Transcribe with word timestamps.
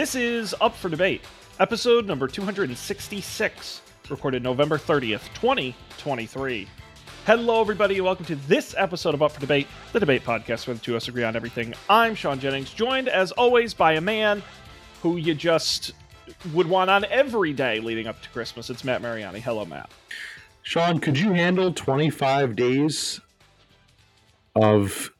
This 0.00 0.14
is 0.14 0.54
Up 0.62 0.74
for 0.74 0.88
Debate, 0.88 1.20
episode 1.58 2.06
number 2.06 2.26
266, 2.26 3.82
recorded 4.08 4.42
November 4.42 4.78
30th, 4.78 5.28
2023. 5.34 6.66
Hello, 7.26 7.60
everybody, 7.60 8.00
welcome 8.00 8.24
to 8.24 8.34
this 8.34 8.74
episode 8.78 9.12
of 9.12 9.22
Up 9.22 9.30
for 9.30 9.40
Debate, 9.40 9.66
the 9.92 10.00
debate 10.00 10.24
podcast 10.24 10.66
where 10.66 10.72
the 10.72 10.80
two 10.80 10.92
of 10.92 10.96
us 11.02 11.08
agree 11.08 11.22
on 11.22 11.36
everything. 11.36 11.74
I'm 11.90 12.14
Sean 12.14 12.40
Jennings, 12.40 12.72
joined 12.72 13.10
as 13.10 13.30
always 13.32 13.74
by 13.74 13.92
a 13.92 14.00
man 14.00 14.42
who 15.02 15.18
you 15.18 15.34
just 15.34 15.92
would 16.54 16.66
want 16.66 16.88
on 16.88 17.04
every 17.04 17.52
day 17.52 17.80
leading 17.80 18.06
up 18.06 18.22
to 18.22 18.30
Christmas. 18.30 18.70
It's 18.70 18.84
Matt 18.84 19.02
Mariani. 19.02 19.40
Hello, 19.40 19.66
Matt. 19.66 19.90
Sean, 20.62 20.98
could 20.98 21.18
you 21.18 21.34
handle 21.34 21.74
25 21.74 22.56
days 22.56 23.20
of 24.56 25.12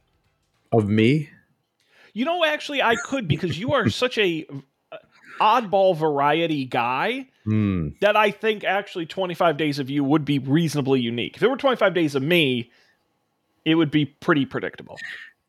of 0.72 0.88
me? 0.88 1.28
You 2.12 2.24
know, 2.24 2.44
actually, 2.44 2.82
I 2.82 2.96
could 2.96 3.28
because 3.28 3.58
you 3.58 3.72
are 3.74 3.88
such 3.88 4.18
a 4.18 4.46
oddball 5.40 5.96
variety 5.96 6.64
guy 6.66 7.26
Hmm. 7.44 7.88
that 8.02 8.16
I 8.16 8.30
think 8.30 8.64
actually 8.64 9.06
25 9.06 9.56
days 9.56 9.78
of 9.78 9.88
you 9.88 10.04
would 10.04 10.24
be 10.24 10.38
reasonably 10.38 11.00
unique. 11.00 11.34
If 11.36 11.40
there 11.40 11.48
were 11.48 11.56
25 11.56 11.94
days 11.94 12.14
of 12.14 12.22
me, 12.22 12.70
it 13.64 13.74
would 13.76 13.90
be 13.90 14.04
pretty 14.04 14.44
predictable. 14.44 14.98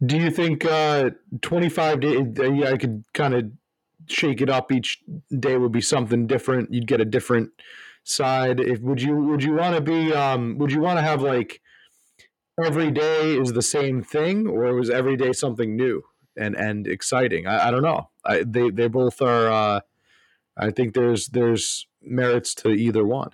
Do 0.03 0.17
you 0.17 0.31
think 0.31 0.65
uh, 0.65 1.11
25 1.41 1.99
days, 1.99 2.27
yeah, 2.37 2.69
I 2.71 2.77
could 2.77 3.03
kind 3.13 3.33
of 3.33 3.51
shake 4.07 4.41
it 4.41 4.49
up 4.49 4.71
each 4.71 4.99
day 5.37 5.57
would 5.57 5.71
be 5.73 5.81
something 5.81 6.27
different? 6.27 6.73
You'd 6.73 6.87
get 6.87 7.01
a 7.01 7.05
different 7.05 7.51
side. 8.03 8.59
If 8.59 8.79
would 8.79 9.01
you 9.01 9.15
would 9.15 9.43
you 9.43 9.53
want 9.53 9.75
to 9.75 9.81
be 9.81 10.13
um 10.13 10.57
would 10.57 10.71
you 10.71 10.79
want 10.79 10.97
to 10.97 11.03
have 11.03 11.21
like 11.21 11.61
every 12.63 12.89
day 12.89 13.37
is 13.37 13.53
the 13.53 13.61
same 13.61 14.01
thing 14.01 14.47
or 14.47 14.73
was 14.73 14.89
every 14.89 15.17
day 15.17 15.33
something 15.33 15.75
new 15.75 16.03
and 16.37 16.55
and 16.55 16.87
exciting? 16.87 17.45
I, 17.47 17.67
I 17.67 17.71
don't 17.71 17.83
know. 17.83 18.09
I, 18.25 18.43
they 18.45 18.69
they 18.69 18.87
both 18.87 19.21
are 19.21 19.49
uh 19.49 19.79
I 20.57 20.71
think 20.71 20.93
there's 20.93 21.27
there's 21.27 21.87
merits 22.01 22.53
to 22.55 22.69
either 22.69 23.05
one. 23.05 23.31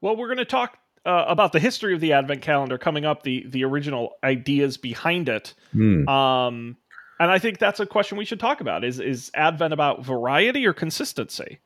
Well, 0.00 0.16
we're 0.16 0.26
going 0.26 0.38
to 0.38 0.44
talk 0.44 0.78
uh, 1.06 1.24
about 1.26 1.52
the 1.52 1.60
history 1.60 1.94
of 1.94 2.00
the 2.00 2.12
Advent 2.12 2.42
calendar 2.42 2.78
coming 2.78 3.04
up, 3.04 3.22
the 3.22 3.46
the 3.48 3.64
original 3.64 4.16
ideas 4.22 4.76
behind 4.76 5.28
it. 5.28 5.54
Hmm. 5.72 6.06
Um, 6.08 6.76
and 7.20 7.30
I 7.30 7.38
think 7.38 7.58
that's 7.58 7.80
a 7.80 7.86
question 7.86 8.18
we 8.18 8.24
should 8.24 8.40
talk 8.40 8.60
about. 8.60 8.84
Is 8.84 9.00
is 9.00 9.30
Advent 9.34 9.72
about 9.72 10.04
variety 10.04 10.66
or 10.66 10.72
consistency? 10.72 11.60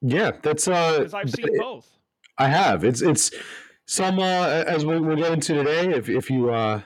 Yeah, 0.00 0.32
that's 0.42 0.66
uh 0.66 1.08
I've 1.12 1.30
seen 1.30 1.58
both. 1.58 1.88
I 2.38 2.48
have. 2.48 2.84
It's 2.84 3.02
it's 3.02 3.30
some 3.86 4.18
uh, 4.18 4.64
as 4.66 4.86
we, 4.86 4.98
we'll 4.98 5.16
get 5.16 5.32
into 5.32 5.54
today. 5.54 5.94
If 5.94 6.08
if 6.08 6.30
you 6.30 6.50
uh, 6.50 6.80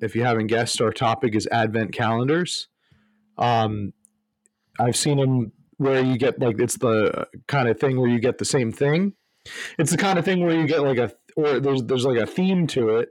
if 0.00 0.14
you 0.14 0.22
haven't 0.22 0.48
guessed, 0.48 0.80
our 0.80 0.92
topic 0.92 1.34
is 1.34 1.48
Advent 1.50 1.92
calendars. 1.92 2.68
Um, 3.38 3.92
I've 4.78 4.96
seen 4.96 5.18
them 5.18 5.52
where 5.76 6.02
you 6.02 6.18
get 6.18 6.40
like 6.40 6.60
it's 6.60 6.76
the 6.76 7.26
kind 7.46 7.68
of 7.68 7.78
thing 7.78 8.00
where 8.00 8.10
you 8.10 8.18
get 8.18 8.38
the 8.38 8.44
same 8.44 8.72
thing. 8.72 9.14
It's 9.78 9.90
the 9.90 9.96
kind 9.96 10.18
of 10.18 10.24
thing 10.24 10.44
where 10.44 10.54
you 10.54 10.66
get 10.66 10.82
like 10.82 10.98
a 10.98 11.12
or 11.36 11.60
there's 11.60 11.82
there's 11.84 12.04
like 12.04 12.18
a 12.18 12.26
theme 12.26 12.66
to 12.68 12.90
it 12.90 13.10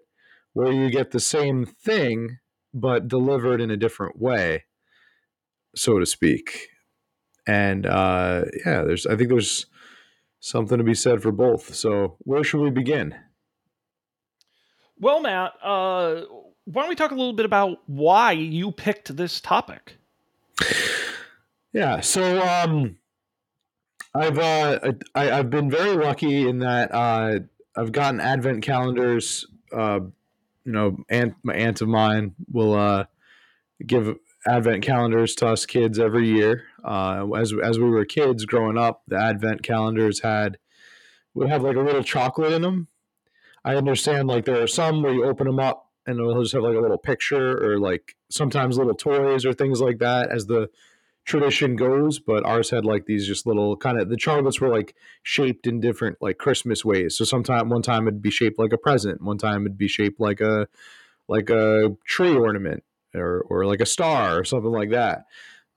where 0.54 0.72
you 0.72 0.90
get 0.90 1.12
the 1.12 1.20
same 1.20 1.66
thing 1.66 2.38
but 2.74 3.08
delivered 3.08 3.62
in 3.62 3.72
a 3.72 3.78
different 3.78 4.20
way, 4.20 4.66
so 5.76 6.00
to 6.00 6.06
speak. 6.06 6.70
And 7.48 7.86
uh, 7.86 8.44
yeah, 8.66 8.84
there's 8.84 9.06
I 9.06 9.16
think 9.16 9.30
there's 9.30 9.66
something 10.40 10.78
to 10.78 10.84
be 10.84 10.94
said 10.94 11.22
for 11.22 11.32
both. 11.32 11.74
So 11.74 12.18
where 12.20 12.44
should 12.44 12.62
we 12.62 12.70
begin? 12.70 13.16
Well, 15.00 15.22
Matt, 15.22 15.54
uh, 15.64 16.22
why 16.66 16.82
don't 16.82 16.90
we 16.90 16.96
talk 16.96 17.12
a 17.12 17.16
little 17.16 17.34
bit 17.34 17.46
about 17.46 17.78
why 17.86 18.32
you 18.32 18.72
picked 18.72 19.16
this 19.16 19.40
topic? 19.40 19.98
Yeah, 21.74 22.02
so 22.02 22.42
um, 22.42 22.98
I've 24.16 24.40
uh, 24.40 24.94
I, 25.14 25.32
I've 25.32 25.50
been 25.50 25.70
very 25.70 25.96
lucky 25.96 26.48
in 26.48 26.60
that 26.60 26.94
uh, 26.94 27.40
I've 27.76 27.92
gotten 27.92 28.20
advent 28.20 28.64
calendars. 28.64 29.46
Uh, 29.72 30.00
you 30.66 30.72
know, 30.72 30.98
aunt 31.10 31.36
my 31.44 31.54
aunt 31.54 31.82
of 31.82 31.88
mine 31.88 32.34
will 32.52 32.74
uh, 32.74 33.06
give 33.86 34.16
advent 34.48 34.84
calendars 34.84 35.36
to 35.36 35.48
us 35.48 35.66
kids 35.66 36.00
every 36.00 36.28
year. 36.28 36.64
Uh, 36.84 37.28
as 37.36 37.54
as 37.64 37.78
we 37.78 37.90
were 37.90 38.06
kids 38.06 38.46
growing 38.46 38.78
up, 38.78 39.04
the 39.08 39.18
advent 39.18 39.62
calendars 39.62 40.22
had 40.22 40.58
would 41.34 41.50
have 41.50 41.62
like 41.62 41.76
a 41.76 41.82
little 41.82 42.04
chocolate 42.04 42.54
in 42.54 42.64
them. 42.64 42.88
I 43.64 43.76
understand 43.76 44.28
like 44.28 44.46
there 44.46 44.62
are 44.64 44.68
some 44.68 45.04
where 45.04 45.14
you 45.14 45.26
open 45.26 45.46
them 45.46 45.60
up 45.60 45.87
and 46.08 46.20
it'll 46.20 46.42
just 46.42 46.54
have 46.54 46.64
like 46.64 46.76
a 46.76 46.80
little 46.80 46.98
picture 46.98 47.64
or 47.64 47.78
like 47.78 48.16
sometimes 48.30 48.78
little 48.78 48.96
toys 48.96 49.46
or 49.46 49.54
things 49.54 49.82
like 49.82 50.00
that 50.00 50.32
as 50.32 50.48
the 50.48 50.70
tradition 51.26 51.76
goes, 51.76 52.20
but 52.20 52.46
ours 52.46 52.70
had 52.70 52.86
like 52.86 53.06
these 53.06 53.28
just 53.28 53.46
little 53.46 53.76
kind 53.76 54.00
of 54.00 54.10
the 54.10 54.16
chocolates 54.16 54.62
were 54.62 54.70
like 54.70 54.96
shaped 55.22 55.68
in 55.68 55.82
different 55.82 56.18
like 56.22 56.38
Christmas 56.38 56.86
ways. 56.86 57.18
So 57.18 57.26
sometime 57.26 57.70
one 57.70 57.82
time 57.82 58.08
it'd 58.08 58.22
be 58.22 58.32
shaped 58.32 58.58
like 58.58 58.72
a 58.72 58.78
present, 58.78 59.22
one 59.22 59.38
time 59.38 59.64
it'd 59.64 59.78
be 59.78 59.90
shaped 59.90 60.20
like 60.20 60.40
a 60.40 60.68
like 61.28 61.50
a 61.50 61.96
tree 62.06 62.34
ornament 62.34 62.84
or 63.14 63.42
or 63.50 63.66
like 63.66 63.82
a 63.82 63.86
star 63.86 64.40
or 64.40 64.46
something 64.46 64.72
like 64.72 64.92
that. 64.92 65.26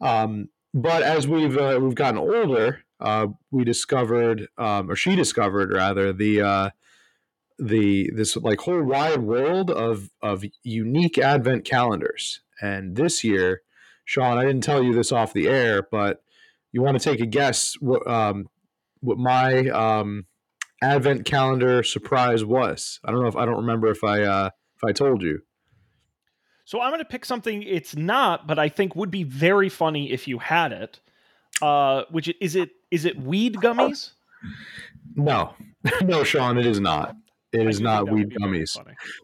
Um, 0.01 0.49
but 0.73 1.03
as 1.03 1.27
we've 1.27 1.59
uh, 1.59 1.81
we've 1.83 1.97
gotten 1.97 2.19
older, 2.19 2.85
uh, 3.01 3.27
we 3.51 3.65
discovered 3.65 4.47
um, 4.57 4.89
or 4.89 4.95
she 4.95 5.17
discovered 5.17 5.73
rather 5.73 6.13
the 6.13 6.43
uh, 6.43 6.71
the 7.61 8.11
this 8.15 8.37
like 8.37 8.61
whole 8.61 8.83
wide 8.83 9.23
world 9.23 9.71
of 9.71 10.11
of 10.23 10.45
unique 10.63 11.19
advent 11.19 11.65
calendars. 11.65 12.41
And 12.63 12.97
this 12.97 13.25
year, 13.25 13.63
Sean, 14.05 14.39
I 14.39 14.45
didn't 14.45 14.63
tell 14.63 14.83
you 14.83 14.93
this 14.93 15.13
off 15.13 15.33
the 15.33 15.49
air, 15.49 15.87
but 15.91 16.23
you 16.73 16.83
want 16.83 17.01
to 17.01 17.05
take 17.05 17.21
a 17.21 17.27
guess 17.27 17.75
what 17.81 18.07
um, 18.07 18.49
what 19.01 19.19
my 19.19 19.69
um, 19.69 20.27
advent 20.83 21.25
calendar 21.25 21.83
surprise 21.83 22.45
was? 22.45 23.01
I 23.05 23.11
don't 23.11 23.21
know 23.21 23.29
if 23.29 23.37
I 23.37 23.45
don't 23.45 23.59
remember 23.59 23.89
if 23.89 24.05
I 24.05 24.23
uh, 24.23 24.51
if 24.77 24.85
I 24.85 24.93
told 24.93 25.23
you. 25.23 25.43
So 26.65 26.81
I'm 26.81 26.91
going 26.91 27.01
to 27.01 27.05
pick 27.05 27.25
something 27.25 27.65
it's 27.65 27.97
not, 27.97 28.47
but 28.47 28.59
I 28.59 28.69
think 28.69 28.95
would 28.95 29.11
be 29.11 29.25
very 29.25 29.69
funny 29.69 30.13
if 30.13 30.29
you 30.29 30.39
had 30.39 30.73
it. 30.73 31.01
Uh, 31.61 32.05
which 32.11 32.33
is 32.41 32.55
it? 32.55 32.71
Is 32.91 33.05
it 33.05 33.21
weed 33.21 33.57
gummies? 33.57 34.13
No, 35.15 35.55
no, 36.03 36.25
Sean, 36.25 36.59
it 36.59 36.67
is 36.67 36.81
not. 36.81 37.17
It 37.53 37.67
I 37.67 37.69
is 37.69 37.81
not 37.81 38.11
weed 38.11 38.31
gummies. 38.31 38.79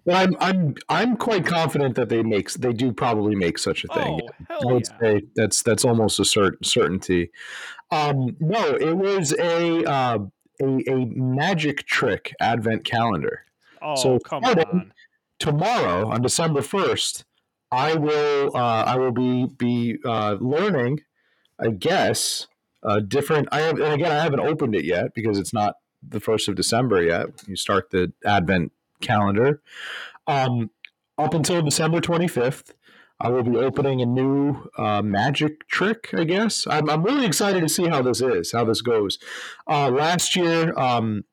But 0.05 0.15
I'm 0.15 0.37
I'm 0.41 0.75
I'm 0.89 1.17
quite 1.17 1.47
confident 1.47 1.95
that 1.95 2.09
they 2.09 2.23
make 2.23 2.53
they 2.55 2.73
do 2.73 2.93
probably 2.93 3.37
make 3.37 3.59
such 3.59 3.85
a 3.85 3.89
thing. 3.89 4.21
Oh 4.23 4.29
I 4.29 4.53
hell 4.53 4.75
would 4.75 4.89
yeah! 4.89 4.99
say 5.01 5.23
that's 5.37 5.63
that's 5.63 5.85
almost 5.85 6.19
a 6.19 6.23
cert- 6.23 6.65
certainty. 6.65 7.31
Um, 7.93 8.37
no, 8.41 8.75
it 8.75 8.97
was 8.97 9.33
a, 9.39 9.85
uh, 9.85 10.19
a 10.61 10.65
a 10.65 11.07
magic 11.15 11.87
trick 11.87 12.35
advent 12.41 12.85
calendar. 12.85 13.45
Oh 13.81 13.95
so 13.95 14.19
come 14.19 14.45
on! 14.45 14.93
Tomorrow 15.39 16.11
on 16.11 16.23
December 16.23 16.63
first, 16.63 17.25
I 17.71 17.95
will 17.95 18.57
uh, 18.57 18.85
I 18.85 18.99
will 18.99 19.13
be 19.13 19.47
be 19.57 19.99
uh, 20.05 20.37
learning, 20.41 21.03
I 21.61 21.69
guess, 21.69 22.49
uh, 22.83 22.99
different. 23.01 23.49
I 23.53 23.61
have 23.61 23.79
and 23.79 23.95
again 23.95 24.11
I 24.11 24.21
haven't 24.23 24.41
opened 24.41 24.75
it 24.75 24.85
yet 24.85 25.15
because 25.15 25.39
it's 25.39 25.53
not 25.53 25.75
the 26.09 26.21
first 26.21 26.49
of 26.49 26.55
December 26.55 27.03
yet. 27.03 27.29
You 27.47 27.57
start 27.57 27.91
the 27.91 28.13
advent 28.25 28.73
calendar. 29.01 29.63
Um, 30.27 30.71
up 31.19 31.35
until 31.35 31.63
December 31.63 32.01
twenty 32.01 32.29
fifth. 32.29 32.75
I 33.19 33.31
will 33.31 33.43
be 33.43 33.57
opening 33.57 34.03
a 34.03 34.07
new 34.07 34.69
uh, 34.77 35.01
magic 35.01 35.67
trick, 35.69 36.11
I 36.13 36.25
guess. 36.25 36.67
I'm, 36.69 36.91
I'm 36.91 37.03
really 37.03 37.25
excited 37.25 37.63
to 37.63 37.69
see 37.69 37.87
how 37.89 38.03
this 38.03 38.21
is, 38.21 38.53
how 38.53 38.65
this 38.65 38.83
goes. 38.83 39.19
Uh, 39.67 39.89
last 39.89 40.37
year, 40.37 40.79
um, 40.79 41.25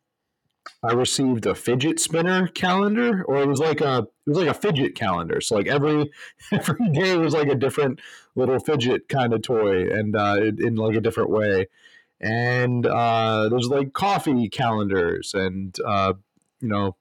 I 0.81 0.93
received 0.93 1.45
a 1.45 1.55
fidget 1.55 1.99
spinner 1.99 2.47
calendar, 2.47 3.23
or 3.23 3.41
it 3.41 3.47
was 3.47 3.59
like 3.59 3.81
a 3.81 4.07
it 4.25 4.29
was 4.29 4.37
like 4.37 4.49
a 4.49 4.53
fidget 4.53 4.95
calendar. 4.95 5.41
So 5.41 5.55
like 5.55 5.67
every 5.67 6.11
every 6.51 6.89
day 6.89 7.15
was 7.17 7.33
like 7.33 7.47
a 7.47 7.55
different 7.55 7.99
little 8.35 8.59
fidget 8.59 9.09
kind 9.09 9.33
of 9.33 9.41
toy, 9.41 9.89
and 9.89 10.15
uh, 10.15 10.35
in, 10.39 10.65
in 10.65 10.75
like 10.75 10.95
a 10.95 11.01
different 11.01 11.29
way. 11.29 11.67
And 12.23 12.85
uh, 12.85 13.49
there's 13.49 13.67
like 13.67 13.91
coffee 13.93 14.47
calendars, 14.47 15.33
and 15.33 15.77
uh, 15.85 16.13
you 16.61 16.69
know 16.69 16.95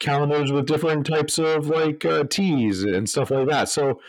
calendars 0.00 0.50
with 0.50 0.66
different 0.66 1.06
types 1.06 1.38
of 1.38 1.68
like 1.68 2.04
uh, 2.04 2.24
teas 2.24 2.82
and 2.82 3.08
stuff 3.08 3.30
like 3.30 3.46
that. 3.48 3.68
So 3.68 4.00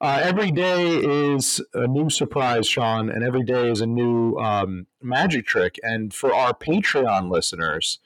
uh, 0.00 0.20
every 0.22 0.50
day 0.50 0.96
is 0.96 1.60
a 1.74 1.86
new 1.86 2.08
surprise, 2.08 2.66
Sean, 2.66 3.10
and 3.10 3.22
every 3.22 3.42
day 3.42 3.70
is 3.70 3.82
a 3.82 3.86
new 3.86 4.36
um, 4.36 4.86
magic 5.02 5.46
trick. 5.46 5.78
And 5.82 6.14
for 6.14 6.32
our 6.34 6.54
Patreon 6.54 7.30
listeners, 7.30 7.98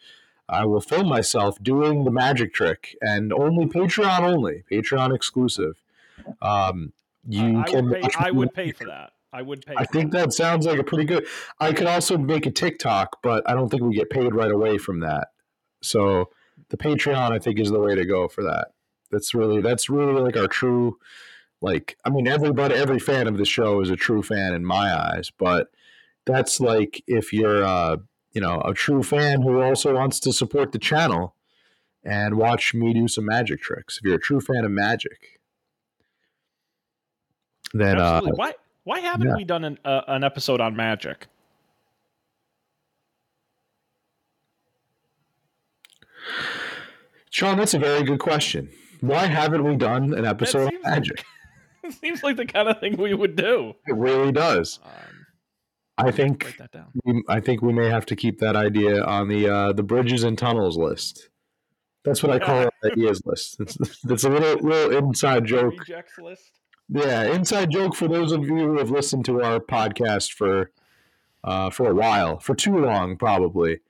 I 0.49 0.65
will 0.65 0.81
film 0.81 1.09
myself 1.09 1.63
doing 1.63 2.05
the 2.05 2.11
magic 2.11 2.53
trick, 2.53 2.97
and 3.01 3.33
only 3.33 3.67
Patreon 3.67 4.21
only, 4.21 4.65
Patreon 4.71 5.15
exclusive. 5.15 5.81
Um, 6.43 6.93
you 7.27 7.59
I, 7.59 7.63
I 7.63 7.65
can. 7.65 7.89
would 7.89 8.03
pay. 8.03 8.09
I 8.19 8.31
would 8.31 8.55
pay 8.55 8.73
for 8.73 8.87
that. 8.87 9.13
I 9.35 9.43
would 9.43 9.67
pay. 9.67 9.75
I 9.77 9.85
think 9.85 10.13
that 10.13 10.33
sounds 10.33 10.65
like 10.65 10.79
a 10.79 10.85
pretty 10.85 11.05
good. 11.05 11.27
I 11.59 11.73
could 11.73 11.89
also 11.89 12.17
make 12.17 12.47
a 12.47 12.53
TikTok, 12.53 13.21
but 13.21 13.43
I 13.51 13.55
don't 13.55 13.69
think 13.69 13.83
we 13.83 13.93
get 13.93 14.09
paid 14.09 14.33
right 14.33 14.51
away 14.51 14.79
from 14.79 15.01
that. 15.01 15.29
So 15.83 16.31
the 16.69 16.77
Patreon, 16.77 17.33
I 17.33 17.41
think, 17.41 17.59
is 17.59 17.71
the 17.71 17.81
way 17.81 17.97
to 17.97 18.05
go 18.05 18.29
for 18.29 18.45
that. 18.45 18.69
That's 19.11 19.35
really 19.35 19.61
that's 19.61 19.91
really 19.91 20.21
like 20.21 20.37
our 20.37 20.47
true 20.47 20.99
like 21.61 21.97
I 22.05 22.11
mean 22.11 22.29
everybody 22.29 22.77
every 22.77 23.01
fan 23.01 23.27
of 23.27 23.37
the 23.37 23.45
show 23.45 23.81
is 23.81 23.91
a 23.91 23.97
true 23.97 24.23
fan 24.23 24.55
in 24.55 24.65
my 24.65 24.95
eyes, 24.95 25.33
but 25.37 25.69
that's 26.27 26.61
like 26.61 27.03
if 27.09 27.33
you're 27.33 27.65
uh, 27.65 27.97
you 28.33 28.41
know 28.41 28.61
a 28.61 28.73
true 28.73 29.03
fan 29.03 29.43
who 29.43 29.61
also 29.61 29.95
wants 29.95 30.21
to 30.21 30.33
support 30.33 30.71
the 30.71 30.79
channel 30.79 31.35
and 32.05 32.37
watch 32.37 32.73
me 32.73 32.93
do 32.95 33.09
some 33.09 33.27
magic 33.27 33.61
tricks. 33.61 33.99
If 33.99 34.05
you're 34.05 34.17
a 34.17 34.21
true 34.21 34.41
fan 34.41 34.65
of 34.65 34.71
magic, 34.71 35.41
then 37.73 37.99
uh, 37.99 38.17
Absolutely. 38.17 38.39
why 38.39 38.53
why 38.85 39.01
haven't 39.01 39.29
yeah. 39.29 39.37
we 39.37 39.45
done 39.45 39.65
an 39.65 39.79
uh, 39.85 40.03
an 40.09 40.25
episode 40.25 40.61
on 40.61 40.77
magic? 40.77 41.27
Sean, 47.31 47.59
that's 47.59 47.75
a 47.75 47.79
very 47.79 48.05
good 48.05 48.21
question. 48.21 48.71
Why 49.01 49.27
haven't 49.27 49.65
we 49.65 49.77
done 49.77 50.15
an 50.15 50.25
episode 50.25 50.67
on 50.67 50.71
seems 50.71 50.85
magic? 50.85 51.25
It 51.83 51.93
seems 52.01 52.23
like 52.23 52.37
the 52.37 52.47
kind 52.47 52.69
of 52.69 52.79
thing 52.79 52.97
we 52.97 53.13
would 53.13 53.37
do. 53.37 53.75
It 53.87 53.97
really 53.97 54.33
does. 54.33 54.79
Um, 54.85 55.27
I 55.99 56.11
think 56.11 56.45
write 56.45 56.59
that 56.59 56.73
down. 56.73 56.93
we, 57.05 57.23
I 57.29 57.41
think 57.41 57.61
we 57.61 57.73
may 57.73 57.89
have 57.89 58.07
to 58.07 58.17
keep 58.17 58.39
that 58.41 58.57
idea 58.57 59.03
on 59.03 59.29
the 59.29 59.49
uh, 59.49 59.73
the 59.73 59.83
bridges 59.83 60.25
and 60.25 60.39
tunnels 60.39 60.77
list. 60.77 61.29
That's 62.05 62.23
what 62.23 62.33
I 62.33 62.39
call 62.39 62.63
it, 62.83 62.93
ideas 62.93 63.23
list. 63.25 63.57
It's, 63.61 63.79
it's 64.05 64.25
a 64.25 64.29
little 64.29 64.67
little 64.67 64.97
inside 64.97 65.45
joke. 65.45 65.79
Rejects 65.81 66.19
list. 66.19 66.61
Yeah, 66.89 67.25
inside 67.35 67.71
joke 67.71 67.95
for 67.95 68.09
those 68.09 68.33
of 68.33 68.45
you 68.45 68.57
who 68.57 68.79
have 68.79 68.91
listened 68.91 69.25
to 69.27 69.43
our 69.43 69.59
podcast 69.61 70.33
for 70.33 70.71
uh, 71.43 71.71
for 71.71 71.91
a 71.91 71.95
while, 71.95 72.39
for 72.39 72.55
too 72.55 72.79
long 72.79 73.17
probably. 73.17 73.81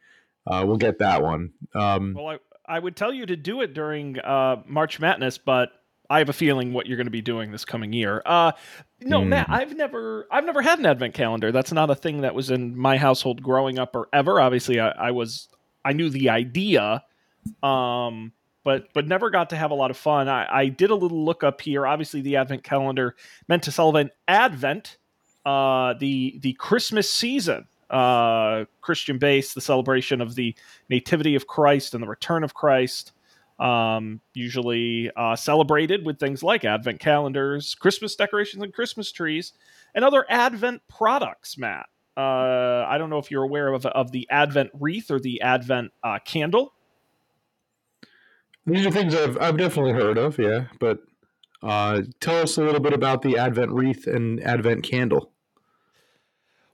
Uh, 0.46 0.62
we'll 0.66 0.76
get 0.76 0.98
that 0.98 1.22
one. 1.22 1.52
Um, 1.74 2.14
Well, 2.14 2.28
I 2.28 2.38
I 2.66 2.78
would 2.78 2.96
tell 2.96 3.12
you 3.12 3.26
to 3.26 3.36
do 3.36 3.60
it 3.60 3.74
during 3.74 4.18
uh, 4.20 4.62
March 4.66 4.98
Madness, 5.00 5.38
but 5.38 5.70
I 6.08 6.18
have 6.18 6.28
a 6.28 6.32
feeling 6.34 6.72
what 6.72 6.86
you're 6.86 6.96
going 6.96 7.06
to 7.06 7.10
be 7.10 7.20
doing 7.22 7.50
this 7.52 7.64
coming 7.64 7.92
year. 7.92 8.22
Uh, 8.24 8.52
no, 9.00 9.22
Hmm. 9.22 9.30
Matt, 9.30 9.46
I've 9.50 9.74
never 9.76 10.26
I've 10.30 10.44
never 10.44 10.62
had 10.62 10.78
an 10.78 10.86
advent 10.86 11.14
calendar. 11.14 11.50
That's 11.52 11.72
not 11.72 11.90
a 11.90 11.94
thing 11.94 12.20
that 12.22 12.34
was 12.34 12.50
in 12.50 12.76
my 12.76 12.96
household 12.96 13.42
growing 13.42 13.78
up 13.78 13.94
or 13.96 14.08
ever. 14.12 14.40
Obviously, 14.40 14.78
I, 14.80 14.90
I 14.90 15.10
was 15.10 15.48
I 15.84 15.92
knew 15.94 16.10
the 16.10 16.30
idea, 16.30 17.02
um, 17.62 18.32
but 18.64 18.88
but 18.94 19.06
never 19.06 19.30
got 19.30 19.50
to 19.50 19.56
have 19.56 19.70
a 19.70 19.74
lot 19.74 19.90
of 19.90 19.96
fun. 19.96 20.28
I, 20.28 20.46
I 20.50 20.66
did 20.68 20.90
a 20.90 20.94
little 20.94 21.24
look 21.24 21.44
up 21.44 21.60
here. 21.60 21.86
Obviously, 21.86 22.22
the 22.22 22.36
advent 22.36 22.64
calendar 22.64 23.14
meant 23.46 23.62
to 23.64 23.70
celebrate 23.70 24.08
Advent, 24.26 24.96
uh, 25.44 25.94
the 26.00 26.38
the 26.42 26.54
Christmas 26.54 27.08
season, 27.10 27.66
uh, 27.90 28.64
Christian 28.80 29.18
base, 29.18 29.54
the 29.54 29.60
celebration 29.60 30.20
of 30.20 30.34
the 30.34 30.54
nativity 30.88 31.34
of 31.34 31.46
Christ 31.46 31.94
and 31.94 32.02
the 32.02 32.08
return 32.08 32.42
of 32.42 32.54
Christ. 32.54 33.12
Um, 33.60 34.20
usually 34.32 35.12
uh, 35.14 35.36
celebrated 35.36 36.04
with 36.04 36.18
things 36.18 36.42
like 36.42 36.64
advent 36.64 36.98
calendars, 36.98 37.76
Christmas 37.76 38.16
decorations, 38.16 38.64
and 38.64 38.74
Christmas 38.74 39.12
trees, 39.12 39.52
and 39.94 40.04
other 40.04 40.26
advent 40.28 40.82
products. 40.88 41.56
Matt, 41.56 41.86
uh, 42.16 42.84
I 42.88 42.96
don't 42.98 43.10
know 43.10 43.18
if 43.18 43.30
you're 43.30 43.44
aware 43.44 43.72
of 43.72 43.86
of 43.86 44.10
the 44.10 44.26
advent 44.30 44.70
wreath 44.80 45.10
or 45.10 45.20
the 45.20 45.42
advent 45.42 45.92
uh, 46.02 46.18
candle. 46.24 46.72
These 48.66 48.86
are 48.86 48.90
things 48.90 49.14
I've 49.14 49.38
I've 49.40 49.56
definitely 49.56 49.92
heard 49.92 50.18
of. 50.18 50.38
Yeah, 50.38 50.66
but 50.78 51.00
uh, 51.62 52.02
tell 52.20 52.42
us 52.42 52.56
a 52.56 52.62
little 52.62 52.80
bit 52.80 52.92
about 52.92 53.22
the 53.22 53.38
Advent 53.38 53.72
wreath 53.72 54.06
and 54.06 54.42
Advent 54.42 54.84
candle. 54.84 55.30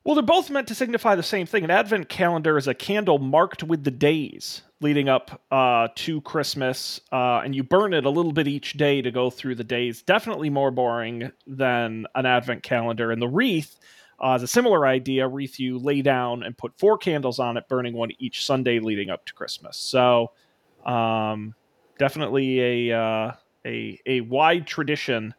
Well, 0.02 0.14
they're 0.14 0.22
both 0.22 0.48
meant 0.50 0.66
to 0.68 0.74
signify 0.74 1.14
the 1.14 1.22
same 1.22 1.46
thing. 1.46 1.62
An 1.62 1.70
advent 1.70 2.08
calendar 2.08 2.56
is 2.56 2.66
a 2.66 2.72
candle 2.72 3.18
marked 3.18 3.62
with 3.62 3.84
the 3.84 3.90
days 3.90 4.62
leading 4.80 5.10
up 5.10 5.42
uh, 5.50 5.88
to 5.94 6.22
Christmas, 6.22 7.02
uh, 7.12 7.42
and 7.44 7.54
you 7.54 7.62
burn 7.62 7.92
it 7.92 8.06
a 8.06 8.10
little 8.10 8.32
bit 8.32 8.48
each 8.48 8.72
day 8.74 9.02
to 9.02 9.10
go 9.10 9.28
through 9.28 9.56
the 9.56 9.64
days. 9.64 10.00
Definitely 10.02 10.48
more 10.48 10.70
boring 10.70 11.30
than 11.46 12.06
an 12.14 12.24
advent 12.24 12.62
calendar. 12.62 13.12
And 13.12 13.20
the 13.20 13.28
wreath 13.28 13.78
uh, 14.24 14.36
is 14.36 14.42
a 14.42 14.46
similar 14.46 14.86
idea. 14.86 15.28
Wreath 15.28 15.60
you 15.60 15.78
lay 15.78 16.00
down 16.00 16.42
and 16.42 16.56
put 16.56 16.78
four 16.78 16.96
candles 16.96 17.38
on 17.38 17.58
it, 17.58 17.68
burning 17.68 17.92
one 17.92 18.10
each 18.18 18.46
Sunday 18.46 18.80
leading 18.80 19.10
up 19.10 19.26
to 19.26 19.34
Christmas. 19.34 19.76
So, 19.76 20.32
um, 20.86 21.54
definitely 22.00 22.88
a 22.90 22.98
uh, 22.98 23.32
a 23.64 24.00
a 24.06 24.22
wide 24.22 24.66
tradition. 24.66 25.34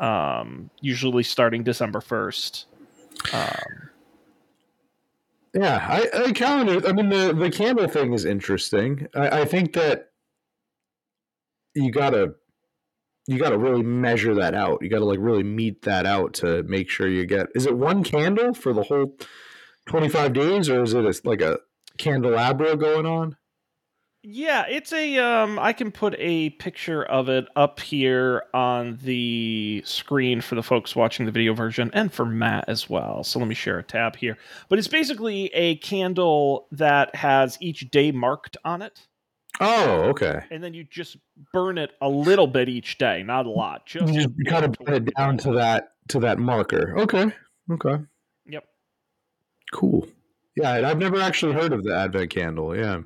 Um, 0.00 0.70
usually 0.80 1.24
starting 1.24 1.64
December 1.64 2.00
first. 2.00 2.66
Um, 3.32 3.90
Yeah, 5.52 5.84
I, 5.88 6.08
I. 6.14 6.88
I 6.88 6.92
mean, 6.92 7.08
the 7.08 7.34
the 7.36 7.50
candle 7.50 7.88
thing 7.88 8.12
is 8.12 8.24
interesting. 8.24 9.08
I, 9.14 9.40
I 9.40 9.44
think 9.44 9.72
that 9.72 10.10
you 11.74 11.90
gotta 11.90 12.34
you 13.26 13.38
gotta 13.38 13.58
really 13.58 13.82
measure 13.82 14.34
that 14.36 14.54
out. 14.54 14.78
You 14.82 14.88
gotta 14.88 15.04
like 15.04 15.18
really 15.20 15.42
meet 15.42 15.82
that 15.82 16.06
out 16.06 16.34
to 16.34 16.62
make 16.64 16.90
sure 16.90 17.08
you 17.08 17.26
get. 17.26 17.48
Is 17.56 17.66
it 17.66 17.76
one 17.76 18.04
candle 18.04 18.54
for 18.54 18.72
the 18.72 18.84
whole 18.84 19.16
twenty 19.86 20.08
five 20.08 20.32
days, 20.32 20.68
or 20.68 20.84
is 20.84 20.94
it 20.94 21.04
a, 21.04 21.28
like 21.28 21.40
a 21.40 21.58
candelabra 21.96 22.76
going 22.76 23.06
on? 23.06 23.36
Yeah, 24.24 24.64
it's 24.68 24.92
a 24.92 25.16
um 25.18 25.58
I 25.60 25.72
can 25.72 25.92
put 25.92 26.14
a 26.18 26.50
picture 26.50 27.04
of 27.04 27.28
it 27.28 27.46
up 27.54 27.78
here 27.78 28.42
on 28.52 28.98
the 29.02 29.80
screen 29.86 30.40
for 30.40 30.56
the 30.56 30.62
folks 30.62 30.96
watching 30.96 31.24
the 31.24 31.30
video 31.32 31.54
version 31.54 31.90
and 31.94 32.12
for 32.12 32.26
Matt 32.26 32.64
as 32.68 32.90
well. 32.90 33.22
So 33.22 33.38
let 33.38 33.46
me 33.46 33.54
share 33.54 33.78
a 33.78 33.82
tab 33.84 34.16
here. 34.16 34.36
But 34.68 34.80
it's 34.80 34.88
basically 34.88 35.46
a 35.54 35.76
candle 35.76 36.66
that 36.72 37.14
has 37.14 37.58
each 37.60 37.90
day 37.90 38.10
marked 38.10 38.56
on 38.64 38.82
it 38.82 39.06
Oh, 39.60 40.02
okay. 40.10 40.40
and 40.50 40.62
then 40.64 40.74
you 40.74 40.82
just 40.84 41.16
burn 41.52 41.78
it 41.78 41.92
a 42.00 42.08
little 42.08 42.46
bit 42.48 42.68
each 42.68 42.98
day, 42.98 43.22
not 43.22 43.46
a 43.46 43.50
lot. 43.50 43.86
Just 43.86 44.12
You 44.12 44.28
kind 44.46 44.64
of 44.64 44.72
put 44.72 44.94
it 44.94 45.14
down 45.16 45.38
to 45.38 45.52
that 45.52 45.92
to 46.08 46.18
that 46.20 46.38
marker. 46.38 46.98
Okay, 46.98 47.30
okay, 47.70 47.98
Yep. 48.46 48.64
cool. 49.72 50.08
Yeah, 50.56 50.88
I've 50.88 50.98
never 50.98 51.20
actually 51.20 51.52
heard 51.52 51.72
of 51.72 51.84
the 51.84 51.94
Advent 51.94 52.30
candle. 52.30 52.76
Yeah, 52.76 53.00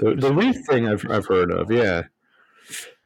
the 0.00 0.14
the 0.16 0.34
wreath 0.34 0.66
thing 0.66 0.88
I've 0.88 1.04
I've 1.08 1.26
heard 1.26 1.50
of. 1.52 1.70
Yeah. 1.70 2.04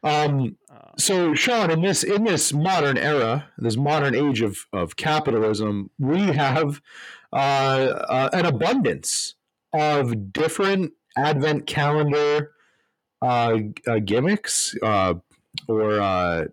Um. 0.03 0.57
Uh, 0.69 0.91
So, 0.97 1.33
Sean, 1.35 1.69
in 1.71 1.81
this 1.81 2.03
in 2.03 2.23
this 2.23 2.53
modern 2.53 2.97
era, 2.97 3.49
this 3.57 3.77
modern 3.77 4.15
age 4.15 4.41
of 4.41 4.65
of 4.71 4.95
capitalism, 4.95 5.89
we 5.99 6.21
have 6.33 6.81
uh, 7.33 7.35
uh, 8.09 8.29
an 8.33 8.45
abundance 8.45 9.35
of 9.73 10.31
different 10.31 10.93
advent 11.17 11.67
calendar 11.67 12.51
uh, 13.21 13.57
uh, 13.87 13.99
gimmicks, 13.99 14.75
uh, 14.81 15.15
or 15.67 15.99
uh, 15.99 16.45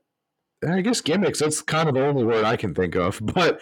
I 0.69 0.81
guess 0.81 1.01
gimmicks. 1.01 1.39
That's 1.41 1.63
kind 1.63 1.89
of 1.89 1.95
the 1.95 2.05
only 2.05 2.25
word 2.25 2.45
I 2.45 2.57
can 2.57 2.75
think 2.75 2.97
of. 2.97 3.21
But 3.35 3.61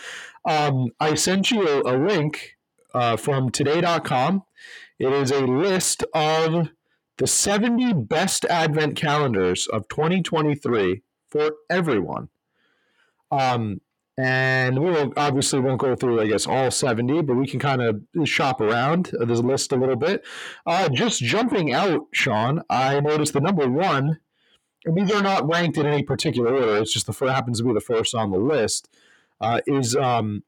um, 0.49 0.89
I 0.99 1.15
sent 1.15 1.51
you 1.51 1.67
a, 1.69 1.95
a 1.95 1.97
link 1.99 2.57
uh, 2.95 3.17
from 3.17 3.51
Today.com. 3.51 4.45
It 5.01 5.15
is 5.15 5.31
a 5.31 5.41
list 5.41 6.05
of 6.13 6.69
the 7.17 7.27
70 7.27 7.95
best 7.95 8.45
advent 8.45 8.97
calendars 8.97 9.67
of 9.67 9.89
2023 9.89 11.01
for 11.31 11.53
everyone. 11.71 12.29
Um, 13.31 13.81
and 14.19 14.79
we 14.79 14.91
will 14.91 15.15
obviously 15.17 15.59
won't 15.59 15.81
go 15.81 15.97
through, 15.97 16.21
I 16.21 16.27
guess, 16.27 16.47
all 16.47 16.71
70, 16.71 17.23
but 17.23 17.37
we 17.37 17.47
can 17.47 17.59
kind 17.59 17.81
of 17.81 18.03
shop 18.29 18.61
around 18.61 19.13
this 19.19 19.41
list 19.41 19.73
a 19.73 19.77
little 19.77 19.97
bit. 19.97 20.23
Uh, 20.67 20.91
just 20.91 21.23
jumping 21.23 21.73
out, 21.73 22.03
Sean, 22.13 22.63
I 22.69 23.01
noticed 23.01 23.33
the 23.33 23.41
number 23.41 23.67
one, 23.67 24.21
and 24.85 24.95
these 24.99 25.11
are 25.13 25.23
not 25.23 25.49
ranked 25.49 25.79
in 25.79 25.87
any 25.87 26.03
particular 26.03 26.53
order, 26.53 26.77
it's 26.77 26.93
just 26.93 27.07
the 27.07 27.15
fir- 27.15 27.33
happens 27.33 27.61
to 27.61 27.65
be 27.65 27.73
the 27.73 27.81
first 27.81 28.15
on 28.15 28.33
the 28.33 28.39
list, 28.39 28.91
uh, 29.41 29.63
is 29.67 29.97
um, 29.97 30.43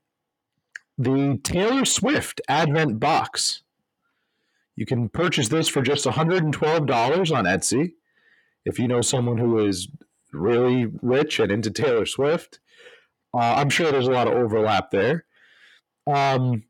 the 0.98 1.40
Taylor 1.42 1.86
Swift 1.86 2.42
Advent 2.48 3.00
Box. 3.00 3.61
You 4.76 4.86
can 4.86 5.08
purchase 5.08 5.48
this 5.48 5.68
for 5.68 5.82
just 5.82 6.06
$112 6.06 6.50
on 7.36 7.44
Etsy. 7.44 7.92
If 8.64 8.78
you 8.78 8.88
know 8.88 9.02
someone 9.02 9.38
who 9.38 9.58
is 9.58 9.88
really 10.32 10.86
rich 11.02 11.38
and 11.38 11.52
into 11.52 11.70
Taylor 11.70 12.06
Swift, 12.06 12.60
uh, 13.34 13.54
I'm 13.56 13.70
sure 13.70 13.90
there's 13.90 14.08
a 14.08 14.12
lot 14.12 14.28
of 14.28 14.34
overlap 14.34 14.90
there. 14.90 15.24
Um, 16.06 16.64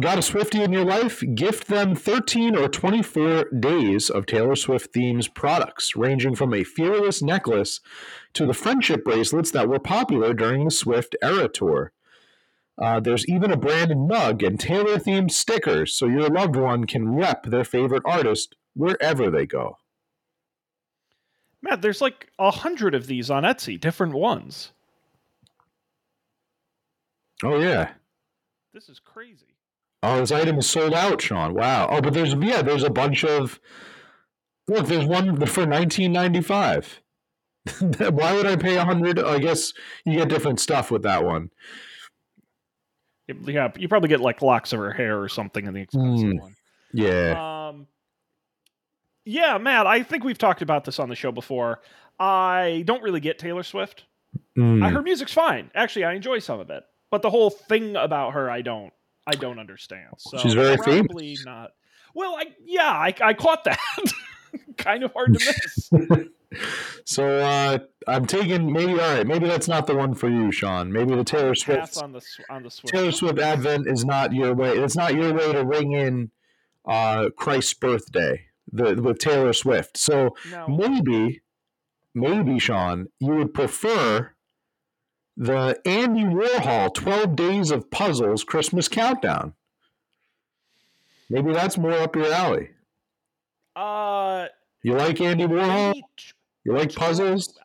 got 0.00 0.18
a 0.18 0.22
Swifty 0.22 0.62
in 0.62 0.72
your 0.72 0.84
life? 0.84 1.22
Gift 1.34 1.68
them 1.68 1.94
13 1.94 2.56
or 2.56 2.68
24 2.68 3.46
days 3.58 4.10
of 4.10 4.26
Taylor 4.26 4.56
Swift 4.56 4.92
themes 4.92 5.28
products, 5.28 5.96
ranging 5.96 6.34
from 6.34 6.54
a 6.54 6.64
fearless 6.64 7.22
necklace 7.22 7.80
to 8.34 8.46
the 8.46 8.54
friendship 8.54 9.04
bracelets 9.04 9.50
that 9.50 9.68
were 9.68 9.80
popular 9.80 10.32
during 10.32 10.64
the 10.64 10.70
Swift 10.70 11.16
era 11.22 11.48
tour. 11.48 11.92
Uh, 12.80 13.00
there's 13.00 13.28
even 13.28 13.50
a 13.50 13.56
branded 13.56 13.98
mug 13.98 14.42
and 14.42 14.58
Taylor 14.58 14.98
themed 14.98 15.32
stickers 15.32 15.94
so 15.94 16.06
your 16.06 16.28
loved 16.28 16.54
one 16.54 16.84
can 16.86 17.14
rep 17.14 17.44
their 17.44 17.64
favorite 17.64 18.04
artist 18.06 18.54
wherever 18.74 19.30
they 19.30 19.46
go. 19.46 19.78
Matt, 21.60 21.82
there's 21.82 22.00
like 22.00 22.30
a 22.38 22.52
hundred 22.52 22.94
of 22.94 23.08
these 23.08 23.30
on 23.30 23.42
Etsy, 23.42 23.80
different 23.80 24.14
ones. 24.14 24.72
Oh, 27.42 27.58
yeah. 27.58 27.92
This 28.72 28.88
is 28.88 29.00
crazy. 29.00 29.56
Oh, 30.02 30.20
this 30.20 30.30
item 30.30 30.58
is 30.58 30.70
sold 30.70 30.94
out, 30.94 31.20
Sean. 31.20 31.54
Wow. 31.54 31.88
Oh, 31.90 32.00
but 32.00 32.14
there's, 32.14 32.34
yeah, 32.34 32.62
there's 32.62 32.84
a 32.84 32.90
bunch 32.90 33.24
of. 33.24 33.58
Look, 34.68 34.86
there's 34.86 35.06
one 35.06 35.34
for 35.46 35.66
1995. 35.66 37.00
Why 37.80 38.34
would 38.34 38.46
I 38.46 38.56
pay 38.56 38.76
a 38.76 38.84
hundred? 38.84 39.18
I 39.18 39.38
guess 39.38 39.72
you 40.04 40.14
get 40.14 40.28
different 40.28 40.60
stuff 40.60 40.90
with 40.90 41.02
that 41.02 41.24
one. 41.24 41.50
Yeah, 43.28 43.70
you 43.76 43.88
probably 43.88 44.08
get 44.08 44.20
like 44.20 44.40
locks 44.42 44.72
of 44.72 44.78
her 44.78 44.92
hair 44.92 45.20
or 45.20 45.28
something 45.28 45.66
in 45.66 45.74
the 45.74 45.80
expensive 45.82 46.28
Mm. 46.28 46.40
one. 46.40 46.54
Yeah. 46.92 47.68
Um, 47.68 47.86
yeah, 49.24 49.58
Matt, 49.58 49.86
I 49.86 50.02
think 50.02 50.24
we've 50.24 50.38
talked 50.38 50.62
about 50.62 50.84
this 50.84 50.98
on 50.98 51.08
the 51.10 51.14
show 51.16 51.30
before. 51.32 51.82
I 52.18 52.82
don't 52.86 53.02
really 53.02 53.20
get 53.20 53.38
Taylor 53.38 53.62
Swift. 53.62 54.04
Mm. 54.56 54.82
I, 54.82 54.88
her 54.90 55.02
music's 55.02 55.32
fine. 55.32 55.70
Actually, 55.74 56.04
I 56.06 56.14
enjoy 56.14 56.38
some 56.38 56.60
of 56.60 56.70
it, 56.70 56.82
but 57.10 57.20
the 57.22 57.30
whole 57.30 57.50
thing 57.50 57.94
about 57.96 58.32
her, 58.32 58.50
I 58.50 58.62
don't, 58.62 58.92
I 59.26 59.32
don't 59.32 59.58
understand. 59.58 60.08
So 60.18 60.38
She's 60.38 60.54
very 60.54 60.76
famous. 60.78 61.06
probably 61.08 61.36
not. 61.44 61.72
Well, 62.14 62.34
I 62.36 62.46
yeah, 62.64 62.90
I, 62.90 63.14
I 63.20 63.34
caught 63.34 63.64
that. 63.64 63.78
kind 64.78 65.04
of 65.04 65.12
hard 65.12 65.34
to 65.38 65.44
miss. 65.44 65.90
So 67.04 67.26
uh, 67.40 67.78
I'm 68.06 68.26
taking 68.26 68.72
maybe 68.72 68.92
all 68.92 68.98
right. 68.98 69.26
Maybe 69.26 69.46
that's 69.46 69.68
not 69.68 69.86
the 69.86 69.94
one 69.94 70.14
for 70.14 70.28
you, 70.28 70.50
Sean. 70.52 70.92
Maybe 70.92 71.14
the 71.14 71.24
Taylor 71.24 71.54
Swift 71.54 71.96
on 71.98 72.12
the 72.12 72.22
on 72.48 72.62
the 72.62 72.70
Swift. 72.70 72.94
Taylor 72.94 73.12
Swift 73.12 73.38
Advent 73.38 73.86
is 73.86 74.04
not 74.04 74.32
your 74.32 74.54
way. 74.54 74.70
It's 74.78 74.96
not 74.96 75.14
your 75.14 75.32
way 75.34 75.52
to 75.52 75.64
ring 75.64 75.92
in 75.92 76.30
uh, 76.86 77.28
Christ's 77.36 77.74
birthday 77.74 78.46
the, 78.72 78.94
with 78.94 79.18
Taylor 79.18 79.52
Swift. 79.52 79.96
So 79.98 80.36
No, 80.50 80.68
maybe, 80.68 81.42
maybe 82.14 82.58
Sean, 82.58 83.08
you 83.20 83.34
would 83.34 83.52
prefer 83.52 84.32
the 85.36 85.78
Andy 85.84 86.24
Warhol 86.24 86.92
12 86.94 87.36
Days 87.36 87.70
of 87.70 87.90
Puzzles 87.90 88.42
Christmas 88.44 88.88
Countdown. 88.88 89.52
Maybe 91.30 91.52
that's 91.52 91.76
more 91.78 91.92
up 91.92 92.16
your 92.16 92.32
alley. 92.32 92.70
uh, 93.76 94.46
You 94.82 94.94
like 94.94 95.20
Andy 95.20 95.44
Warhol? 95.44 95.92
You 96.68 96.74
like 96.76 96.94
puzzles? 96.94 97.58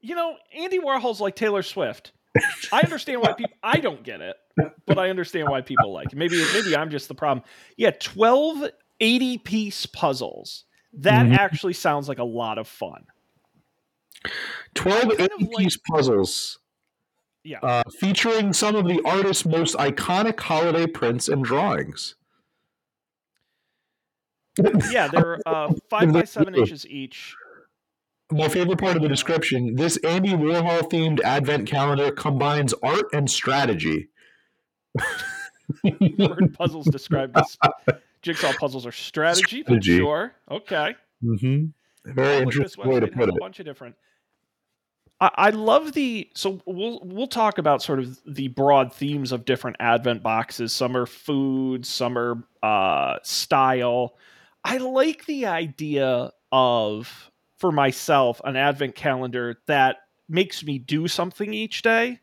You 0.00 0.14
know, 0.14 0.36
Andy 0.56 0.78
Warhol's 0.78 1.20
like 1.20 1.34
Taylor 1.34 1.62
Swift. 1.64 2.12
I 2.72 2.80
understand 2.82 3.20
why 3.20 3.32
people. 3.32 3.56
I 3.64 3.78
don't 3.78 4.04
get 4.04 4.20
it, 4.20 4.36
but 4.86 4.96
I 4.96 5.10
understand 5.10 5.48
why 5.48 5.60
people 5.62 5.92
like 5.92 6.12
it. 6.12 6.16
Maybe 6.16 6.40
maybe 6.54 6.76
I'm 6.76 6.88
just 6.90 7.08
the 7.08 7.14
problem. 7.16 7.44
Yeah, 7.76 7.90
12 7.98 8.70
80 9.00 9.38
piece 9.38 9.86
puzzles. 9.86 10.64
That 10.92 11.26
Mhm. 11.26 11.36
actually 11.36 11.72
sounds 11.72 12.08
like 12.08 12.18
a 12.20 12.24
lot 12.24 12.58
of 12.58 12.68
fun. 12.68 13.06
12 14.74 15.00
kind 15.00 15.12
of 15.12 15.20
80 15.20 15.44
like- 15.46 15.56
piece 15.56 15.76
puzzles 15.90 16.58
Yeah. 17.42 17.58
uh, 17.62 17.82
featuring 17.98 18.52
some 18.52 18.76
of 18.76 18.86
the 18.86 19.02
artist's 19.04 19.44
most 19.44 19.74
iconic 19.76 20.38
holiday 20.38 20.86
prints 20.86 21.28
and 21.28 21.44
drawings. 21.44 22.14
Yeah, 24.90 25.08
they're 25.08 25.38
uh, 25.44 25.72
five 25.90 26.12
by 26.12 26.24
seven 26.24 26.54
inches 26.56 26.86
each. 26.86 27.34
My 28.30 28.48
favorite 28.48 28.78
part 28.78 28.96
of 28.96 29.02
the 29.02 29.08
description 29.08 29.76
this 29.76 29.96
Andy 29.98 30.30
Warhol 30.30 30.90
themed 30.90 31.20
advent 31.20 31.68
calendar 31.68 32.10
combines 32.10 32.74
art 32.82 33.06
and 33.12 33.30
strategy. 33.30 34.08
Word 36.18 36.54
puzzles 36.54 36.86
described 36.86 37.36
as 37.36 37.56
jigsaw 38.22 38.52
puzzles 38.58 38.86
are 38.86 38.92
strategy, 38.92 39.62
Strategy. 39.62 39.98
sure. 39.98 40.32
Okay. 40.50 40.96
mm-hmm. 41.22 41.66
Very 42.12 42.28
I'll 42.28 42.44
look 42.44 42.48
this 42.48 42.56
interesting 42.56 42.88
way 42.88 43.00
to 43.00 43.06
put 43.06 43.28
it. 43.28 43.36
a 43.36 43.38
bunch 43.38 43.60
of 43.60 43.66
different. 43.66 43.94
I, 45.20 45.30
I 45.34 45.50
love 45.50 45.92
the 45.92 46.28
so 46.34 46.60
we'll 46.66 47.00
we'll 47.02 47.26
talk 47.26 47.58
about 47.58 47.82
sort 47.82 48.00
of 48.00 48.18
the 48.26 48.48
broad 48.48 48.92
themes 48.92 49.32
of 49.32 49.44
different 49.44 49.76
Advent 49.80 50.22
boxes. 50.22 50.72
Some 50.72 50.96
are 50.96 51.06
food, 51.06 51.86
some 51.86 52.18
are 52.18 52.44
uh, 52.62 53.18
style. 53.22 54.16
I 54.64 54.78
like 54.78 55.26
the 55.26 55.46
idea 55.46 56.32
of 56.50 57.30
for 57.58 57.72
myself 57.72 58.40
an 58.44 58.56
Advent 58.56 58.94
calendar 58.94 59.58
that 59.66 59.98
makes 60.28 60.64
me 60.64 60.78
do 60.78 61.08
something 61.08 61.54
each 61.54 61.82
day. 61.82 62.20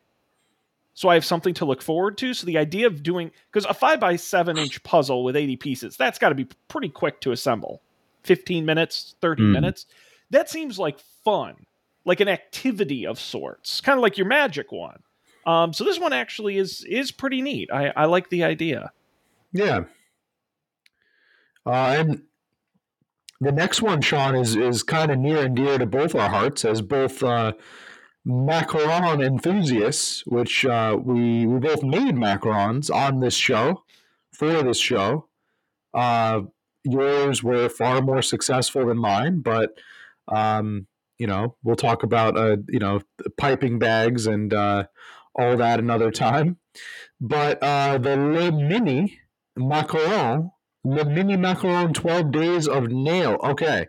So 0.96 1.08
I 1.08 1.14
have 1.14 1.24
something 1.24 1.54
to 1.54 1.64
look 1.64 1.82
forward 1.82 2.16
to. 2.18 2.34
So 2.34 2.46
the 2.46 2.58
idea 2.58 2.86
of 2.86 3.02
doing 3.02 3.32
because 3.50 3.64
a 3.68 3.74
five 3.74 3.98
by 3.98 4.14
seven 4.16 4.56
inch 4.56 4.82
puzzle 4.84 5.24
with 5.24 5.34
80 5.36 5.56
pieces, 5.56 5.96
that's 5.96 6.18
got 6.18 6.28
to 6.28 6.34
be 6.36 6.46
pretty 6.68 6.88
quick 6.88 7.20
to 7.22 7.32
assemble. 7.32 7.82
15 8.22 8.64
minutes, 8.64 9.16
30 9.20 9.42
Hmm. 9.42 9.52
minutes. 9.52 9.86
That 10.30 10.48
seems 10.48 10.78
like 10.78 10.98
fun, 11.24 11.66
like 12.04 12.20
an 12.20 12.28
activity 12.28 13.06
of 13.06 13.18
sorts, 13.18 13.80
kind 13.80 13.98
of 13.98 14.02
like 14.02 14.16
your 14.16 14.26
magic 14.28 14.70
one. 14.70 15.02
Um, 15.46 15.72
so 15.72 15.84
this 15.84 15.98
one 15.98 16.12
actually 16.12 16.56
is 16.58 16.84
is 16.88 17.10
pretty 17.10 17.42
neat. 17.42 17.70
I, 17.72 17.88
I 17.96 18.04
like 18.06 18.30
the 18.30 18.44
idea. 18.44 18.92
Yeah. 19.52 19.84
Uh, 21.66 21.70
and 21.98 22.22
the 23.40 23.52
next 23.52 23.82
one, 23.82 24.00
Sean, 24.00 24.34
is 24.34 24.56
is 24.56 24.82
kind 24.82 25.10
of 25.10 25.18
near 25.18 25.44
and 25.44 25.56
dear 25.56 25.78
to 25.78 25.86
both 25.86 26.14
our 26.14 26.28
hearts 26.28 26.64
as 26.64 26.80
both 26.80 27.22
uh, 27.22 27.52
macaron 28.26 29.24
enthusiasts, 29.24 30.24
which 30.26 30.64
uh, 30.64 30.96
we 31.00 31.46
we 31.46 31.58
both 31.58 31.82
made 31.82 32.14
macarons 32.14 32.90
on 32.90 33.20
this 33.20 33.34
show 33.34 33.84
for 34.32 34.62
this 34.62 34.78
show. 34.78 35.28
Uh, 35.92 36.42
yours 36.84 37.42
were 37.42 37.68
far 37.68 38.02
more 38.02 38.22
successful 38.22 38.86
than 38.86 38.98
mine, 38.98 39.40
but 39.40 39.78
um, 40.28 40.86
you 41.18 41.26
know 41.26 41.56
we'll 41.62 41.76
talk 41.76 42.02
about 42.02 42.36
uh, 42.36 42.56
you 42.68 42.78
know 42.78 43.00
piping 43.36 43.78
bags 43.78 44.26
and 44.26 44.54
uh, 44.54 44.84
all 45.34 45.56
that 45.56 45.78
another 45.78 46.10
time. 46.10 46.58
But 47.20 47.62
uh, 47.62 47.98
the 47.98 48.16
Le 48.16 48.52
Mini 48.52 49.20
macaron, 49.58 50.50
Le 50.84 51.04
Mini 51.04 51.36
macaron, 51.36 51.94
twelve 51.94 52.30
days 52.30 52.68
of 52.68 52.88
nail. 52.88 53.38
Okay, 53.42 53.86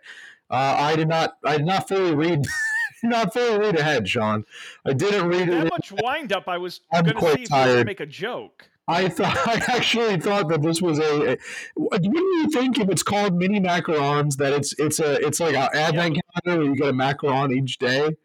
uh, 0.50 0.76
I 0.80 0.96
did 0.96 1.08
not. 1.10 1.38
I 1.44 1.58
did 1.58 1.66
not 1.66 1.88
fully 1.88 2.16
read. 2.16 2.46
not 3.04 3.34
fully 3.34 3.60
read 3.60 3.78
ahead, 3.80 4.08
Sean. 4.08 4.46
I 4.86 4.94
didn't 4.94 5.28
read 5.28 5.50
That 5.50 5.68
it. 5.68 5.70
much 5.72 5.92
wind 6.02 6.32
up, 6.34 6.48
I 6.48 6.58
was 6.58 6.82
I'm 6.94 7.06
quite 7.06 7.20
see 7.22 7.28
if 7.34 7.40
you 7.42 7.46
tired. 7.48 7.80
to 7.80 7.86
make 7.86 8.00
a 8.00 8.06
joke. 8.06 8.70
I 8.88 9.10
thought 9.10 9.36
I 9.48 9.62
actually 9.76 10.20
thought 10.20 10.48
that 10.50 10.62
this 10.62 10.82
was 10.82 11.00
a. 11.00 11.34
a 11.34 11.38
wouldn't 11.76 12.14
you 12.16 12.50
think 12.52 12.80
if 12.80 12.90
it's 12.90 13.04
called 13.04 13.36
mini 13.36 13.60
macarons 13.60 14.38
that 14.38 14.54
it's 14.54 14.74
it's 14.80 15.00
a 15.00 15.14
it's 15.26 15.40
like 15.40 15.56
an 15.56 15.70
advent 15.74 16.18
calendar 16.44 16.64
where 16.64 16.72
you 16.74 16.76
get 16.78 16.90
a 16.90 16.94
macaron 16.94 17.56
each 17.56 17.78
day? 17.78 18.16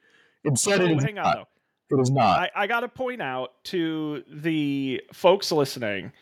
Instead, 0.45 0.81
it 0.81 0.91
Oh, 0.93 0.97
is 0.97 1.05
hang 1.05 1.19
on 1.19 1.25
not. 1.25 1.35
though. 1.91 1.97
It 1.99 2.01
is 2.03 2.11
not. 2.11 2.39
I, 2.39 2.51
I 2.55 2.67
got 2.69 2.81
to 2.81 2.89
point 2.89 3.21
out 3.21 3.63
to 3.65 4.23
the 4.31 5.03
folks 5.13 5.51
listening 5.51 6.13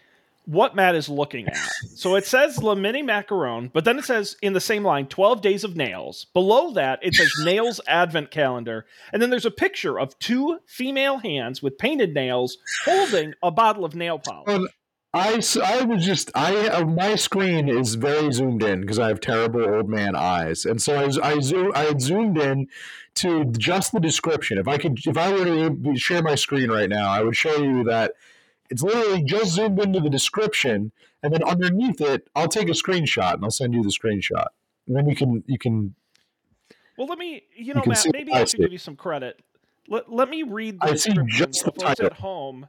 what 0.49 0.75
Matt 0.75 0.95
is 0.95 1.11
looking 1.11 1.47
at. 1.47 1.71
So 1.95 2.17
it 2.17 2.27
says 2.27 2.63
Le 2.63 2.75
Mini 2.75 3.03
Macaron, 3.03 3.71
but 3.71 3.85
then 3.85 3.99
it 3.99 4.07
says 4.07 4.35
in 4.41 4.55
the 4.55 4.61
same 4.61 4.83
line 4.83 5.07
12 5.07 5.43
Days 5.43 5.63
of 5.63 5.77
Nails. 5.77 6.27
Below 6.33 6.73
that, 6.73 7.01
it 7.03 7.15
says 7.15 7.31
Nails 7.45 7.83
Advent 7.87 8.31
Calendar. 8.31 8.87
And 9.13 9.21
then 9.21 9.29
there's 9.29 9.45
a 9.45 9.51
picture 9.51 10.01
of 10.01 10.19
two 10.19 10.61
female 10.67 11.19
hands 11.19 11.63
with 11.63 11.77
painted 11.77 12.15
nails 12.15 12.57
holding 12.87 13.35
a 13.43 13.51
bottle 13.51 13.85
of 13.85 13.95
nail 13.95 14.19
polish. 14.19 14.49
Um, 14.49 14.69
I 15.13 15.35
was 15.35 16.05
just 16.05 16.31
I 16.35 16.69
uh, 16.69 16.85
my 16.85 17.15
screen 17.17 17.69
is 17.69 17.95
very 17.97 18.33
zoomed 18.33 18.63
in 18.63 18.81
because 18.83 18.99
I 18.99 19.09
have 19.09 19.21
terrible 19.21 19.63
old 19.63 19.89
man 19.89 20.15
eyes, 20.15 20.65
and 20.65 20.81
so 20.81 20.97
I 20.97 21.33
I 21.33 21.41
zoom 21.41 21.73
I 21.75 21.85
had 21.85 22.01
zoomed 22.01 22.39
in 22.39 22.69
to 23.17 23.47
just 23.47 23.93
the 23.93 24.01
description. 24.01 24.59
If 24.59 24.69
I 24.69 24.77
could, 24.77 24.99
if 25.07 25.17
I 25.17 25.33
were 25.33 25.71
to 25.71 25.97
share 25.97 26.23
my 26.23 26.35
screen 26.35 26.71
right 26.71 26.89
now, 26.89 27.11
I 27.11 27.23
would 27.23 27.37
show 27.37 27.57
you 27.57 27.85
that 27.85 28.13
it's 28.71 28.83
literally 28.83 29.23
just 29.23 29.53
zoomed 29.53 29.81
into 29.81 30.01
the 30.01 30.11
description, 30.11 30.93
and 31.23 31.33
then 31.33 31.43
underneath 31.43 32.01
it, 32.01 32.29
I'll 32.35 32.49
take 32.49 32.69
a 32.69 32.73
screenshot 32.73 33.35
and 33.35 33.45
I'll 33.45 33.51
send 33.51 33.75
you 33.75 33.83
the 33.83 33.91
screenshot, 33.91 34.47
and 34.87 34.97
then 34.97 35.09
you 35.09 35.17
can 35.17 35.45
you 35.47 35.59
can. 35.59 35.95
Well, 36.97 37.07
let 37.07 37.19
me, 37.19 37.45
you 37.55 37.75
know, 37.75 37.83
can 37.83 37.91
Matt, 37.91 38.07
maybe 38.13 38.33
I 38.33 38.41
I 38.41 38.45
should 38.45 38.61
give 38.61 38.73
you 38.73 38.79
some 38.79 38.97
credit. 38.97 39.41
Let, 39.89 40.13
let 40.13 40.29
me 40.29 40.43
read 40.43 40.81
the 40.81 40.91
I 40.91 40.95
see 40.95 41.11
description 41.11 41.29
just 41.29 41.65
the 41.65 41.71
folks 41.71 41.83
title. 41.83 42.07
at 42.07 42.13
home. 42.15 42.69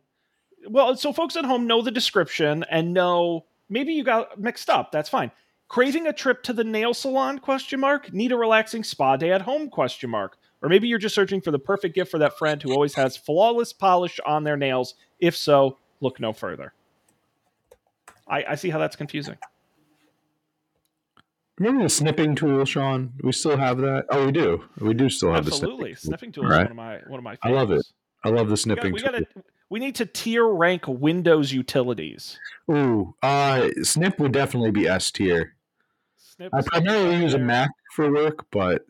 Well, 0.67 0.95
so 0.95 1.11
folks 1.11 1.35
at 1.35 1.45
home 1.45 1.67
know 1.67 1.81
the 1.81 1.91
description 1.91 2.63
and 2.69 2.93
know 2.93 3.45
maybe 3.69 3.93
you 3.93 4.03
got 4.03 4.39
mixed 4.39 4.69
up. 4.69 4.91
That's 4.91 5.09
fine. 5.09 5.31
Craving 5.67 6.07
a 6.07 6.13
trip 6.13 6.43
to 6.43 6.53
the 6.53 6.63
nail 6.63 6.93
salon? 6.93 7.39
Question 7.39 7.79
mark. 7.79 8.11
Need 8.11 8.31
a 8.31 8.37
relaxing 8.37 8.83
spa 8.83 9.17
day 9.17 9.31
at 9.31 9.43
home? 9.43 9.69
Question 9.69 10.09
mark. 10.09 10.37
Or 10.61 10.69
maybe 10.69 10.87
you're 10.87 10.97
just 10.97 11.15
searching 11.15 11.41
for 11.41 11.51
the 11.51 11.59
perfect 11.59 11.95
gift 11.95 12.11
for 12.11 12.17
that 12.19 12.37
friend 12.37 12.61
who 12.61 12.73
always 12.73 12.95
has 12.95 13.15
flawless 13.15 13.71
polish 13.71 14.19
on 14.25 14.43
their 14.43 14.57
nails. 14.57 14.95
If 15.19 15.37
so, 15.37 15.77
look 16.01 16.19
no 16.19 16.33
further. 16.33 16.73
I, 18.27 18.43
I 18.49 18.55
see 18.55 18.69
how 18.69 18.79
that's 18.79 18.95
confusing. 18.95 19.37
Remember 21.57 21.83
the 21.83 21.89
snipping 21.89 22.35
tool, 22.35 22.63
Sean? 22.63 23.11
We 23.21 23.31
still 23.33 23.57
have 23.57 23.79
that. 23.79 24.05
Oh, 24.09 24.27
we 24.27 24.31
do. 24.31 24.63
We 24.79 24.93
do 24.93 25.09
still 25.09 25.33
have 25.33 25.45
Absolutely, 25.45 25.93
the 25.93 25.99
snipping. 25.99 26.31
tool 26.31 26.45
is 26.45 26.51
Right. 26.51 26.61
one 26.61 26.71
of 26.71 26.75
my 26.77 26.99
one 27.07 27.17
of 27.19 27.23
my. 27.23 27.35
Favorites. 27.35 27.41
I 27.43 27.49
love 27.49 27.71
it. 27.71 27.85
I 28.23 28.29
love 28.29 28.47
the 28.47 28.53
We 28.53 28.57
snipping 28.57 28.93
we 28.93 28.99
tool. 28.99 29.11
got 29.11 29.23
We 29.69 29.79
need 29.79 29.95
to 29.95 30.05
tier 30.05 30.47
rank 30.47 30.87
Windows 30.87 31.51
utilities. 31.51 32.39
Ooh, 32.71 33.13
uh, 33.21 33.69
Snip 33.83 34.19
would 34.19 34.31
definitely 34.31 34.71
be 34.71 34.87
S 34.87 35.11
tier. 35.11 35.55
Snip, 36.17 36.53
I 36.53 36.61
primarily 36.61 37.15
is 37.15 37.21
use 37.23 37.33
a. 37.33 37.39
Mac 37.39 37.69
for 37.93 38.11
work, 38.11 38.45
but 38.51 38.85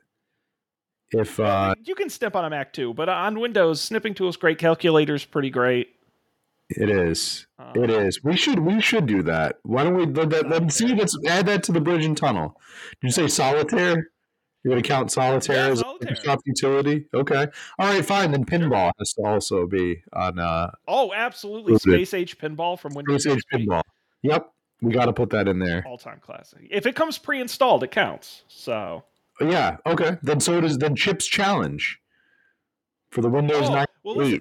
if 1.11 1.39
uh, 1.39 1.73
you 1.83 1.95
can 1.95 2.09
snip 2.09 2.35
on 2.35 2.45
a 2.45 2.49
Mac 2.51 2.71
too, 2.71 2.93
but 2.93 3.09
on 3.09 3.39
Windows, 3.39 3.81
snipping 3.81 4.13
tool 4.13 4.29
is 4.29 4.37
great. 4.37 4.59
Calculator's 4.59 5.25
pretty 5.25 5.49
great. 5.49 5.95
It 6.69 6.89
is, 6.89 7.47
Um, 7.57 7.71
it 7.75 7.89
is. 7.89 8.23
We 8.23 8.35
should 8.37 8.59
we 8.59 8.79
should 8.81 9.05
do 9.05 9.23
that. 9.23 9.57
Why 9.63 9.83
don't 9.83 9.95
we 9.95 10.05
let, 10.05 10.29
that, 10.29 10.49
let 10.49 10.71
see? 10.71 10.93
Let's 10.93 11.17
add 11.27 11.45
that 11.47 11.63
to 11.63 11.71
the 11.71 11.81
bridge 11.81 12.05
and 12.05 12.15
tunnel. 12.15 12.59
Did 13.01 13.07
you 13.07 13.11
say 13.11 13.27
solitaire? 13.27 14.09
You're 14.63 14.71
gonna 14.73 14.81
count 14.81 15.11
solitaire 15.11 15.55
Yeah, 15.67 15.71
as 15.71 15.79
solitaire. 15.79 16.11
a 16.13 16.15
Microsoft 16.15 16.39
utility? 16.45 17.05
Okay. 17.13 17.47
All 17.79 17.87
right, 17.87 18.05
fine. 18.05 18.31
Then 18.31 18.45
pinball 18.45 18.91
has 18.99 19.13
to 19.13 19.23
also 19.23 19.65
be 19.67 20.03
on 20.13 20.37
uh 20.37 20.71
Oh, 20.87 21.13
absolutely. 21.13 21.77
Space 21.79 22.13
Age 22.13 22.37
Pinball 22.37 22.77
from 22.77 22.93
Windows 22.93 23.23
Space 23.23 23.35
Age 23.35 23.43
pinball. 23.53 23.81
Yep. 24.21 24.51
We 24.81 24.91
gotta 24.93 25.13
put 25.13 25.29
that 25.31 25.47
in 25.47 25.59
there. 25.59 25.83
All 25.87 25.97
time 25.97 26.19
classic. 26.21 26.67
If 26.69 26.85
it 26.85 26.95
comes 26.95 27.17
pre 27.17 27.39
installed, 27.41 27.83
it 27.83 27.91
counts. 27.91 28.43
So. 28.47 29.03
Yeah, 29.41 29.77
okay. 29.85 30.17
Then 30.21 30.39
so 30.41 30.59
does 30.59 30.77
then 30.77 30.95
Chips 30.97 31.25
Challenge 31.25 31.99
for 33.11 33.21
the 33.21 33.29
Windows 33.29 33.69
Oh, 33.69 33.73
98. 33.73 33.87
well, 34.03 34.39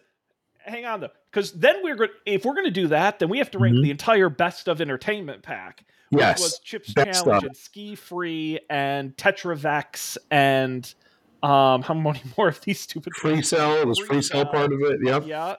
hang 0.69 0.85
on 0.85 1.01
though, 1.01 1.11
because 1.31 1.53
then 1.53 1.83
we're 1.83 1.97
going. 1.97 2.11
If 2.27 2.45
we're 2.45 2.55
going 2.55 2.67
to 2.67 2.71
do 2.71 2.89
that, 2.89 3.19
then 3.19 3.29
we 3.29 3.39
have 3.39 3.51
to 3.53 3.59
rank 3.59 3.77
Mhm. 3.77 3.83
the 3.83 3.91
entire 3.91 4.29
best 4.29 4.69
of 4.69 4.81
entertainment 4.81 5.43
pack, 5.43 5.85
which 6.11 6.21
yes. 6.21 6.41
was 6.41 6.59
Chips 6.61 6.93
best 6.93 7.25
Challenge 7.25 7.45
and 7.45 7.57
Ski 7.57 7.95
Free 7.95 8.61
and 8.71 9.17
Tetravex 9.17 10.17
and 10.31 10.93
um, 11.43 11.83
how 11.83 11.95
many 11.95 12.21
more 12.39 12.49
of 12.49 12.61
these 12.63 12.81
stupid 12.81 13.15
Free 13.15 13.43
cell 13.43 13.87
was 13.87 13.99
Free 13.99 14.23
cell 14.23 14.47
part 14.47 14.73
of 14.73 14.81
it. 14.81 15.01
Yep. 15.03 15.27
Yeah, 15.27 15.57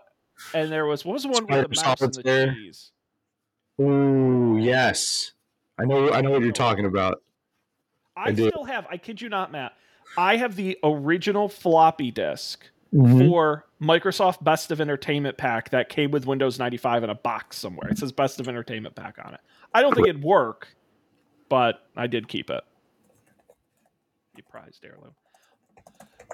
and 0.54 0.72
there 0.72 0.86
was 0.86 1.06
what 1.06 1.13
was 1.13 1.24
the 1.24 1.30
one 1.30 1.46
with 1.46 1.70
the 1.70 1.75
Spider 1.75 1.89
mouse 1.89 2.01
and 2.01 2.10
the 2.13 2.13
Solitaire. 2.22 2.54
cheese? 2.54 2.92
Ooh, 3.82 4.58
yes. 4.60 5.32
I 5.80 5.86
know 5.86 6.12
I 6.12 6.22
know 6.22 6.32
what 6.32 6.42
you're 6.42 6.51
talking 6.51 6.86
about. 6.86 7.22
I, 8.18 8.30
I 8.30 8.34
still 8.34 8.66
have. 8.66 8.86
I 8.89 8.98
kid 8.98 9.22
you 9.22 9.30
not, 9.30 9.51
Matt. 9.51 9.74
I 10.18 10.36
have 10.38 10.56
the 10.58 10.78
original 10.84 11.48
floppy 11.48 12.12
disk 12.12 12.66
Mm-hmm. 12.93 13.19
for 13.19 13.65
Microsoft 13.79 14.43
Best 14.43 14.72
of 14.72 14.81
Entertainment 14.81 15.38
Pack 15.38 15.69
that 15.69 15.89
came 15.89 16.10
with 16.10 16.25
Windows 16.25 16.58
95 16.58 17.03
in 17.03 17.12
a 17.12 17.15
box 17.15 17.58
somewhere. 17.58 17.88
It 17.89 18.00
says 18.00 18.12
Best 18.12 18.39
of 18.39 18.48
Entertainment 18.48 18.96
Pack 18.96 19.17
on 19.24 19.36
it. 19.36 19.39
I 19.75 19.81
don't 19.81 19.93
think 19.93 20.08
it'd 20.08 20.24
work, 20.24 20.75
but 21.50 21.88
I 21.96 22.08
did 22.08 22.27
keep 22.27 22.50
it. 22.50 22.63
You 24.36 24.43
prized 24.50 24.84
heirloom. 24.84 25.12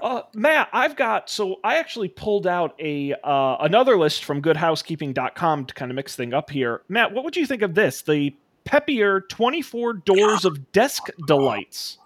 Uh, 0.01 0.21
Matt, 0.33 0.69
I've 0.73 0.95
got 0.95 1.29
so 1.29 1.59
I 1.63 1.75
actually 1.77 2.09
pulled 2.09 2.47
out 2.47 2.75
a 2.79 3.13
uh, 3.23 3.57
another 3.61 3.97
list 3.97 4.23
from 4.23 4.41
GoodHousekeeping.com 4.41 5.65
to 5.65 5.73
kind 5.73 5.91
of 5.91 5.95
mix 5.95 6.15
thing 6.15 6.33
up 6.33 6.49
here. 6.49 6.81
Matt, 6.89 7.13
what 7.13 7.23
would 7.23 7.35
you 7.35 7.45
think 7.45 7.61
of 7.61 7.75
this? 7.75 8.01
The 8.01 8.35
Papier 8.65 9.21
24 9.27 9.93
Doors 9.93 10.45
of 10.45 10.71
Desk 10.71 11.03
Delights. 11.27 11.97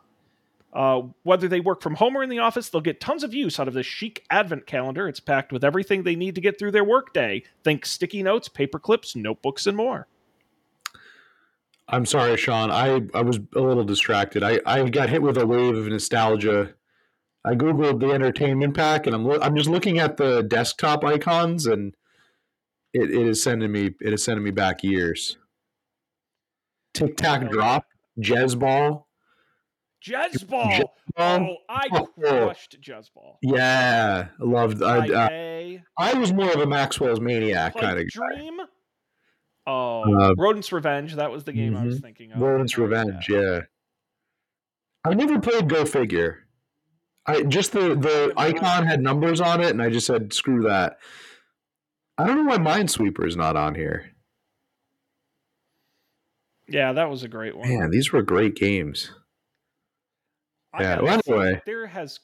Uh, 0.72 1.02
whether 1.24 1.48
they 1.48 1.60
work 1.60 1.82
from 1.82 1.96
home 1.96 2.16
or 2.16 2.22
in 2.22 2.30
the 2.30 2.40
office, 2.40 2.70
they'll 2.70 2.82
get 2.82 3.02
tons 3.02 3.24
of 3.24 3.34
use 3.34 3.60
out 3.60 3.68
of 3.68 3.74
this 3.74 3.88
chic 3.88 4.24
advent 4.30 4.68
calendar. 4.68 5.08
It's 5.08 5.20
packed 5.20 5.52
with 5.52 5.64
everything 5.64 6.04
they 6.04 6.16
need 6.16 6.36
to 6.36 6.42
get 6.42 6.60
through 6.60 6.72
their 6.72 6.84
workday. 6.84 7.44
Think 7.64 7.86
sticky 7.86 8.22
notes, 8.22 8.48
paper 8.48 8.78
clips, 8.78 9.16
notebooks, 9.16 9.66
and 9.66 9.76
more. 9.76 10.08
I'm 11.88 12.06
sorry, 12.06 12.38
Sean. 12.38 12.70
I, 12.70 13.02
I 13.16 13.24
was 13.24 13.40
a 13.56 13.60
little 13.60 13.84
distracted. 13.84 14.44
I, 14.44 14.60
I 14.66 14.88
got 14.90 15.10
hit 15.10 15.24
with 15.24 15.38
a 15.38 15.48
wave 15.48 15.76
of 15.76 15.88
nostalgia. 15.88 16.76
I 17.44 17.56
googled 17.56 18.00
the 18.00 18.12
entertainment 18.12 18.76
pack, 18.76 19.08
and 19.08 19.16
I'm 19.16 19.26
lo- 19.26 19.40
I'm 19.42 19.56
just 19.56 19.70
looking 19.70 19.98
at 19.98 20.18
the 20.18 20.44
desktop 20.44 21.04
icons, 21.04 21.66
and 21.66 21.96
it, 22.94 23.10
it 23.10 23.28
is 23.28 23.42
sending 23.42 23.72
me 23.72 23.96
it 24.02 24.14
is 24.14 24.24
sending 24.24 24.44
me 24.44 24.52
back 24.52 24.84
years. 24.84 25.38
Tic 26.94 27.18
Tac 27.18 27.50
Drop, 27.50 27.86
JezzBall, 28.20 29.04
JezzBall! 30.10 30.80
Ball. 30.80 30.94
Oh, 31.18 31.56
I 31.70 31.88
crushed 31.90 32.78
JezzBall. 32.82 33.36
Yeah, 33.42 34.28
loved. 34.40 34.82
I, 34.82 35.08
By 35.08 35.84
I, 35.98 36.14
was 36.14 36.34
more 36.34 36.52
of 36.52 36.60
a 36.60 36.66
Maxwell's 36.66 37.20
Maniac 37.20 37.78
kind 37.78 38.00
of 38.00 38.08
guy. 38.12 38.36
Dream. 38.36 38.60
Oh, 39.68 40.02
Uh, 40.02 40.34
Rodent's 40.38 40.72
Revenge. 40.72 41.16
That 41.16 41.32
was 41.32 41.44
the 41.44 41.54
game 41.54 41.76
I 41.76 41.86
was 41.86 42.00
mhm. 42.00 42.02
thinking 42.02 42.32
of. 42.32 42.42
Rodent's 42.42 42.78
Revenge, 42.78 43.30
yeah. 43.30 43.40
yeah. 43.40 43.60
I 45.06 45.14
never 45.14 45.40
played 45.40 45.70
Go 45.70 45.86
Figure. 45.86 46.46
I 47.26 47.44
just 47.44 47.74
the 47.74 47.96
the 47.96 48.34
icon 48.38 48.88
had 48.88 49.02
numbers 49.02 49.40
on 49.40 49.62
it, 49.62 49.70
and 49.70 49.82
I 49.82 49.90
just 49.90 50.08
said 50.08 50.34
screw 50.34 50.64
that. 50.64 50.98
I 52.18 52.26
don't 52.26 52.38
know 52.38 52.50
why 52.50 52.58
Minesweeper 52.58 53.28
is 53.28 53.38
not 53.38 53.56
on 53.56 53.76
here. 53.76 54.12
Yeah, 56.68 56.94
that 56.94 57.10
was 57.10 57.24
a 57.24 57.28
great 57.28 57.56
one. 57.56 57.68
Man, 57.68 57.92
these 57.92 58.12
were 58.12 58.22
great 58.22 58.56
games. 58.56 59.12
I 60.74 60.84
yeah, 60.84 61.02
well, 61.02 61.20
anyway. 61.28 61.62
there 61.66 61.88
has 61.88 62.20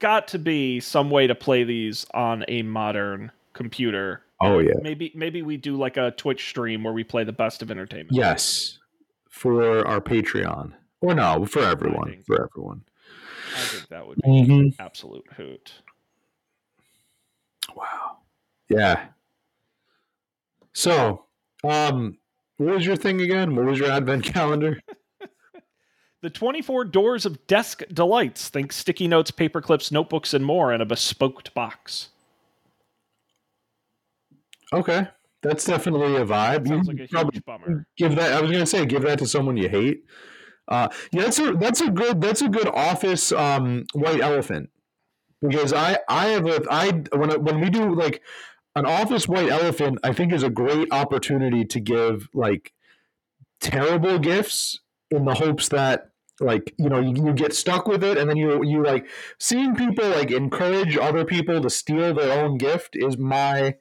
got 0.00 0.28
to 0.28 0.38
be 0.38 0.80
some 0.80 1.10
way 1.10 1.26
to 1.26 1.34
play 1.34 1.64
these 1.64 2.04
on 2.12 2.44
a 2.48 2.62
modern 2.62 3.30
computer. 3.54 4.22
Oh 4.42 4.58
yeah, 4.58 4.72
Maybe 4.82 5.12
maybe 5.14 5.42
we 5.42 5.56
do 5.56 5.76
like 5.76 5.96
a 5.96 6.10
Twitch 6.10 6.48
stream 6.48 6.82
where 6.84 6.92
we 6.92 7.04
play 7.04 7.24
the 7.24 7.32
best 7.32 7.62
of 7.62 7.70
entertainment. 7.70 8.10
yes, 8.12 8.78
for 9.30 9.86
our 9.86 10.00
Patreon 10.00 10.72
or 11.00 11.14
no, 11.14 11.46
for 11.46 11.60
everyone, 11.60 12.10
think- 12.10 12.26
for 12.26 12.42
everyone. 12.44 12.82
I 13.56 13.60
think 13.60 13.88
that 13.88 14.06
would 14.06 14.18
be 14.22 14.28
Mhm. 14.28 14.74
absolute 14.80 15.24
hoot. 15.36 15.72
Wow. 17.74 18.18
Yeah. 18.68 19.06
So, 20.72 21.26
um, 21.62 22.18
what 22.56 22.74
was 22.74 22.86
your 22.86 22.96
thing 22.96 23.20
again? 23.20 23.54
What 23.54 23.64
was 23.66 23.78
your 23.78 23.90
advent 23.90 24.24
calendar? 24.34 24.80
The 26.24 26.30
24 26.30 26.86
doors 26.86 27.26
of 27.26 27.46
desk 27.46 27.82
delights. 27.92 28.48
Think 28.48 28.72
sticky 28.72 29.08
notes, 29.08 29.30
paper 29.30 29.60
clips, 29.60 29.92
notebooks, 29.92 30.32
and 30.32 30.42
more 30.42 30.72
in 30.72 30.80
a 30.80 30.86
bespoke 30.86 31.52
box. 31.52 32.08
Okay, 34.72 35.06
that's 35.42 35.66
definitely 35.66 36.16
a 36.16 36.24
vibe. 36.24 36.66
Sounds 36.66 36.88
You 36.88 36.94
like 36.94 37.04
a 37.04 37.08
probably- 37.08 37.34
huge 37.34 37.44
bummer. 37.44 37.86
give 37.98 38.16
that 38.16 38.32
i 38.32 38.40
was 38.40 38.50
gonna 38.50 38.64
say 38.64 38.86
give 38.86 39.02
that 39.02 39.18
to 39.18 39.26
someone 39.26 39.58
you 39.58 39.68
hate 39.68 40.06
uh 40.68 40.88
yeah 41.12 41.24
that's 41.24 41.38
a 41.38 41.52
that's 41.52 41.82
a 41.82 41.90
good 41.90 42.22
that's 42.22 42.40
a 42.40 42.48
good 42.48 42.68
office 42.68 43.30
um 43.30 43.84
white 43.92 44.22
elephant 44.22 44.70
because 45.46 45.74
i 45.74 45.98
i 46.08 46.28
have 46.28 46.46
a 46.46 46.62
i 46.70 46.90
when 47.14 47.30
I, 47.32 47.36
when 47.36 47.60
we 47.60 47.68
do 47.68 47.94
like 47.94 48.22
an 48.76 48.86
office 48.86 49.28
white 49.28 49.50
elephant 49.50 49.98
i 50.02 50.14
think 50.14 50.32
is 50.32 50.42
a 50.42 50.48
great 50.48 50.88
opportunity 50.90 51.66
to 51.66 51.80
give 51.80 52.30
like 52.32 52.72
terrible 53.60 54.18
gifts 54.18 54.80
in 55.10 55.26
the 55.26 55.34
hopes 55.34 55.68
that 55.68 56.08
like 56.40 56.74
you 56.78 56.88
know 56.88 57.00
you, 57.00 57.26
you 57.26 57.32
get 57.32 57.54
stuck 57.54 57.86
with 57.86 58.02
it 58.02 58.18
and 58.18 58.28
then 58.28 58.36
you 58.36 58.64
you 58.64 58.82
like 58.82 59.06
seeing 59.38 59.76
people 59.76 60.08
like 60.10 60.30
encourage 60.30 60.96
other 60.96 61.24
people 61.24 61.60
to 61.60 61.70
steal 61.70 62.12
their 62.12 62.42
own 62.42 62.58
gift 62.58 62.96
is 62.96 63.16
my 63.16 63.74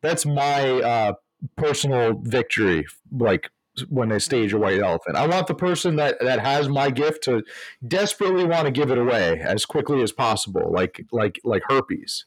that's 0.00 0.24
my 0.24 0.80
uh 0.80 1.12
personal 1.56 2.14
victory 2.22 2.86
like 3.12 3.50
when 3.88 4.08
they 4.08 4.18
stage 4.18 4.52
a 4.52 4.58
white 4.58 4.80
elephant. 4.80 5.16
I 5.16 5.26
want 5.26 5.46
the 5.46 5.54
person 5.54 5.96
that 5.96 6.18
that 6.20 6.40
has 6.40 6.68
my 6.68 6.90
gift 6.90 7.24
to 7.24 7.42
desperately 7.86 8.44
want 8.44 8.66
to 8.66 8.70
give 8.70 8.90
it 8.90 8.98
away 8.98 9.40
as 9.40 9.64
quickly 9.64 10.02
as 10.02 10.12
possible 10.12 10.70
like 10.72 11.06
like 11.12 11.40
like 11.44 11.62
herpes. 11.68 12.24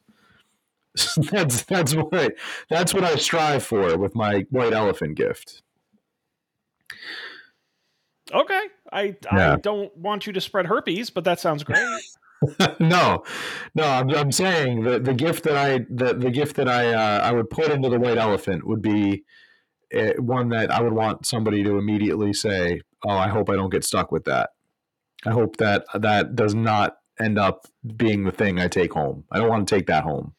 That's 1.32 1.64
that's 1.64 1.96
what 1.96 2.34
that's 2.70 2.94
what 2.94 3.06
i 3.06 3.16
strive 3.16 3.64
for 3.64 3.98
with 3.98 4.14
my 4.14 4.46
white 4.50 4.74
elephant 4.74 5.16
gift. 5.16 5.62
Okay. 8.34 8.62
I, 8.92 9.16
I 9.30 9.56
don't 9.56 9.96
want 9.96 10.28
you 10.28 10.34
to 10.34 10.42
spread 10.42 10.66
herpes, 10.66 11.10
but 11.10 11.24
that 11.24 11.40
sounds 11.40 11.64
great. 11.64 11.80
no, 12.80 13.24
no, 13.76 13.84
I'm, 13.84 14.10
I'm 14.10 14.32
saying 14.32 14.82
the, 14.82 15.00
the 15.00 15.14
gift 15.14 15.44
that 15.44 15.56
I 15.56 15.86
the, 15.90 16.14
the 16.16 16.32
gift 16.32 16.56
that 16.56 16.68
I 16.68 16.92
uh, 16.92 17.20
I 17.20 17.32
would 17.34 17.50
put 17.52 17.70
into 17.72 17.88
the 17.90 18.00
white 18.00 18.18
elephant 18.18 18.66
would 18.66 18.82
be 18.82 19.24
uh, 19.96 20.14
one 20.18 20.50
that 20.50 20.72
I 20.72 20.82
would 20.82 20.94
want 20.94 21.26
somebody 21.26 21.64
to 21.64 21.78
immediately 21.78 22.34
say, 22.34 22.82
"Oh, 23.06 23.12
I 23.12 23.28
hope 23.28 23.50
I 23.50 23.56
don't 23.56 23.70
get 23.70 23.84
stuck 23.84 24.12
with 24.12 24.26
that. 24.26 24.50
I 25.24 25.32
hope 25.32 25.58
that 25.58 25.86
that 25.94 26.36
does 26.36 26.56
not 26.56 26.98
end 27.20 27.38
up 27.38 27.68
being 27.96 28.24
the 28.24 28.32
thing 28.32 28.60
I 28.60 28.68
take 28.68 28.94
home. 28.94 29.26
I 29.32 29.38
don't 29.38 29.50
want 29.50 29.68
to 29.68 29.76
take 29.76 29.86
that 29.88 30.04
home." 30.04 30.34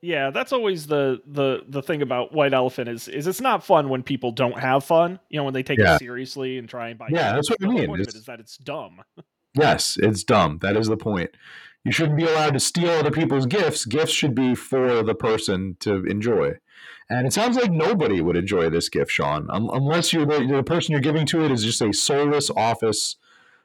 Yeah, 0.00 0.30
that's 0.30 0.52
always 0.52 0.86
the 0.86 1.20
the 1.26 1.64
the 1.68 1.82
thing 1.82 2.02
about 2.02 2.32
White 2.32 2.52
Elephant 2.54 2.88
is 2.88 3.08
is 3.08 3.26
it's 3.26 3.40
not 3.40 3.64
fun 3.64 3.88
when 3.88 4.02
people 4.02 4.30
don't 4.30 4.58
have 4.58 4.84
fun. 4.84 5.18
You 5.28 5.38
know, 5.38 5.44
when 5.44 5.54
they 5.54 5.62
take 5.64 5.78
Yeah. 5.78 5.96
it 5.96 5.98
seriously 5.98 6.56
and 6.58 6.68
try 6.68 6.88
and 6.90 6.98
buy. 6.98 7.08
Yeah, 7.10 7.32
that's 7.34 7.50
what 7.50 7.58
I 7.62 7.66
mean. 7.66 7.86
point 7.86 8.00
of 8.02 8.06
it 8.06 8.08
It's- 8.10 8.14
is 8.14 8.24
that 8.26 8.38
it's 8.40 8.56
dumb. 8.58 9.02
Yes, 9.54 9.96
it's 10.00 10.22
dumb. 10.22 10.58
That 10.62 10.76
is 10.76 10.86
the 10.88 10.96
point. 10.96 11.30
You 11.84 11.90
shouldn't 11.90 12.16
be 12.18 12.24
allowed 12.24 12.52
to 12.52 12.60
steal 12.60 12.90
other 12.90 13.10
people's 13.10 13.46
gifts. 13.46 13.86
Gifts 13.86 14.12
should 14.12 14.34
be 14.34 14.54
for 14.54 15.02
the 15.02 15.14
person 15.14 15.76
to 15.80 16.04
enjoy. 16.04 16.52
And 17.10 17.26
it 17.26 17.32
sounds 17.32 17.56
like 17.56 17.72
nobody 17.72 18.20
would 18.20 18.36
enjoy 18.36 18.68
this 18.68 18.88
gift, 18.90 19.10
Sean, 19.10 19.48
un- 19.50 19.70
unless 19.72 20.12
you're 20.12 20.26
the, 20.26 20.46
the 20.46 20.62
person 20.62 20.92
you're 20.92 21.00
giving 21.00 21.24
to 21.26 21.42
it 21.44 21.50
is 21.50 21.64
just 21.64 21.80
a 21.80 21.92
soulless 21.92 22.50
office, 22.50 23.16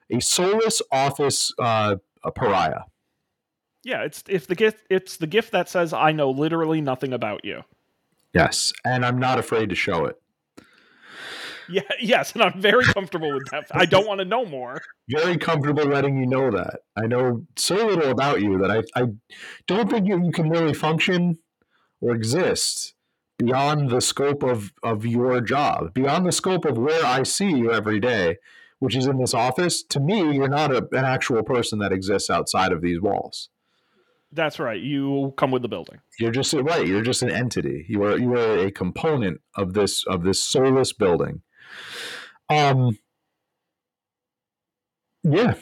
a 0.09 0.19
soulless 0.21 0.81
office 0.91 1.53
uh, 1.59 1.97
a 2.23 2.31
pariah. 2.31 2.83
Yeah, 3.83 4.03
it's 4.03 4.23
if 4.29 4.47
the 4.47 4.55
gift 4.55 4.85
it's 4.89 5.17
the 5.17 5.27
gift 5.27 5.51
that 5.51 5.69
says 5.69 5.93
I 5.93 6.11
know 6.11 6.29
literally 6.29 6.81
nothing 6.81 7.13
about 7.13 7.43
you. 7.43 7.63
Yes, 8.33 8.73
and 8.83 9.05
I'm 9.05 9.19
not 9.19 9.39
afraid 9.39 9.69
to 9.69 9.75
show 9.75 10.05
it. 10.05 10.19
Yeah, 11.69 11.81
yes, 11.99 12.33
and 12.33 12.41
I'm 12.41 12.61
very 12.61 12.85
comfortable 12.85 13.33
with 13.33 13.49
that. 13.51 13.65
I 13.71 13.85
don't 13.85 14.07
want 14.07 14.19
to 14.19 14.25
know 14.25 14.45
more. 14.45 14.81
Very 15.09 15.37
comfortable 15.37 15.85
letting 15.85 16.17
you 16.17 16.25
know 16.25 16.51
that. 16.51 16.81
I 16.95 17.07
know 17.07 17.45
so 17.55 17.75
little 17.75 18.11
about 18.11 18.41
you 18.41 18.57
that 18.59 18.71
I, 18.71 18.83
I 18.99 19.07
don't 19.67 19.89
think 19.89 20.07
you, 20.07 20.23
you 20.23 20.31
can 20.31 20.49
really 20.49 20.73
function 20.73 21.37
or 22.01 22.15
exist 22.15 22.93
beyond 23.37 23.89
the 23.89 24.01
scope 24.01 24.43
of, 24.43 24.73
of 24.83 25.05
your 25.05 25.41
job, 25.41 25.93
beyond 25.93 26.25
the 26.25 26.31
scope 26.31 26.65
of 26.65 26.77
where 26.77 27.05
I 27.05 27.23
see 27.23 27.49
you 27.49 27.71
every 27.71 27.99
day, 27.99 28.37
which 28.79 28.95
is 28.95 29.07
in 29.07 29.17
this 29.17 29.33
office, 29.33 29.83
to 29.83 29.99
me, 29.99 30.35
you're 30.35 30.47
not 30.47 30.71
a, 30.71 30.87
an 30.91 31.05
actual 31.05 31.43
person 31.43 31.79
that 31.79 31.93
exists 31.93 32.29
outside 32.29 32.71
of 32.71 32.81
these 32.81 33.01
walls. 33.01 33.49
That's 34.33 34.59
right. 34.59 34.81
You 34.81 35.33
come 35.37 35.51
with 35.51 35.61
the 35.61 35.67
building. 35.67 35.99
You're 36.19 36.31
just 36.31 36.53
right. 36.53 36.85
You're 36.85 37.03
just 37.03 37.21
an 37.21 37.29
entity. 37.29 37.85
You 37.87 38.03
are 38.03 38.17
you 38.17 38.33
are 38.33 38.57
a 38.65 38.71
component 38.71 39.41
of 39.55 39.73
this 39.73 40.03
of 40.07 40.23
this 40.23 40.41
soulless 40.41 40.91
building. 40.91 41.41
Um. 42.49 42.97
Yeah. 45.23 45.53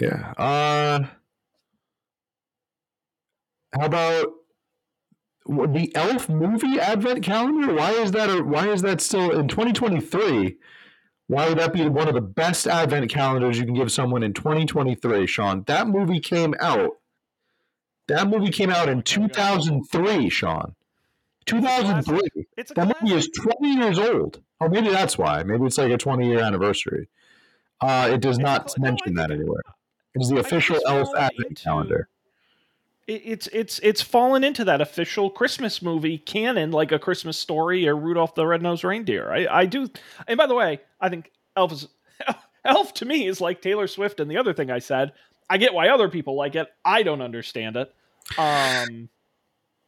Yeah. 0.00 0.32
Uh. 0.38 1.04
How 3.78 3.86
about 3.86 4.26
the 5.46 5.92
Elf 5.94 6.28
movie 6.28 6.80
advent 6.80 7.22
calendar? 7.22 7.74
Why 7.74 7.90
is 7.90 8.12
that? 8.12 8.30
A, 8.30 8.42
why 8.42 8.68
is 8.68 8.82
that 8.82 9.00
still 9.00 9.30
in 9.38 9.48
2023? 9.48 10.56
Why 11.26 11.48
would 11.48 11.58
that 11.58 11.72
be 11.72 11.88
one 11.88 12.08
of 12.08 12.14
the 12.14 12.20
best 12.20 12.66
advent 12.66 13.10
calendars 13.10 13.58
you 13.58 13.64
can 13.64 13.74
give 13.74 13.90
someone 13.90 14.22
in 14.22 14.32
2023, 14.34 15.26
Sean? 15.26 15.62
That 15.66 15.88
movie 15.88 16.20
came 16.20 16.54
out. 16.60 16.98
That 18.08 18.28
movie 18.28 18.50
came 18.50 18.70
out 18.70 18.88
in 18.90 19.02
2003, 19.02 20.28
Sean. 20.28 20.74
2003. 21.46 22.20
It's 22.56 22.72
that 22.72 22.74
classic. 22.74 23.02
movie 23.02 23.14
is 23.14 23.28
20 23.28 23.68
years 23.74 23.98
old. 23.98 24.40
Oh, 24.60 24.68
maybe 24.68 24.88
that's 24.90 25.16
why. 25.16 25.42
Maybe 25.42 25.64
it's 25.64 25.78
like 25.78 25.90
a 25.92 25.96
20 25.98 26.26
year 26.28 26.40
anniversary. 26.40 27.08
Uh, 27.80 28.10
it 28.12 28.20
does 28.20 28.36
It's 28.38 28.44
not 28.44 28.72
no, 28.78 28.82
mention 28.84 29.14
that 29.14 29.30
anywhere. 29.30 29.62
It 30.14 30.22
is 30.22 30.28
the 30.28 30.38
official 30.38 30.78
Elf 30.86 31.08
advent 31.16 31.48
into- 31.48 31.62
calendar. 31.62 32.08
It- 33.06 33.22
it's 33.24 33.46
it's 33.48 33.78
it's 33.82 34.00
fallen 34.02 34.44
into 34.44 34.64
that 34.64 34.80
official 34.80 35.28
Christmas 35.30 35.82
movie 35.82 36.18
canon, 36.18 36.70
like 36.70 36.92
a 36.92 36.98
Christmas 36.98 37.38
story 37.38 37.86
or 37.86 37.96
Rudolph 37.96 38.34
the 38.34 38.46
Red-Nosed 38.46 38.84
Reindeer. 38.84 39.30
I, 39.30 39.46
I 39.50 39.66
do. 39.66 39.88
And 40.26 40.36
by 40.38 40.46
the 40.46 40.54
way, 40.54 40.80
I 41.00 41.08
think 41.08 41.30
Elf 41.56 41.72
is 41.72 41.88
Elf 42.64 42.94
to 42.94 43.04
me 43.04 43.26
is 43.26 43.40
like 43.40 43.60
Taylor 43.60 43.86
Swift 43.86 44.20
and 44.20 44.30
the 44.30 44.38
other 44.38 44.54
thing 44.54 44.70
I 44.70 44.78
said. 44.78 45.12
I 45.50 45.58
get 45.58 45.74
why 45.74 45.90
other 45.90 46.08
people 46.08 46.34
like 46.36 46.54
it. 46.54 46.68
I 46.84 47.02
don't 47.02 47.20
understand 47.20 47.76
it. 47.76 47.94
Um, 48.38 49.10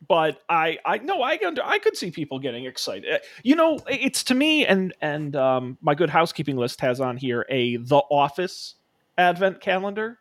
but 0.07 0.43
I 0.51 0.79
I 0.85 0.99
no 0.99 1.23
I 1.23 1.39
under, 1.47 1.65
I 1.65 1.79
could 1.79 1.97
see 1.97 2.11
people 2.11 2.39
getting 2.39 2.67
excited. 2.67 3.23
You 3.43 3.57
know, 3.57 3.79
it's 3.89 4.25
to 4.25 4.35
me 4.35 4.67
and 4.67 4.93
and 5.01 5.35
um, 5.35 5.79
my 5.81 5.95
good 5.95 6.11
housekeeping 6.11 6.57
list 6.59 6.83
has 6.83 7.01
on 7.01 7.17
here 7.17 7.47
a 7.49 7.77
The 7.79 7.97
Office 7.97 8.75
advent 9.17 9.63
calendar 9.63 10.19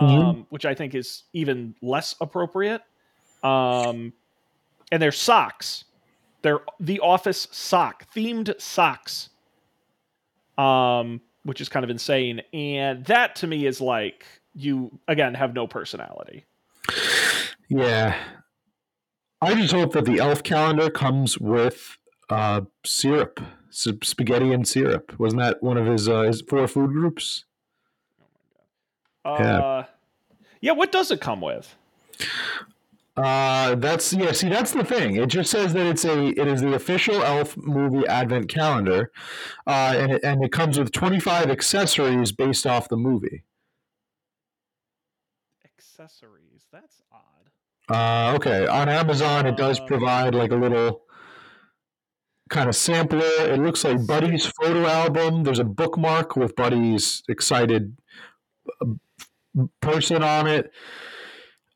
um, 0.00 0.08
Mhm. 0.08 0.46
which 0.50 0.64
I 0.64 0.74
think 0.74 0.94
is 0.94 1.24
even 1.32 1.74
less 1.82 2.14
appropriate. 2.20 2.82
Um, 3.42 4.12
and 4.92 5.02
they're 5.02 5.12
socks. 5.12 5.84
They're 6.42 6.60
the 6.80 7.00
office 7.00 7.48
sock 7.50 8.12
themed 8.14 8.60
socks. 8.60 9.30
Um, 10.56 11.20
which 11.44 11.60
is 11.60 11.68
kind 11.68 11.84
of 11.84 11.90
insane. 11.90 12.42
And 12.52 13.04
that 13.06 13.36
to 13.36 13.46
me 13.46 13.64
is 13.66 13.80
like 13.80 14.26
you 14.54 14.98
again 15.08 15.34
have 15.34 15.54
no 15.54 15.66
personality. 15.66 16.44
Yeah. 17.68 18.16
I 19.40 19.54
just 19.54 19.72
hope 19.72 19.92
that 19.92 20.04
the 20.04 20.18
elf 20.18 20.42
calendar 20.42 20.90
comes 20.90 21.38
with 21.38 21.96
uh, 22.28 22.62
syrup, 22.84 23.40
S- 23.70 23.86
spaghetti 24.02 24.52
and 24.52 24.66
syrup. 24.66 25.18
Wasn't 25.18 25.40
that 25.40 25.62
one 25.62 25.76
of 25.78 25.86
his 25.86 26.08
uh, 26.08 26.22
his 26.22 26.42
four 26.42 26.66
food 26.66 26.90
groups? 26.90 27.44
Yeah. 29.38 29.58
Uh, 29.58 29.84
yeah. 30.60 30.72
What 30.72 30.92
does 30.92 31.10
it 31.10 31.20
come 31.20 31.40
with? 31.40 31.74
Uh, 33.16 33.74
that's 33.74 34.12
yeah. 34.12 34.30
See, 34.32 34.48
that's 34.48 34.72
the 34.72 34.84
thing. 34.84 35.16
It 35.16 35.26
just 35.26 35.50
says 35.50 35.72
that 35.74 35.86
it's 35.86 36.04
a 36.04 36.28
it 36.28 36.46
is 36.46 36.60
the 36.60 36.74
official 36.74 37.22
Elf 37.22 37.56
movie 37.56 38.06
advent 38.06 38.48
calendar, 38.48 39.10
uh, 39.66 39.94
and 39.96 40.12
it, 40.12 40.22
and 40.22 40.44
it 40.44 40.52
comes 40.52 40.78
with 40.78 40.92
twenty 40.92 41.18
five 41.18 41.50
accessories 41.50 42.30
based 42.30 42.64
off 42.66 42.88
the 42.88 42.96
movie. 42.96 43.42
Accessories. 45.64 46.66
That's 46.72 47.02
odd. 47.10 47.50
Uh, 47.94 48.36
okay, 48.36 48.66
on 48.66 48.88
Amazon 48.88 49.46
it 49.46 49.56
does 49.56 49.80
Um, 49.80 49.86
provide 49.86 50.34
like 50.34 50.52
a 50.52 50.56
little 50.56 51.02
kind 52.50 52.68
of 52.68 52.76
sampler. 52.76 53.26
It 53.40 53.58
looks 53.58 53.82
like 53.84 54.06
Buddy's 54.06 54.46
photo 54.46 54.86
album. 54.86 55.42
There's 55.42 55.58
a 55.58 55.64
bookmark 55.64 56.36
with 56.36 56.54
Buddy's 56.54 57.22
excited 57.28 57.96
uh, 58.80 58.86
person 59.80 60.22
on 60.22 60.46
it. 60.46 60.72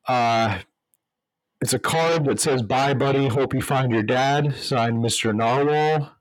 Uh, 0.07 0.59
it's 1.61 1.73
a 1.73 1.79
card 1.79 2.25
that 2.25 2.39
says 2.39 2.61
"Bye, 2.61 2.93
Buddy. 2.93 3.27
Hope 3.27 3.53
you 3.53 3.61
find 3.61 3.91
your 3.91 4.03
dad." 4.03 4.55
Signed, 4.55 4.97
Mr. 4.97 5.35
Narwhal. 5.35 6.11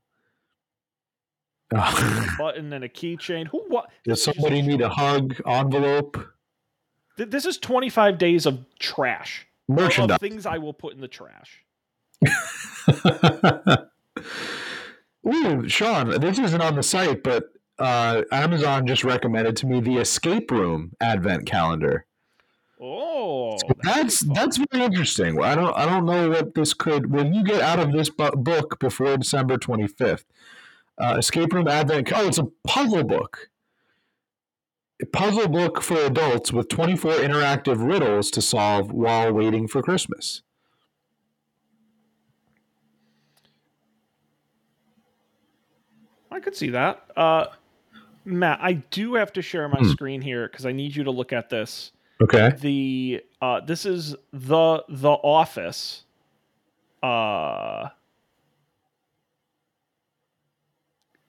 Uh, 1.74 2.26
Button 2.38 2.72
and 2.72 2.84
a 2.84 2.88
keychain. 2.88 3.48
Who? 3.48 3.64
What? 3.68 3.90
does 4.04 4.22
somebody 4.22 4.62
need 4.62 4.80
a 4.80 4.88
hug? 4.88 5.40
Envelope. 5.46 6.28
This 7.16 7.44
is 7.44 7.58
25 7.58 8.18
days 8.18 8.46
of 8.46 8.64
trash. 8.78 9.46
Merchandise. 9.68 10.16
Of 10.16 10.20
things 10.20 10.46
I 10.46 10.58
will 10.58 10.72
put 10.72 10.94
in 10.94 11.00
the 11.00 11.08
trash. 11.08 11.64
Ooh, 15.26 15.68
Sean, 15.68 16.20
this 16.20 16.38
isn't 16.38 16.60
on 16.60 16.74
the 16.74 16.82
site, 16.82 17.22
but 17.22 17.52
uh, 17.78 18.22
Amazon 18.30 18.86
just 18.86 19.04
recommended 19.04 19.56
to 19.56 19.66
me 19.66 19.80
the 19.80 19.98
Escape 19.98 20.50
Room 20.50 20.92
Advent 21.00 21.46
Calendar. 21.46 22.06
Oh, 22.84 23.56
That's 23.84 24.20
that's 24.34 24.56
very 24.56 24.84
interesting. 24.84 25.40
I 25.40 25.54
don't 25.54 25.72
I 25.76 25.86
don't 25.86 26.04
know 26.04 26.30
what 26.30 26.54
this 26.54 26.74
could. 26.74 27.12
When 27.12 27.32
you 27.32 27.44
get 27.44 27.60
out 27.60 27.78
of 27.78 27.92
this 27.92 28.10
bu- 28.10 28.32
book 28.36 28.80
before 28.80 29.16
December 29.16 29.56
twenty 29.56 29.86
fifth, 29.86 30.24
uh, 30.98 31.14
Escape 31.18 31.52
Room 31.52 31.68
Advent. 31.68 32.10
Oh, 32.12 32.26
it's 32.26 32.38
a 32.38 32.48
puzzle 32.66 33.04
book. 33.04 33.50
A 35.00 35.06
puzzle 35.06 35.48
book 35.48 35.80
for 35.80 35.96
adults 35.98 36.52
with 36.52 36.68
twenty 36.68 36.96
four 36.96 37.12
interactive 37.12 37.86
riddles 37.86 38.32
to 38.32 38.42
solve 38.42 38.90
while 38.90 39.32
waiting 39.32 39.68
for 39.68 39.80
Christmas. 39.80 40.42
I 46.32 46.40
could 46.40 46.56
see 46.56 46.70
that. 46.70 47.04
Uh, 47.16 47.46
Matt, 48.24 48.60
I 48.62 48.74
do 48.74 49.14
have 49.14 49.32
to 49.34 49.42
share 49.42 49.68
my 49.68 49.78
Hmm. 49.80 49.88
screen 49.90 50.20
here 50.22 50.48
because 50.48 50.64
I 50.66 50.72
need 50.72 50.94
you 50.94 51.04
to 51.04 51.10
look 51.10 51.32
at 51.32 51.50
this. 51.50 51.92
Okay. 52.22 52.50
The 52.60 53.24
uh, 53.40 53.60
this 53.60 53.84
is 53.84 54.14
the 54.32 54.84
the 54.88 55.10
Office. 55.10 56.04
Uh, 57.02 57.88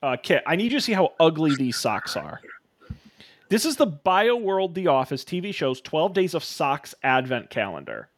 uh, 0.01 0.17
Kit, 0.21 0.43
I 0.45 0.55
need 0.55 0.71
you 0.71 0.77
to 0.77 0.81
see 0.81 0.93
how 0.93 1.13
ugly 1.19 1.55
these 1.55 1.77
socks 1.77 2.15
are. 2.15 2.41
This 3.49 3.65
is 3.65 3.75
the 3.77 3.85
Bio 3.85 4.35
World 4.35 4.75
The 4.75 4.87
Office 4.87 5.23
TV 5.23 5.53
show's 5.53 5.79
12 5.81 6.13
Days 6.13 6.33
of 6.33 6.43
Socks 6.43 6.93
Advent 7.03 7.49
Calendar. 7.49 8.09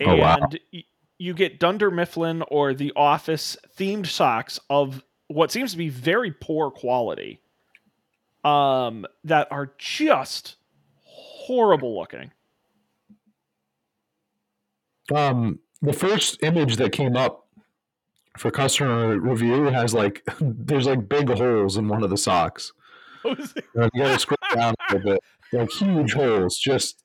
And 0.00 0.10
Oh, 0.10 0.16
wow. 0.16 0.48
y- 0.72 0.84
you 1.18 1.32
get 1.34 1.58
Dunder 1.60 1.90
Mifflin 1.90 2.42
or 2.48 2.74
The 2.74 2.92
Office 2.96 3.56
themed 3.76 4.06
socks 4.06 4.58
of 4.68 5.02
what 5.28 5.50
seems 5.50 5.72
to 5.72 5.78
be 5.78 5.88
very 5.88 6.30
poor 6.32 6.70
quality 6.70 7.40
um, 8.44 9.06
that 9.24 9.48
are 9.50 9.72
just 9.78 10.56
horrible 11.04 11.98
looking. 11.98 12.30
Um, 15.14 15.58
the 15.82 15.92
first 15.92 16.42
image 16.42 16.76
that 16.76 16.92
came 16.92 17.16
up 17.16 17.46
for 18.38 18.50
customer 18.50 19.18
review 19.18 19.64
has 19.64 19.94
like 19.94 20.24
there's 20.40 20.86
like 20.86 21.08
big 21.08 21.28
holes 21.30 21.76
in 21.76 21.88
one 21.88 22.02
of 22.02 22.10
the 22.10 22.16
socks. 22.18 22.72
Uh, 23.26 23.88
You 23.94 24.02
gotta 24.02 24.18
scroll 24.18 24.36
down 24.54 24.74
a 24.90 24.94
little 24.94 25.12
bit. 25.12 25.20
Like 25.50 25.70
huge 25.70 26.12
holes. 26.12 26.58
Just 26.58 27.02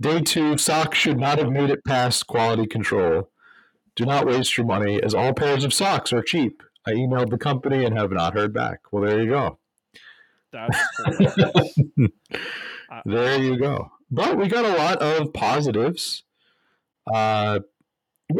day 0.00 0.20
two, 0.20 0.56
socks 0.56 0.96
should 0.96 1.18
not 1.18 1.38
have 1.38 1.50
made 1.50 1.70
it 1.70 1.84
past 1.84 2.28
quality 2.28 2.66
control. 2.68 3.30
Do 3.96 4.04
not 4.06 4.26
waste 4.26 4.56
your 4.56 4.64
money, 4.66 5.02
as 5.02 5.12
all 5.12 5.34
pairs 5.34 5.64
of 5.64 5.74
socks 5.74 6.12
are 6.12 6.22
cheap. 6.22 6.62
I 6.86 6.92
emailed 6.92 7.30
the 7.30 7.38
company 7.38 7.84
and 7.84 7.96
have 7.96 8.12
not 8.12 8.34
heard 8.34 8.52
back. 8.52 8.80
Well, 8.92 9.04
there 9.04 9.22
you 9.22 9.30
go. 9.30 9.58
That's. 10.52 10.78
There 13.04 13.42
you 13.42 13.58
go. 13.58 13.90
But 14.10 14.38
we 14.38 14.46
got 14.46 14.64
a 14.64 14.76
lot 14.76 15.02
of 15.02 15.32
positives. 15.32 16.22
Uh, 17.12 17.60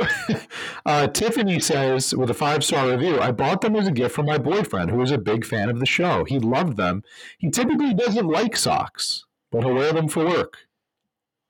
uh, 0.86 1.08
Tiffany 1.08 1.58
says 1.58 2.14
with 2.14 2.30
a 2.30 2.34
five 2.34 2.64
star 2.64 2.88
review, 2.88 3.20
I 3.20 3.32
bought 3.32 3.60
them 3.60 3.76
as 3.76 3.88
a 3.88 3.92
gift 3.92 4.14
for 4.14 4.22
my 4.22 4.38
boyfriend, 4.38 4.90
who 4.90 5.02
is 5.02 5.10
a 5.10 5.18
big 5.18 5.44
fan 5.44 5.68
of 5.68 5.80
the 5.80 5.86
show. 5.86 6.24
He 6.24 6.38
loved 6.38 6.76
them. 6.76 7.02
He 7.38 7.50
typically 7.50 7.94
doesn't 7.94 8.26
like 8.26 8.56
socks, 8.56 9.24
but 9.50 9.64
he'll 9.64 9.74
wear 9.74 9.92
them 9.92 10.08
for 10.08 10.24
work. 10.24 10.58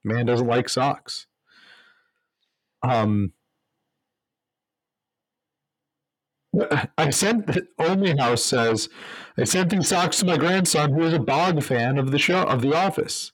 Man 0.03 0.27
doesn't 0.27 0.47
like 0.47 0.69
socks. 0.69 1.27
Um, 2.83 3.33
I 6.99 7.11
sent 7.11 7.47
the 7.47 7.67
Only 7.79 8.17
House 8.17 8.45
says 8.45 8.89
I 9.37 9.45
sent 9.45 9.71
these 9.71 9.89
socks 9.89 10.19
to 10.19 10.27
my 10.27 10.37
grandson, 10.37 10.93
who 10.93 11.03
is 11.03 11.15
a 11.15 11.19
bog 11.19 11.63
fan 11.63 11.99
of 11.99 12.11
the 12.11 12.19
show 12.19 12.43
of 12.43 12.63
The 12.63 12.75
Office. 12.75 13.33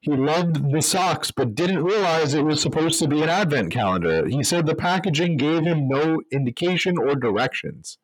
He 0.00 0.10
loved 0.10 0.72
the 0.72 0.82
socks, 0.82 1.30
but 1.30 1.54
didn't 1.54 1.84
realize 1.84 2.34
it 2.34 2.44
was 2.44 2.60
supposed 2.60 2.98
to 2.98 3.08
be 3.08 3.22
an 3.22 3.28
advent 3.28 3.72
calendar. 3.72 4.26
He 4.26 4.42
said 4.42 4.66
the 4.66 4.74
packaging 4.74 5.36
gave 5.36 5.62
him 5.62 5.86
no 5.88 6.20
indication 6.32 6.98
or 6.98 7.14
directions. 7.14 7.98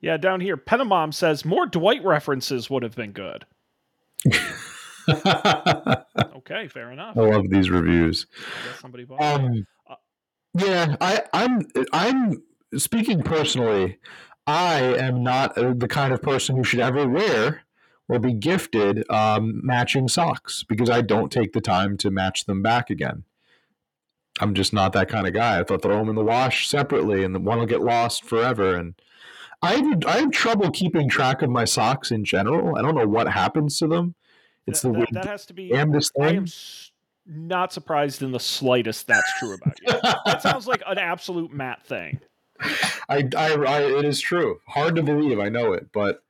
Yeah, 0.00 0.16
down 0.16 0.40
here, 0.40 0.56
Penamom 0.56 1.12
says 1.12 1.44
more 1.44 1.66
Dwight 1.66 2.04
references 2.04 2.70
would 2.70 2.82
have 2.82 2.96
been 2.96 3.12
good. 3.12 3.44
Okay, 6.46 6.68
fair 6.68 6.92
enough. 6.92 7.16
I 7.16 7.20
love 7.20 7.48
these 7.48 7.70
reviews. 7.70 8.26
I 8.36 8.80
somebody 8.80 9.04
bought. 9.04 9.22
Um, 9.22 9.66
yeah, 10.54 10.96
I, 11.00 11.22
I'm 11.32 11.66
I'm 11.92 12.42
speaking 12.78 13.22
personally. 13.22 13.98
I 14.46 14.80
am 14.82 15.22
not 15.22 15.56
uh, 15.56 15.72
the 15.74 15.88
kind 15.88 16.12
of 16.12 16.20
person 16.20 16.56
who 16.56 16.64
should 16.64 16.80
ever 16.80 17.08
wear 17.08 17.62
or 18.08 18.18
be 18.18 18.34
gifted 18.34 19.10
um, 19.10 19.60
matching 19.64 20.08
socks 20.08 20.62
because 20.68 20.90
I 20.90 21.00
don't 21.00 21.32
take 21.32 21.52
the 21.54 21.62
time 21.62 21.96
to 21.98 22.10
match 22.10 22.44
them 22.44 22.62
back 22.62 22.90
again. 22.90 23.24
I'm 24.40 24.52
just 24.52 24.72
not 24.72 24.92
that 24.92 25.08
kind 25.08 25.26
of 25.26 25.32
guy. 25.32 25.60
I 25.60 25.64
thought 25.64 25.82
throw 25.82 25.96
them 25.98 26.08
in 26.08 26.16
the 26.16 26.24
wash 26.24 26.68
separately, 26.68 27.24
and 27.24 27.34
the 27.34 27.40
one 27.40 27.58
will 27.58 27.66
get 27.66 27.80
lost 27.80 28.24
forever. 28.24 28.74
And 28.76 28.94
I 29.62 29.74
have, 29.76 30.04
I 30.06 30.18
have 30.18 30.32
trouble 30.32 30.70
keeping 30.70 31.08
track 31.08 31.40
of 31.40 31.50
my 31.50 31.64
socks 31.64 32.10
in 32.10 32.24
general. 32.24 32.76
I 32.76 32.82
don't 32.82 32.96
know 32.96 33.06
what 33.06 33.28
happens 33.28 33.78
to 33.78 33.86
them. 33.86 34.14
It's 34.66 34.82
that, 34.82 34.92
the 34.92 34.98
that, 34.98 35.08
that 35.12 35.24
has 35.26 35.46
to 35.46 35.54
be. 35.54 35.68
damnedest 35.68 36.12
I 36.20 36.26
thing. 36.26 36.36
am 36.36 36.42
s- 36.44 36.90
not 37.24 37.72
surprised 37.72 38.22
in 38.22 38.32
the 38.32 38.40
slightest 38.40 39.06
that's 39.06 39.38
true 39.38 39.54
about 39.54 39.78
you. 39.80 39.94
That 40.26 40.42
sounds 40.42 40.66
like 40.66 40.82
an 40.86 40.98
absolute 40.98 41.52
Matt 41.52 41.86
thing. 41.86 42.20
I, 43.08 43.28
I, 43.36 43.52
I, 43.54 43.80
it 43.82 44.04
is 44.04 44.20
true. 44.20 44.60
Hard 44.66 44.96
to 44.96 45.02
believe. 45.02 45.38
I 45.38 45.48
know 45.48 45.72
it, 45.72 45.88
but 45.92 46.22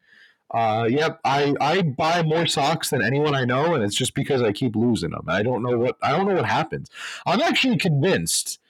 uh, 0.50 0.86
yep. 0.88 1.20
I, 1.24 1.54
I 1.60 1.82
buy 1.82 2.22
more 2.22 2.46
socks 2.46 2.90
than 2.90 3.02
anyone 3.02 3.34
I 3.34 3.44
know, 3.44 3.74
and 3.74 3.82
it's 3.82 3.96
just 3.96 4.14
because 4.14 4.42
I 4.42 4.52
keep 4.52 4.76
losing 4.76 5.10
them. 5.10 5.24
I 5.26 5.42
don't 5.42 5.62
know 5.62 5.76
what 5.76 5.96
I 6.02 6.12
don't 6.12 6.28
know 6.28 6.34
what 6.34 6.46
happens. 6.46 6.90
I'm 7.26 7.40
actually 7.40 7.76
convinced 7.76 8.60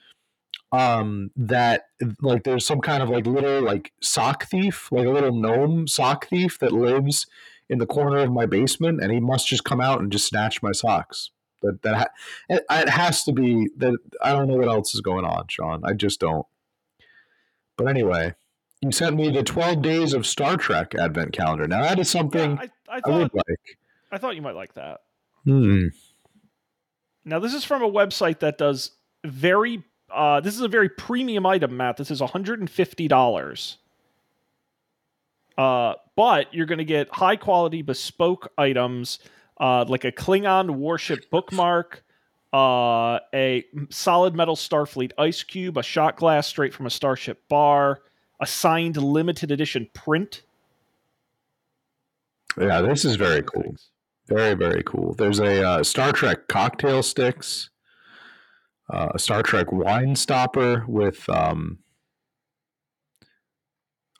um, 0.73 1.31
that 1.37 1.89
like 2.21 2.45
there's 2.45 2.67
some 2.67 2.81
kind 2.81 3.03
of 3.03 3.11
like 3.11 3.27
little 3.27 3.63
like 3.63 3.93
sock 4.01 4.47
thief, 4.47 4.91
like 4.91 5.07
a 5.07 5.11
little 5.11 5.33
gnome 5.33 5.87
sock 5.87 6.27
thief 6.29 6.59
that 6.59 6.73
lives 6.73 7.27
in 7.69 7.79
the 7.79 7.87
corner 7.87 8.19
of 8.19 8.33
my 8.33 8.47
basement, 8.47 9.03
and 9.03 9.13
he 9.13 9.21
must 9.21 9.47
just 9.47 9.65
come 9.65 9.81
out 9.81 10.01
and 10.01 10.11
just 10.11 10.27
snatch 10.27 10.63
my 10.63 10.73
socks. 10.73 11.31
That 11.63 11.83
that 11.83 11.95
ha- 11.95 12.11
it, 12.49 12.65
it 12.71 12.89
has 12.89 13.25
to 13.25 13.33
be 13.33 13.69
that. 13.77 13.97
I 14.23 14.33
don't 14.33 14.49
know 14.49 14.57
what 14.57 14.69
else 14.69 14.95
is 14.95 15.01
going 15.01 15.25
on, 15.25 15.47
Sean. 15.49 15.83
I 15.85 15.93
just 15.93 16.21
don't. 16.21 16.47
But 17.77 17.89
anyway, 17.89 18.35
you 18.81 18.93
sent 18.93 19.17
me 19.17 19.31
the 19.31 19.43
12 19.43 19.83
days 19.83 20.15
of 20.15 20.27
Star 20.27 20.57
Trek 20.57 20.95
advent 20.95 21.33
calendar. 21.33 21.67
Now 21.67 21.83
that 21.83 21.99
is 21.99 22.11
something 22.11 22.53
Yeah, 22.53 22.67
I, 22.89 22.97
I 22.97 23.01
I 23.05 23.11
would 23.11 23.33
thought 23.33 23.43
like. 23.49 23.79
I 24.13 24.19
thought 24.19 24.37
you 24.37 24.43
might 24.43 24.55
like 24.55 24.75
that. 24.75 25.01
Hmm. 25.45 25.89
Now 27.25 27.39
this 27.39 27.55
is 27.55 27.65
from 27.65 27.83
a 27.83 27.91
website 27.91 28.41
that 28.41 28.59
does 28.59 28.93
very. 29.25 29.83
Uh, 30.11 30.41
this 30.41 30.55
is 30.55 30.61
a 30.61 30.69
very 30.69 30.89
premium 30.89 31.47
item, 31.47 31.77
Matt. 31.77 31.97
This 31.97 32.11
is 32.11 32.21
one 32.21 32.31
hundred 32.31 32.61
and 32.61 32.71
fifty 32.71 33.09
dollars. 33.09 33.79
Uh, 35.57 35.95
but 36.17 36.53
you're 36.53 36.67
going 36.67 36.79
to 36.79 36.85
get 36.85 37.09
high 37.13 37.37
quality 37.37 37.83
bespoke 37.83 38.53
items, 38.59 39.21
uh, 39.61 39.85
like 39.89 40.05
a 40.05 40.13
Klingon 40.13 40.71
warship 40.71 41.31
bookmark, 41.31 42.05
uh, 42.55 43.19
a 43.35 43.65
solid 43.91 44.37
metal 44.37 44.55
Starfleet 44.55 45.11
ice 45.19 45.43
cube, 45.43 45.77
a 45.77 45.83
shot 45.83 46.17
glass 46.17 46.47
straight 46.47 46.73
from 46.73 46.87
a 46.87 46.91
starship 46.91 47.43
bar, 47.49 48.03
a 48.41 48.47
signed 48.47 48.97
limited 48.97 49.51
edition 49.51 49.89
print. 49.93 50.43
Yeah, 52.57 52.81
this 52.81 53.05
is 53.05 53.17
very 53.17 53.43
cool. 53.43 53.75
Very, 54.29 54.55
very 54.55 54.85
cool. 54.85 55.15
There's 55.15 55.41
a 55.41 55.67
uh, 55.67 55.83
Star 55.83 56.13
Trek 56.13 56.47
cocktail 56.47 57.03
sticks, 57.03 57.71
uh, 58.89 59.09
a 59.15 59.19
Star 59.19 59.43
Trek 59.43 59.73
wine 59.73 60.15
stopper 60.15 60.85
with. 60.87 61.29
Um, 61.29 61.81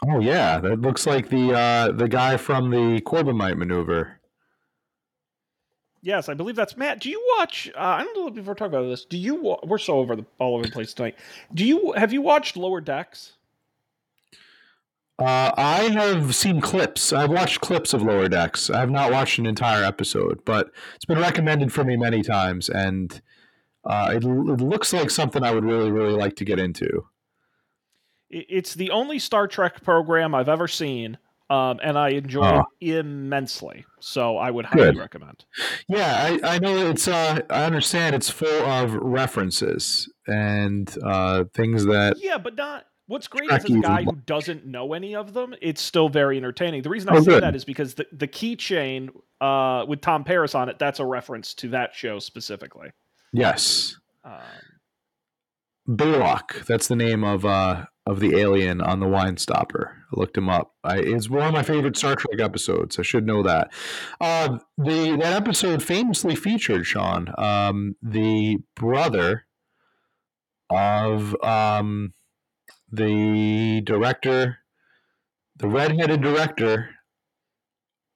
oh 0.05 0.19
yeah, 0.19 0.59
that 0.59 0.81
looks 0.81 1.07
like 1.07 1.29
the 1.29 1.53
uh, 1.53 1.93
the 1.93 2.09
guy 2.09 2.37
from 2.37 2.71
the 2.71 3.01
Corbomite 3.03 3.57
maneuver. 3.57 4.21
Yes, 6.05 6.29
I 6.29 6.35
believe 6.35 6.55
that's 6.55 6.77
Matt. 6.77 7.01
Do 7.01 7.09
you 7.09 7.21
watch? 7.39 7.71
Uh, 7.75 7.79
I 7.81 8.05
don't 8.05 8.15
know 8.15 8.31
before 8.31 8.53
we 8.53 8.59
talk 8.59 8.69
about 8.69 8.83
this. 8.83 9.07
Do 9.07 9.17
you? 9.17 9.37
Wa- 9.37 9.61
we're 9.65 9.79
so 9.79 9.95
over 9.95 10.15
the 10.15 10.27
all 10.39 10.55
over 10.55 10.65
the 10.65 10.71
place 10.71 10.93
tonight. 10.93 11.17
Do 11.55 11.65
you 11.65 11.93
have 11.93 12.13
you 12.13 12.21
watched 12.21 12.59
Lower 12.59 12.83
Decks? 12.83 13.33
Uh, 15.19 15.51
I 15.57 15.85
have 15.95 16.35
seen 16.35 16.61
clips. 16.61 17.11
I've 17.11 17.31
watched 17.31 17.63
clips 17.63 17.95
of 17.95 18.03
Lower 18.03 18.29
Decks. 18.29 18.69
I 18.69 18.81
have 18.81 18.91
not 18.91 19.13
watched 19.13 19.39
an 19.39 19.47
entire 19.47 19.83
episode, 19.83 20.45
but 20.45 20.73
it's 20.95 21.07
been 21.07 21.19
recommended 21.19 21.73
for 21.73 21.85
me 21.85 21.97
many 21.97 22.23
times, 22.23 22.69
and 22.69 23.23
uh, 23.85 24.11
it, 24.15 24.25
it 24.25 24.27
looks 24.61 24.93
like 24.93 25.09
something 25.09 25.43
I 25.43 25.53
would 25.53 25.65
really, 25.65 25.91
really 25.91 26.13
like 26.15 26.37
to 26.37 26.45
get 26.45 26.59
into. 26.59 27.07
It's 28.29 28.75
the 28.75 28.91
only 28.91 29.19
Star 29.19 29.47
Trek 29.47 29.83
program 29.83 30.35
I've 30.35 30.49
ever 30.51 30.69
seen, 30.69 31.17
um, 31.51 31.79
and 31.83 31.99
I 31.99 32.11
enjoy 32.11 32.43
Oh. 32.61 32.65
it 32.81 32.99
immensely. 32.99 33.85
So 34.01 34.37
I 34.37 34.51
would 34.51 34.65
highly 34.67 34.85
Good. 34.93 34.97
recommend. 34.99 35.45
Yeah, 35.89 36.39
I, 36.43 36.55
I 36.57 36.59
know 36.59 36.91
it's. 36.91 37.09
Uh, 37.09 37.41
I 37.51 37.65
understand 37.65 38.15
it's 38.15 38.31
full 38.31 38.49
of 38.67 38.95
references 38.95 40.11
and 40.27 40.95
uh, 41.05 41.45
things 41.55 41.85
that. 41.87 42.17
Yeah, 42.21 42.39
but 42.39 42.55
not. 42.57 42.87
What's 43.07 43.29
great 43.29 43.51
is 43.51 43.65
a 43.67 43.81
guy 43.81 44.03
who 44.05 44.17
doesn't 44.25 44.65
know 44.65 44.95
any 44.95 45.15
of 45.15 45.35
them, 45.35 45.55
it's 45.61 45.83
still 45.83 46.09
very 46.09 46.39
entertaining. 46.39 46.81
The 46.81 46.89
reason 46.89 47.11
I 47.11 47.17
Oh, 47.17 47.21
say 47.21 47.33
good. 47.33 47.43
that 47.43 47.55
is 47.55 47.65
because 47.67 47.93
the 47.95 48.07
the 48.13 48.27
keychain 48.27 49.11
uh, 49.43 49.85
with 49.87 50.01
Tom 50.01 50.25
Paris 50.25 50.55
on 50.55 50.71
it, 50.71 50.79
that's 50.79 51.01
a 51.01 51.05
reference 51.05 51.53
to 51.55 51.69
that 51.69 51.95
show 51.95 52.19
specifically. 52.19 52.89
Yes, 53.35 53.99
Um, 54.25 54.41
Balok. 55.89 56.65
That's 56.67 56.89
the 56.89 56.97
name 56.97 57.25
of 57.25 57.45
uh, 57.45 57.85
of 58.07 58.21
the 58.21 58.37
alien 58.37 58.81
on 58.81 59.01
the 59.01 59.09
wine 59.09 59.37
stopper. 59.37 60.05
I 60.13 60.21
looked 60.21 60.37
him 60.37 60.49
up. 60.49 60.75
I, 60.85 60.99
it's 60.99 61.31
one 61.31 61.47
of 61.47 61.55
my 61.55 61.63
favorite 61.63 61.97
Star 61.97 62.17
Trek 62.17 62.39
episodes. 62.39 62.99
I 62.99 63.03
should 63.03 63.27
know 63.27 63.43
that. 63.43 63.73
Uh, 64.21 64.59
the 64.77 65.17
that 65.21 65.33
episode 65.33 65.83
famously 65.83 66.35
featured 66.35 66.87
Sean, 66.87 67.33
um, 67.39 67.97
the 68.03 68.59
brother 68.77 69.47
of 70.69 71.35
um, 71.43 72.13
the 72.93 73.81
director, 73.83 74.59
the 75.57 75.69
redheaded 75.69 76.21
director 76.21 76.91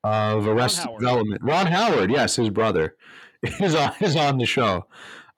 of 0.04 0.46
Arrested 0.46 0.84
Howard. 0.84 1.00
Development. 1.00 1.40
Ron 1.42 1.66
Howard, 1.66 2.10
yes, 2.10 2.36
his 2.36 2.50
brother 2.50 2.96
is 3.42 3.74
on 3.74 3.92
is 4.00 4.16
on 4.16 4.36
the 4.36 4.46
show. 4.46 4.86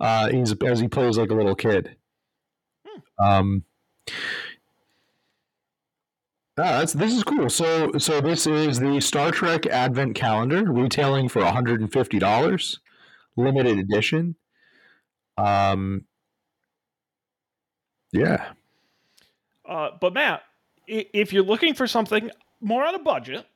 Uh, 0.01 0.29
he's 0.29 0.55
as 0.65 0.81
he 0.81 0.89
plays 0.89 1.19
like 1.19 1.31
a 1.31 1.35
little 1.35 1.55
kid. 1.55 1.97
Um, 3.19 3.65
ah, 6.59 6.79
that's 6.79 6.93
this 6.93 7.13
is 7.13 7.25
cool. 7.25 7.49
So 7.51 7.93
so 7.99 8.21
this 8.21 8.47
is 8.47 8.79
the 8.79 9.01
Star 9.01 9.31
Trek 9.31 9.67
Advent 9.67 10.15
Calendar, 10.15 10.65
retailing 10.71 11.29
for 11.29 11.43
one 11.43 11.53
hundred 11.53 11.81
and 11.81 11.93
fifty 11.93 12.19
dollars, 12.19 12.81
limited 13.37 13.79
edition. 13.79 14.37
Um, 15.37 16.05
yeah, 18.13 18.53
uh, 19.69 19.91
but 20.01 20.13
Matt, 20.13 20.43
if 20.87 21.33
you're 21.33 21.45
looking 21.45 21.75
for 21.75 21.87
something 21.87 22.31
more 22.61 22.85
on 22.85 22.95
a 22.95 22.99
budget, 22.99 23.47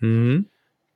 hmm 0.00 0.40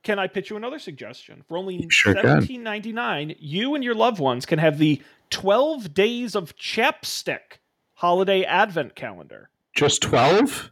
can 0.03 0.19
I 0.19 0.27
pitch 0.27 0.49
you 0.49 0.57
another 0.57 0.79
suggestion? 0.79 1.43
For 1.47 1.57
only 1.57 1.87
Sure 1.89 2.13
seventeen 2.13 2.61
ninety 2.61 2.91
nine, 2.91 3.35
you 3.39 3.73
and 3.73 3.83
your 3.83 3.95
loved 3.95 4.19
ones 4.19 4.45
can 4.45 4.59
have 4.59 4.77
the 4.77 5.01
twelve 5.29 5.93
days 5.93 6.35
of 6.35 6.55
chapstick 6.57 7.59
holiday 8.03 8.43
advent 8.43 8.95
calendar. 8.95 9.49
just 9.73 10.01
twelve. 10.01 10.71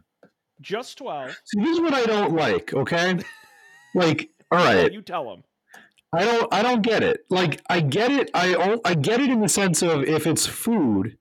Just 0.60 0.98
twelve. 0.98 1.30
See, 1.44 1.60
this 1.60 1.70
is 1.70 1.80
what 1.80 1.94
I 1.94 2.04
don't 2.04 2.34
like. 2.34 2.74
Okay, 2.74 3.18
like 3.94 4.28
all 4.50 4.58
Oh, 4.58 4.86
you 4.92 5.00
tell 5.00 5.24
them. 5.30 5.42
I 6.12 6.26
don't 6.26 6.52
I 6.52 6.62
don't 6.62 6.82
get 6.82 7.02
it. 7.02 7.24
Like 7.30 7.62
I 7.70 7.80
get 7.80 8.10
it. 8.10 8.30
I 8.34 8.78
I 8.84 8.92
get 8.94 9.20
it 9.20 9.30
in 9.30 9.40
the 9.40 9.48
sense 9.48 9.80
of 9.80 10.02
if 10.04 10.26
it's 10.26 10.44
food 10.46 11.16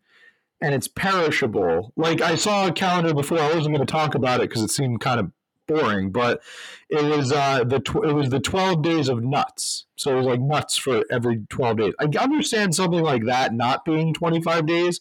and 0.60 0.76
it's 0.76 0.89
perishable. 0.89 1.93
Like 1.95 2.19
I 2.19 2.36
saw 2.36 2.67
a 2.67 2.74
calendar 2.74 3.13
before. 3.13 3.39
I 3.39 3.56
wasn't 3.56 3.74
going 3.74 3.88
to 3.88 3.91
talk 3.91 4.13
about 4.13 4.41
it 4.41 4.50
because 4.50 4.63
it 4.63 4.69
seemed 4.69 5.00
kind 5.00 5.21
of 5.21 5.32
boring, 5.65 6.12
but 6.12 6.41
it 6.89 7.06
was 7.06 7.32
uh 7.32 7.63
the 7.63 7.80
tw- 7.80 8.04
it 8.04 8.13
was 8.13 8.30
the 8.32 8.41
12 8.41 8.82
days 8.82 9.08
of 9.08 9.24
nuts. 9.24 9.86
So 9.95 10.12
it 10.12 10.17
was 10.17 10.26
like 10.26 10.41
nuts 10.41 10.76
for 10.76 11.06
every 11.10 11.45
12 11.47 11.78
days. 11.78 11.93
I 11.97 12.06
understand 12.21 12.76
something 12.76 13.02
like 13.02 13.24
that 13.28 13.54
not 13.54 13.86
being 13.86 14.13
25 14.13 14.65
days 14.65 15.00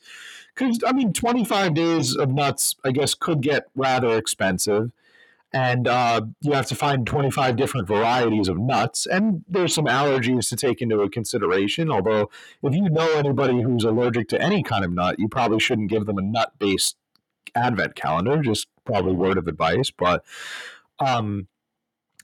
cuz 0.54 0.78
I 0.86 0.92
mean 0.92 1.12
25 1.12 1.74
days 1.74 2.16
of 2.16 2.30
nuts 2.30 2.76
I 2.84 2.92
guess 2.92 3.14
could 3.14 3.40
get 3.40 3.68
rather 3.74 4.16
expensive. 4.16 4.92
And 5.52 5.88
uh, 5.88 6.20
you 6.42 6.52
have 6.52 6.66
to 6.66 6.76
find 6.76 7.04
25 7.04 7.56
different 7.56 7.88
varieties 7.88 8.48
of 8.48 8.56
nuts. 8.56 9.04
And 9.04 9.44
there's 9.48 9.74
some 9.74 9.86
allergies 9.86 10.48
to 10.50 10.56
take 10.56 10.80
into 10.80 11.08
consideration 11.08 11.90
although 11.90 12.30
if 12.62 12.74
you 12.74 12.88
know 12.88 13.10
anybody 13.12 13.62
who's 13.62 13.84
allergic 13.84 14.28
to 14.28 14.40
any 14.40 14.62
kind 14.62 14.84
of 14.84 14.92
nut 14.92 15.18
you 15.18 15.28
probably 15.28 15.60
shouldn't 15.60 15.90
give 15.90 16.06
them 16.06 16.18
a 16.18 16.22
nut 16.22 16.52
based 16.58 16.96
advent 17.54 17.96
calendar 17.96 18.42
just 18.42 18.68
probably 18.84 19.12
word 19.12 19.38
of 19.38 19.48
advice. 19.48 19.90
But 19.90 20.24
um, 20.98 21.48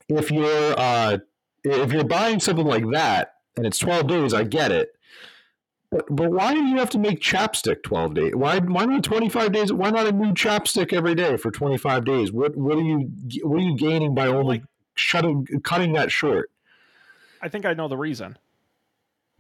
if 0.09 0.31
you're 0.31 0.75
uh, 0.79 1.19
if 1.65 1.93
you're 1.93 2.05
buying 2.05 2.41
something 2.41 2.67
like 2.67 2.89
that 2.93 3.35
and 3.57 3.67
it's 3.67 3.79
12 3.79 4.07
days 4.07 4.35
i 4.35 4.45
get 4.45 4.71
it 4.71 4.96
But, 5.91 6.05
but 6.11 6.31
why 6.31 6.53
do 6.53 6.63
you 6.65 6.77
have 6.79 6.91
to 6.91 6.99
make 6.99 7.21
chapstick 7.21 7.83
12 7.85 8.15
days? 8.15 8.35
Why 8.35 8.59
why 8.59 8.85
not 8.87 9.05
25 9.05 9.53
days? 9.53 9.73
Why 9.73 9.91
not 9.91 10.07
a 10.07 10.13
new 10.13 10.33
chapstick 10.35 10.93
every 10.93 11.15
day 11.15 11.37
for 11.37 11.51
25 11.51 12.05
days? 12.05 12.33
What 12.33 12.57
what 12.57 12.77
are 12.77 12.83
you 12.83 13.11
what 13.43 13.59
are 13.59 13.65
you 13.65 13.77
gaining 13.77 14.15
by 14.15 14.27
only 14.27 14.59
Like- 14.59 14.65
shutting 14.95 15.47
cutting 15.63 15.93
that 15.93 16.11
short? 16.11 16.51
I 17.41 17.49
think 17.49 17.67
I 17.67 17.75
know 17.75 17.87
the 17.89 17.97
reason. 17.97 18.37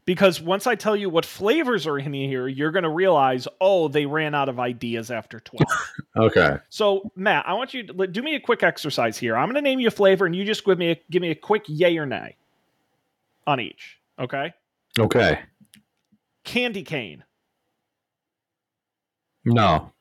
Because 0.04 0.40
once 0.40 0.68
I 0.68 0.76
tell 0.76 0.94
you 0.94 1.10
what 1.10 1.24
flavors 1.26 1.84
are 1.84 1.98
in 1.98 2.12
here, 2.12 2.46
you're 2.46 2.70
going 2.70 2.84
to 2.84 2.88
realize, 2.88 3.48
oh, 3.60 3.88
they 3.88 4.06
ran 4.06 4.36
out 4.36 4.48
of 4.48 4.60
ideas 4.60 5.10
after 5.10 5.40
12. 5.40 5.62
Okay. 6.16 6.56
so, 6.70 7.10
Matt, 7.16 7.46
I 7.46 7.52
want 7.54 7.74
you 7.74 7.82
to 7.88 8.06
do 8.06 8.22
me 8.22 8.36
a 8.36 8.40
quick 8.40 8.62
exercise 8.62 9.18
here. 9.18 9.36
I'm 9.36 9.46
going 9.48 9.56
to 9.56 9.60
name 9.68 9.80
you 9.80 9.88
a 9.88 9.90
flavor, 9.90 10.24
and 10.24 10.34
you 10.34 10.44
just 10.46 10.64
give 10.64 10.78
me 10.78 10.92
a, 10.92 11.00
give 11.10 11.20
me 11.20 11.30
a 11.30 11.34
quick 11.34 11.64
yay 11.66 11.98
or 11.98 12.06
nay 12.06 12.36
on 13.46 13.60
each. 13.60 13.98
Okay. 14.18 14.54
Okay. 14.98 15.40
Candy 16.46 16.84
cane. 16.84 17.24
No. 19.44 19.92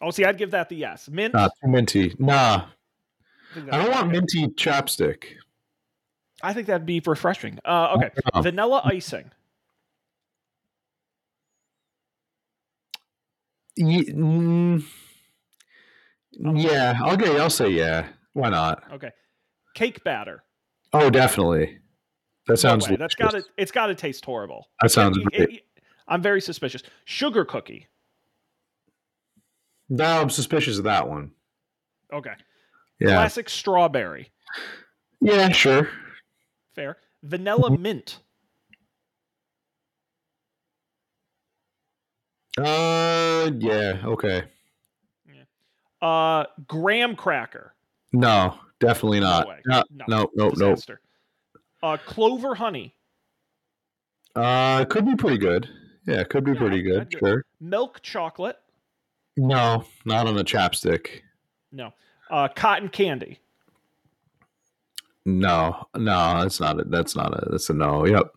Oh, 0.00 0.10
see, 0.10 0.24
I'd 0.24 0.36
give 0.36 0.50
that 0.50 0.68
the 0.68 0.76
yes. 0.76 1.08
Mint. 1.08 1.32
Not 1.32 1.52
too 1.62 1.70
minty. 1.70 2.14
Nah. 2.18 2.66
think 3.54 3.72
I 3.72 3.78
don't 3.78 3.90
want 3.90 4.10
minty 4.10 4.48
chapstick. 4.48 5.24
I 6.42 6.52
think 6.52 6.66
that'd 6.66 6.84
be 6.84 7.00
refreshing. 7.06 7.58
Uh, 7.64 7.96
okay. 7.96 8.10
Vanilla 8.42 8.82
icing. 8.84 9.30
Mm, 13.80 14.84
yeah. 16.36 16.98
Okay. 17.12 17.38
I'll 17.38 17.48
say 17.48 17.70
yeah. 17.70 18.08
Why 18.32 18.50
not? 18.50 18.82
Okay. 18.92 19.10
Cake 19.74 20.02
batter. 20.02 20.42
Oh, 20.92 21.08
definitely. 21.08 21.78
That 22.46 22.56
sounds. 22.58 22.88
way. 22.88 22.96
That's 22.96 23.14
got 23.14 23.26
to. 23.26 23.30
delicious. 23.38 23.50
It's 23.56 23.70
got 23.72 23.86
to 23.86 23.94
taste 23.94 24.24
horrible. 24.24 24.68
That 24.80 24.90
sounds 24.90 25.16
It- 25.18 25.24
great. 25.24 25.50
it- 25.50 25.64
I'm 26.08 26.20
very 26.22 26.40
suspicious. 26.40 26.82
Sugar 27.04 27.44
cookie. 27.44 27.86
No, 29.88 30.04
I'm 30.20 30.30
suspicious 30.30 30.78
of 30.78 30.84
that 30.84 31.08
one. 31.08 31.32
Okay. 32.12 32.32
Yeah. 32.98 33.08
Classic 33.14 33.48
strawberry. 33.48 34.30
Yeah. 35.20 35.50
Sure. 35.50 35.88
Fair. 36.74 36.96
Vanilla 37.22 37.70
Mm-hmm. 37.70 37.82
mint. 37.82 38.18
Uh. 42.58 43.50
Yeah. 43.58 44.00
Okay. 44.04 44.44
Yeah. 45.26 46.06
Uh, 46.06 46.44
graham 46.66 47.16
cracker. 47.16 47.74
No, 48.12 48.58
definitely 48.80 49.20
not. 49.20 49.46
No. 49.66 49.82
No. 50.06 50.06
No. 50.08 50.50
No. 50.50 50.68
No. 50.68 50.76
Uh, 51.82 51.96
clover 51.96 52.54
honey. 52.54 52.94
Uh, 54.34 54.84
could 54.84 55.04
be 55.04 55.16
pretty 55.16 55.38
good. 55.38 55.68
Yeah, 56.06 56.24
could 56.24 56.44
be 56.44 56.52
Yeah, 56.52 56.58
pretty 56.58 56.82
good. 56.82 57.12
Sure. 57.18 57.44
Milk 57.60 58.00
chocolate. 58.02 58.58
No, 59.36 59.84
not 60.04 60.26
on 60.26 60.38
a 60.38 60.44
chapstick. 60.44 61.20
No. 61.70 61.92
Uh, 62.30 62.48
cotton 62.48 62.88
candy. 62.88 63.40
No, 65.24 65.86
no, 65.94 66.40
that's 66.42 66.60
not 66.60 66.80
it. 66.80 66.90
That's 66.90 67.14
not 67.14 67.32
a. 67.32 67.50
That's 67.50 67.70
a 67.70 67.74
no. 67.74 68.04
Yep. 68.06 68.32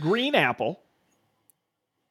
Green 0.00 0.34
apple. 0.34 0.80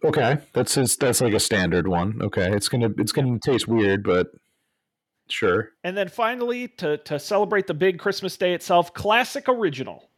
Okay, 0.04 0.38
that's 0.52 0.76
his, 0.76 0.98
that's 0.98 1.22
like 1.22 1.34
a 1.34 1.40
standard 1.40 1.88
one. 1.88 2.22
Okay, 2.22 2.52
it's 2.54 2.68
gonna 2.68 2.90
it's 2.98 3.14
gonna 3.14 3.40
taste 3.40 3.70
weird, 3.70 4.04
but 4.04 4.28
sure. 5.30 5.70
And 5.86 5.96
then 5.96 6.10
finally, 6.10 6.68
to, 6.80 6.98
to 6.98 7.18
celebrate 7.18 7.68
the 7.68 7.74
big 7.74 8.00
Christmas 8.00 8.36
day 8.36 8.54
itself, 8.54 8.94
classic 8.94 9.48
original. 9.48 10.10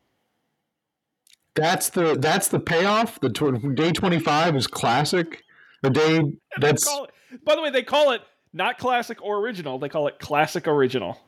That's 1.56 1.90
the 1.90 2.16
that's 2.20 2.50
the 2.50 2.60
payoff. 2.60 3.20
The 3.22 3.30
tw- 3.30 3.76
day 3.76 3.92
twenty 3.92 4.20
five 4.20 4.56
is 4.56 4.68
classic. 4.68 5.44
The 5.82 5.90
day 5.90 6.22
that's 6.60 6.86
it, 6.88 7.10
by 7.46 7.56
the 7.56 7.62
way, 7.62 7.70
they 7.70 7.84
call 7.84 8.12
it 8.12 8.22
not 8.54 8.78
classic 8.78 9.22
or 9.22 9.40
original. 9.40 9.80
They 9.80 9.90
call 9.90 10.08
it 10.08 10.20
classic 10.20 10.68
original. 10.68 11.20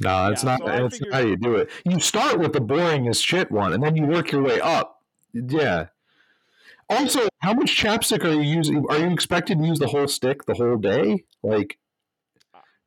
no, 0.00 0.28
that's 0.28 0.42
Yeah, 0.42 0.50
not 0.50 0.60
so 0.60 0.66
that's 0.66 0.98
figured- 0.98 1.14
how 1.14 1.20
you 1.20 1.36
do 1.36 1.54
it. 1.56 1.70
You 1.84 2.00
start 2.00 2.38
with 2.38 2.52
the 2.52 2.60
boringest 2.60 3.24
shit 3.24 3.50
one, 3.50 3.72
and 3.72 3.82
then 3.82 3.96
you 3.96 4.06
work 4.06 4.32
your 4.32 4.42
way 4.42 4.60
up. 4.60 5.02
Yeah. 5.32 5.86
Also, 6.90 7.28
how 7.38 7.54
much 7.54 7.74
chapstick 7.76 8.24
are 8.24 8.32
you 8.32 8.40
using? 8.42 8.84
Are 8.90 8.98
you 8.98 9.10
expected 9.12 9.58
to 9.58 9.64
use 9.66 9.78
the 9.78 9.86
whole 9.86 10.08
stick 10.08 10.44
the 10.46 10.54
whole 10.54 10.76
day? 10.76 11.24
Like, 11.42 11.78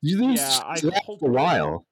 you 0.02 0.22
Yeah, 0.32 0.60
I 0.64 0.78
hope- 1.04 1.22
a 1.22 1.26
while. 1.28 1.85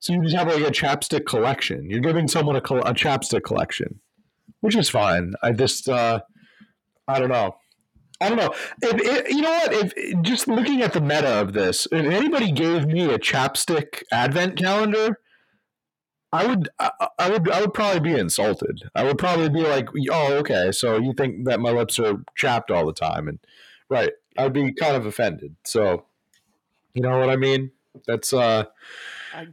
So 0.00 0.14
you 0.14 0.22
just 0.22 0.34
have 0.34 0.48
like 0.48 0.66
a 0.66 0.70
chapstick 0.70 1.26
collection. 1.26 1.88
You're 1.88 2.00
giving 2.00 2.26
someone 2.26 2.56
a, 2.56 2.58
a 2.58 2.94
chapstick 2.94 3.44
collection, 3.44 4.00
which 4.60 4.76
is 4.76 4.88
fine. 4.88 5.34
I 5.42 5.52
just, 5.52 5.88
uh, 5.88 6.20
I 7.06 7.18
don't 7.18 7.28
know. 7.28 7.56
I 8.20 8.28
don't 8.28 8.38
know. 8.38 8.54
If, 8.82 9.00
if, 9.00 9.30
you 9.30 9.40
know 9.42 9.50
what? 9.50 9.72
If 9.72 10.22
just 10.22 10.48
looking 10.48 10.82
at 10.82 10.92
the 10.92 11.00
meta 11.00 11.40
of 11.40 11.52
this, 11.52 11.86
if 11.90 12.04
anybody 12.04 12.52
gave 12.52 12.86
me 12.86 13.04
a 13.04 13.18
chapstick 13.18 14.02
advent 14.12 14.58
calendar, 14.58 15.18
I 16.32 16.46
would, 16.46 16.68
I, 16.78 16.90
I 17.18 17.30
would, 17.30 17.50
I 17.50 17.60
would 17.60 17.74
probably 17.74 18.00
be 18.00 18.18
insulted. 18.18 18.82
I 18.94 19.04
would 19.04 19.18
probably 19.18 19.48
be 19.48 19.62
like, 19.62 19.88
"Oh, 20.10 20.34
okay, 20.34 20.70
so 20.70 20.96
you 20.98 21.12
think 21.12 21.44
that 21.46 21.60
my 21.60 21.70
lips 21.70 21.98
are 21.98 22.22
chapped 22.36 22.70
all 22.70 22.86
the 22.86 22.92
time?" 22.92 23.26
And 23.26 23.38
right, 23.88 24.12
I'd 24.38 24.52
be 24.52 24.72
kind 24.72 24.96
of 24.96 25.06
offended. 25.06 25.56
So, 25.64 26.04
you 26.94 27.02
know 27.02 27.18
what 27.18 27.30
I 27.30 27.36
mean? 27.36 27.72
That's 28.06 28.32
uh, 28.32 28.66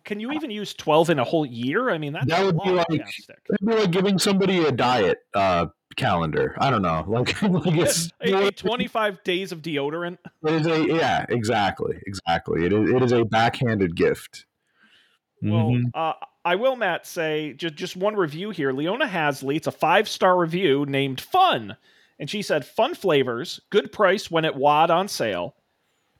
can 0.04 0.20
you 0.20 0.32
even 0.32 0.50
use 0.52 0.74
12 0.74 1.12
in 1.12 1.20
a 1.20 1.24
whole 1.24 1.46
year? 1.46 1.90
I 1.90 1.98
mean, 1.98 2.14
that's 2.14 2.26
That 2.28 2.46
would 2.46 2.58
be 2.64 2.70
like- 2.72 2.88
it'd 2.92 3.66
be 3.66 3.74
like 3.74 3.92
giving 3.92 4.18
somebody 4.20 4.66
a 4.66 4.72
diet 4.72 5.20
uh 5.34 5.68
calendar. 5.96 6.56
I 6.60 6.70
don't 6.70 6.82
know, 6.82 7.04
like, 7.08 7.42
like 7.42 7.76
it's 7.78 8.10
A, 8.22 8.48
a 8.48 8.52
25 8.52 9.24
days 9.24 9.52
of 9.52 9.62
deodorant. 9.62 10.18
It 10.46 10.54
is 10.54 10.68
a 10.68 10.86
yeah, 10.88 11.26
exactly, 11.30 12.00
exactly. 12.06 12.66
It 12.66 12.74
is 12.74 12.90
it 12.92 13.02
is 13.02 13.12
a 13.12 13.26
backhanded 13.26 13.96
gift. 13.96 14.46
Well, 15.42 15.70
Mhm. 15.72 15.84
uh, 15.94 16.14
I 16.46 16.56
will, 16.56 16.76
Matt, 16.76 17.06
say 17.06 17.54
just 17.54 17.76
just 17.76 17.96
one 17.96 18.16
review 18.16 18.50
here. 18.52 18.72
Leona 18.72 19.06
Hasley, 19.08 19.56
it's 19.58 19.68
a 19.68 19.72
five 19.72 20.08
star 20.08 20.38
review 20.38 20.86
named 20.86 21.22
Fun, 21.22 21.76
and 22.20 22.30
she 22.30 22.42
said 22.42 22.66
fun 22.66 22.96
flavors, 22.96 23.60
good 23.70 23.92
price 23.92 24.32
when 24.32 24.46
at 24.46 24.56
WAD 24.56 24.90
on 24.90 25.08
sale. 25.08 25.56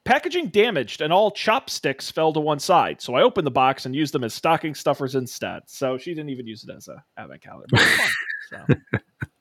Packaging 0.08 0.48
damaged 0.48 1.02
and 1.02 1.12
all 1.12 1.32
chapsticks 1.32 2.10
fell 2.10 2.32
to 2.32 2.40
one 2.40 2.60
side, 2.60 3.02
so 3.02 3.16
I 3.16 3.24
opened 3.24 3.46
the 3.46 3.52
box 3.52 3.86
and 3.86 3.94
used 3.94 4.14
them 4.14 4.24
as 4.24 4.34
stocking 4.34 4.74
stuffers 4.74 5.16
instead. 5.16 5.64
So 5.66 5.98
she 5.98 6.12
didn't 6.12 6.30
even 6.30 6.48
use 6.48 6.64
it 6.64 6.74
as 6.74 6.88
a 6.88 7.04
advent 7.18 7.42
calendar. 7.42 7.76
Fun, 7.76 8.10
so. 8.50 8.76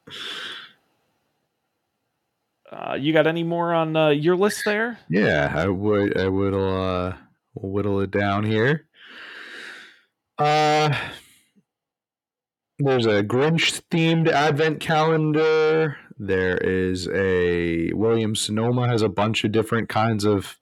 Uh, 2.72 2.94
you 2.94 3.12
got 3.12 3.28
any 3.28 3.44
more 3.44 3.72
on 3.72 3.94
uh, 3.94 4.08
your 4.08 4.34
list 4.34 4.62
there? 4.64 4.98
Yeah, 5.08 5.52
I 5.54 5.68
would 5.68 6.18
I 6.18 6.26
would 6.26 6.52
uh 6.52 7.12
whittle 7.54 8.00
it 8.00 8.10
down 8.10 8.42
here. 8.42 8.88
Uh 10.36 10.92
there's 12.80 13.06
a 13.06 13.22
Grinch 13.22 13.80
themed 13.90 14.28
advent 14.28 14.80
calendar. 14.80 15.96
There 16.18 16.56
is 16.56 17.08
a 17.08 17.92
William 17.92 18.34
Sonoma 18.34 18.88
has 18.88 19.02
a 19.02 19.08
bunch 19.08 19.44
of 19.44 19.52
different 19.52 19.88
kinds 19.88 20.24
of 20.24 20.58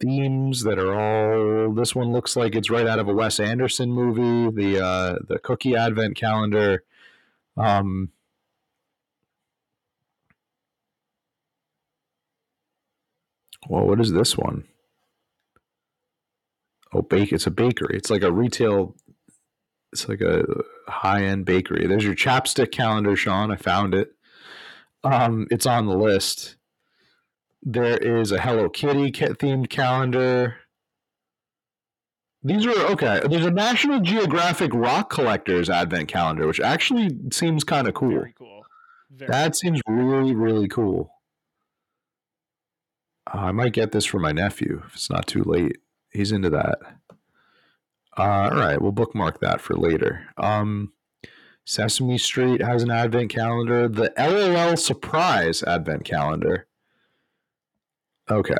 themes 0.00 0.62
that 0.64 0.78
are 0.78 0.94
all 0.98 1.72
this 1.72 1.94
one 1.94 2.12
looks 2.12 2.36
like 2.36 2.54
it's 2.54 2.70
right 2.70 2.86
out 2.86 2.98
of 2.98 3.08
a 3.08 3.14
Wes 3.14 3.40
Anderson 3.40 3.90
movie, 3.90 4.50
the 4.54 4.84
uh 4.84 5.18
the 5.26 5.38
cookie 5.40 5.76
advent 5.76 6.16
calendar. 6.16 6.84
Um 7.56 8.10
Well, 13.68 13.86
what 13.86 14.00
is 14.00 14.12
this 14.12 14.36
one? 14.36 14.64
Oh, 16.92 17.02
bake. 17.02 17.32
It's 17.32 17.46
a 17.46 17.50
bakery. 17.50 17.96
It's 17.96 18.10
like 18.10 18.22
a 18.22 18.32
retail. 18.32 18.94
It's 19.92 20.08
like 20.08 20.20
a 20.20 20.44
high 20.88 21.24
end 21.24 21.44
bakery. 21.44 21.86
There's 21.86 22.04
your 22.04 22.14
chapstick 22.14 22.72
calendar, 22.72 23.16
Sean. 23.16 23.50
I 23.50 23.56
found 23.56 23.94
it. 23.94 24.14
Um, 25.04 25.46
it's 25.50 25.66
on 25.66 25.86
the 25.86 25.96
list. 25.96 26.56
There 27.62 27.96
is 27.96 28.32
a 28.32 28.40
Hello 28.40 28.68
Kitty 28.68 29.10
themed 29.12 29.68
calendar. 29.68 30.56
These 32.44 32.66
are 32.66 32.86
okay. 32.92 33.20
There's 33.28 33.46
a 33.46 33.52
National 33.52 34.00
Geographic 34.00 34.72
Rock 34.74 35.10
Collectors 35.10 35.70
Advent 35.70 36.08
calendar, 36.08 36.46
which 36.46 36.60
actually 36.60 37.16
seems 37.32 37.62
kind 37.62 37.86
of 37.86 37.94
cool. 37.94 38.10
Very 38.10 38.34
cool. 38.36 38.62
Very 39.10 39.30
That 39.30 39.54
seems 39.56 39.80
really, 39.86 40.34
really 40.34 40.66
cool. 40.66 41.12
Uh, 43.32 43.38
I 43.38 43.52
might 43.52 43.72
get 43.72 43.92
this 43.92 44.04
for 44.04 44.18
my 44.18 44.32
nephew 44.32 44.82
if 44.86 44.94
it's 44.94 45.10
not 45.10 45.28
too 45.28 45.44
late. 45.44 45.78
He's 46.10 46.32
into 46.32 46.50
that. 46.50 46.78
Uh, 48.18 48.22
all 48.22 48.50
right, 48.50 48.80
we'll 48.80 48.92
bookmark 48.92 49.40
that 49.40 49.60
for 49.60 49.74
later. 49.74 50.26
Um, 50.36 50.92
Sesame 51.64 52.18
Street 52.18 52.60
has 52.62 52.82
an 52.82 52.90
advent 52.90 53.30
calendar. 53.30 53.88
The 53.88 54.12
LOL 54.18 54.76
Surprise 54.76 55.62
advent 55.62 56.04
calendar. 56.04 56.66
Okay, 58.30 58.54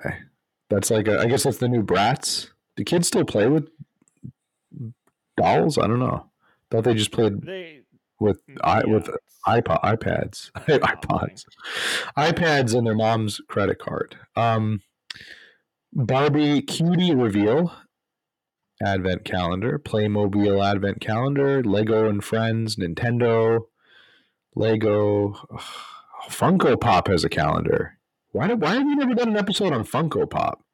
that's 0.70 0.90
like 0.90 1.08
a. 1.08 1.20
I 1.20 1.26
guess 1.26 1.44
that's 1.44 1.58
the 1.58 1.68
new 1.68 1.82
Bratz. 1.82 2.50
Do 2.76 2.84
kids 2.84 3.08
still 3.08 3.24
play 3.24 3.48
with 3.48 3.68
dolls? 5.36 5.78
I 5.78 5.86
don't 5.86 5.98
know. 5.98 6.26
Thought 6.70 6.84
they 6.84 6.94
just 6.94 7.12
played 7.12 7.42
They 7.42 7.82
with 8.22 8.40
i 8.62 8.82
with 8.86 9.10
iPod, 9.46 9.82
iPads, 9.82 10.52
iPods, 10.54 11.44
iPads, 12.16 12.76
and 12.76 12.86
their 12.86 12.94
mom's 12.94 13.40
credit 13.48 13.78
card. 13.78 14.16
Um, 14.36 14.82
Barbie 15.92 16.62
Cutie 16.62 17.14
reveal, 17.14 17.72
Advent 18.84 19.24
calendar, 19.24 19.78
Playmobil 19.78 20.64
Advent 20.64 21.00
calendar, 21.00 21.62
Lego 21.62 22.08
and 22.08 22.22
Friends, 22.22 22.76
Nintendo, 22.76 23.60
Lego, 24.54 25.34
ugh, 25.52 25.62
Funko 26.28 26.80
Pop 26.80 27.08
has 27.08 27.24
a 27.24 27.28
calendar. 27.28 27.98
Why 28.30 28.46
did, 28.46 28.60
why 28.60 28.74
have 28.74 28.86
you 28.86 28.96
never 28.96 29.14
done 29.14 29.28
an 29.28 29.36
episode 29.36 29.72
on 29.72 29.84
Funko 29.84 30.28
Pop? 30.28 30.64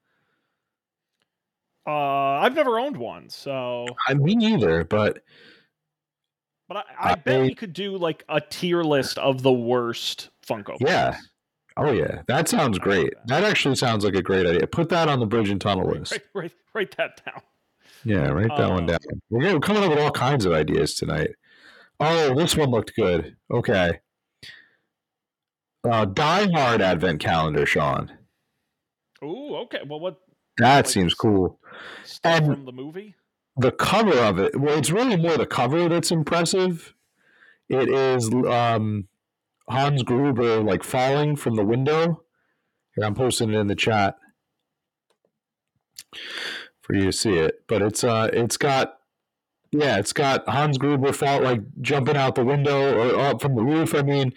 Uh, 1.87 1.91
I've 2.41 2.55
never 2.55 2.79
owned 2.79 2.97
one, 2.99 3.31
so 3.31 3.87
I 4.09 4.15
me 4.15 4.37
neither, 4.37 4.85
but 4.85 5.21
but 6.69 6.77
I, 6.79 6.83
I 6.99 7.15
bet 7.15 7.41
I- 7.41 7.43
we 7.45 7.55
could 7.55 7.73
do 7.73 7.97
like 7.97 8.25
a 8.29 8.41
tier 8.43 8.83
list 8.83 9.19
of 9.19 9.43
the 9.43 9.53
worst 9.53 10.29
Funko. 10.47 10.77
Yeah. 10.81 11.13
Pops. 11.13 11.29
oh 11.79 11.93
yeah, 11.93 12.23
that 12.29 12.47
sounds 12.49 12.79
great. 12.79 13.15
That 13.27 13.43
actually 13.43 13.77
sounds 13.77 14.05
like 14.05 14.15
a 14.15 14.23
great 14.23 14.47
idea. 14.47 14.67
Put 14.67 14.91
that 14.91 15.09
on 15.09 15.19
the 15.19 15.27
Bridge 15.27 15.49
and 15.49 15.61
Tunnel 15.61 15.89
list. 15.89 16.13
Write, 16.13 16.23
write, 16.35 16.53
write 16.75 16.97
that 16.99 17.23
down. 17.25 17.41
Yeah, 18.05 18.29
write 18.29 18.49
that 18.57 18.71
one 18.71 18.85
Uh, 18.85 18.93
down. 18.99 19.21
We're, 19.31 19.41
gonna, 19.43 19.55
we're 19.55 19.61
coming 19.61 19.83
up 19.85 19.91
with 19.91 19.99
all 19.99 20.11
kinds 20.11 20.45
of 20.47 20.53
ideas 20.53 20.95
tonight. 20.95 21.31
Oh, 22.01 22.35
this 22.35 22.57
one 22.57 22.71
looked 22.71 22.95
good. 22.95 23.37
Okay. 23.51 24.01
Uh, 25.89 26.05
Die 26.05 26.51
Hard 26.53 26.81
Advent 26.81 27.21
Calendar, 27.21 27.67
Sean. 27.67 28.13
Ooh, 29.23 29.57
okay. 29.65 29.81
Well, 29.87 30.01
what 30.01 30.21
That 30.59 30.77
Like 30.77 30.87
seems 30.87 31.15
cool. 31.15 31.59
And- 32.25 32.47
from 32.47 32.65
the 32.67 32.73
movie? 32.73 33.15
The 33.61 33.73
cover 33.73 34.17
of 34.17 34.39
it, 34.39 34.55
well, 34.61 34.79
it's 34.79 34.93
really 34.93 35.17
more 35.17 35.37
the 35.37 35.45
cover 35.45 35.89
that's 35.89 36.13
impressive. 36.13 36.95
It 37.69 37.89
is 37.89 38.33
um, 38.33 39.09
Hans 39.69 40.05
Gruber 40.05 40.63
like 40.63 40.85
falling 40.85 41.35
from 41.35 41.57
the 41.57 41.65
window. 41.65 42.23
Here, 42.95 43.05
I'm 43.05 43.17
posting 43.17 43.53
it 43.53 43.59
in 43.59 43.67
the 43.67 43.75
chat 43.75 44.17
for 46.89 46.97
you 46.97 47.05
to 47.05 47.13
see 47.13 47.35
it. 47.35 47.63
But 47.69 47.83
it's 47.83 48.03
uh, 48.03 48.31
it's 48.33 48.57
got 48.57 48.99
yeah, 49.71 49.99
it's 49.99 50.15
got 50.15 50.49
Hans 50.49 50.79
Gruber 50.79 51.13
fall 51.13 51.43
like 51.43 51.61
jumping 51.83 52.17
out 52.17 52.35
the 52.35 52.45
window 52.45 52.99
or 52.99 53.21
up 53.21 53.43
from 53.43 53.55
the 53.55 53.63
roof. 53.63 53.95
I 53.95 54.03
mean, 54.03 54.33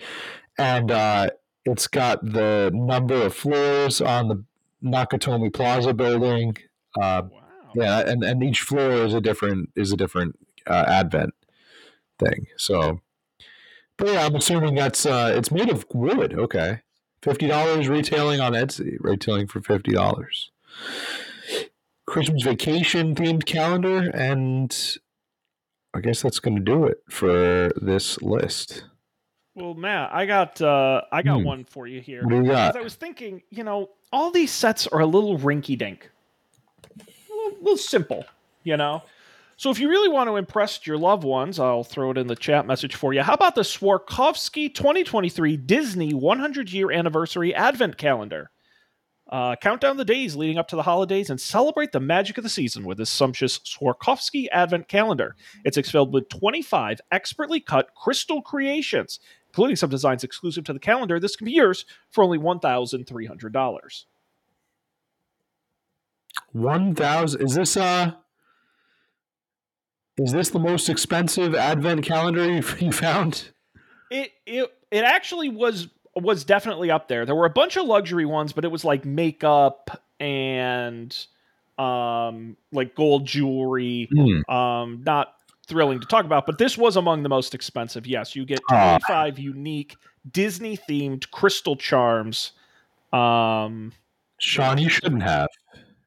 and 0.58 0.92
uh, 0.92 1.30
it's 1.66 1.88
got 1.88 2.24
the 2.24 2.70
number 2.74 3.16
of 3.16 3.34
floors 3.34 4.02
on 4.02 4.28
the 4.28 4.44
Nakatomi 4.84 5.52
Plaza 5.54 5.94
building. 5.94 6.58
Uh, 7.02 7.24
Wow. 7.74 7.84
yeah, 7.84 8.00
and, 8.02 8.22
and 8.22 8.44
each 8.44 8.60
floor 8.60 8.92
is 8.92 9.14
a 9.14 9.22
different 9.22 9.70
is 9.78 9.94
a 9.94 9.96
different 9.96 10.38
uh, 10.68 10.84
Advent 10.90 11.34
thing. 12.20 12.48
So, 12.58 13.00
but 13.96 14.10
yeah, 14.10 14.26
I'm 14.26 14.36
assuming 14.36 14.76
that's 14.76 15.06
uh, 15.06 15.34
it's 15.38 15.52
made 15.52 15.70
of 15.70 15.86
wood. 15.94 16.34
Okay, 16.34 16.82
fifty 17.22 17.48
dollars 17.48 17.88
retailing 17.88 18.42
on 18.42 18.52
Etsy, 18.52 18.98
retailing 19.00 19.48
for 19.48 19.62
fifty 19.62 19.94
dollars. 19.94 20.52
Christmas 22.12 22.44
vacation 22.44 23.16
themed 23.16 23.46
calendar, 23.46 24.10
and 24.14 24.98
I 25.94 26.02
guess 26.02 26.22
that's 26.22 26.40
going 26.40 26.58
to 26.58 26.62
do 26.62 26.86
it 26.86 27.02
for 27.10 27.72
this 27.82 28.22
list. 28.22 28.84
Well, 29.56 29.76
Matt, 29.76 30.14
I 30.14 30.26
got 30.26 30.62
uh, 30.62 31.04
I 31.12 31.22
got 31.22 31.40
Hmm. 31.40 31.46
one 31.46 31.64
for 31.64 31.88
you 31.88 32.02
here. 32.02 32.26
What 32.26 32.46
you? 32.46 32.54
I 32.54 32.82
was 32.82 32.96
thinking, 32.96 33.42
you 33.50 33.64
know, 33.64 33.92
all 34.12 34.30
these 34.30 34.52
sets 34.52 34.88
are 34.88 35.00
a 35.00 35.06
little 35.06 35.40
rinky 35.40 35.78
dink, 35.78 36.10
a 37.00 37.04
little, 37.34 37.58
little 37.62 37.78
simple, 37.78 38.26
you 38.66 38.76
know. 38.76 39.04
So 39.56 39.70
if 39.70 39.80
you 39.80 39.88
really 39.88 40.10
want 40.10 40.28
to 40.28 40.36
impress 40.36 40.86
your 40.86 40.98
loved 40.98 41.24
ones, 41.24 41.60
I'll 41.60 41.86
throw 41.86 42.12
it 42.12 42.18
in 42.18 42.28
the 42.28 42.36
chat 42.36 42.66
message 42.66 42.96
for 42.96 43.14
you. 43.14 43.22
How 43.22 43.36
about 43.36 43.56
the 43.56 43.62
Swarovski 43.62 44.74
2023 44.74 45.56
Disney 45.56 46.14
100 46.14 46.74
year 46.74 46.92
anniversary 46.92 47.56
Advent 47.56 47.98
calendar? 47.98 48.52
Uh, 49.32 49.56
count 49.56 49.80
down 49.80 49.96
the 49.96 50.04
days 50.04 50.36
leading 50.36 50.58
up 50.58 50.68
to 50.68 50.76
the 50.76 50.84
holidays 50.84 51.30
and 51.30 51.40
celebrate 51.40 51.94
the 51.94 52.00
magic 52.02 52.38
of 52.38 52.44
the 52.44 52.50
season 52.50 52.84
with 52.84 52.98
this 52.98 53.10
sumptuous 53.10 53.60
Swarovski 53.60 54.48
Advent 54.52 54.90
calendar. 54.90 55.38
It's 55.64 55.90
filled 55.90 56.14
with 56.14 56.28
25 56.28 57.00
expertly 57.12 57.62
cut 57.62 57.96
crystal 57.96 58.42
creations, 58.42 59.20
including 59.48 59.78
some 59.78 59.90
designs 59.90 60.26
exclusive 60.26 60.66
to 60.66 60.74
the 60.74 60.80
calendar. 60.80 61.18
This 61.18 61.38
can 61.38 61.46
be 61.46 61.54
yours 61.54 61.86
for 62.10 62.26
only 62.26 62.40
$1,300. 62.40 64.04
One 66.52 66.96
thousand. 66.96 67.42
Is 67.42 67.56
this 67.56 67.78
uh? 67.78 68.12
Is 70.18 70.32
this 70.32 70.50
the 70.50 70.60
most 70.60 70.90
expensive 70.90 71.56
Advent 71.56 72.04
calendar 72.04 72.46
you 72.54 72.64
you 72.80 72.92
found? 72.92 73.50
It 74.10 74.32
it 74.46 74.70
it 74.92 75.04
actually 75.04 75.50
was 75.50 75.88
was 76.16 76.44
definitely 76.44 76.92
up 76.92 77.08
there. 77.08 77.26
There 77.26 77.36
were 77.36 77.46
a 77.46 77.50
bunch 77.52 77.78
of 77.78 77.86
luxury 77.86 78.26
ones, 78.26 78.54
but 78.54 78.66
it 78.66 78.72
was 78.72 78.84
like 78.84 79.06
makeup 79.06 80.02
and 80.20 81.16
um 81.78 82.58
like 82.72 82.96
gold 82.96 83.26
jewelry. 83.26 84.10
Hmm. 84.14 84.54
Um 84.54 85.04
not 85.06 85.34
thrilling 85.68 86.00
to 86.02 86.08
talk 86.08 86.26
about, 86.26 86.46
but 86.46 86.58
this 86.58 86.78
was 86.78 86.98
among 86.98 87.24
the 87.24 87.30
most 87.30 87.56
expensive. 87.56 88.06
Yes, 88.06 88.36
you 88.36 88.46
get 88.46 88.60
Ah. 88.70 88.98
25 89.08 89.40
unique 89.40 89.96
Disney 90.32 90.78
themed 90.78 91.32
crystal 91.32 91.76
charms. 91.76 92.52
Um 93.14 93.94
Sean, 94.40 94.78
you 94.78 94.90
shouldn't 94.90 95.24
have. 95.24 95.48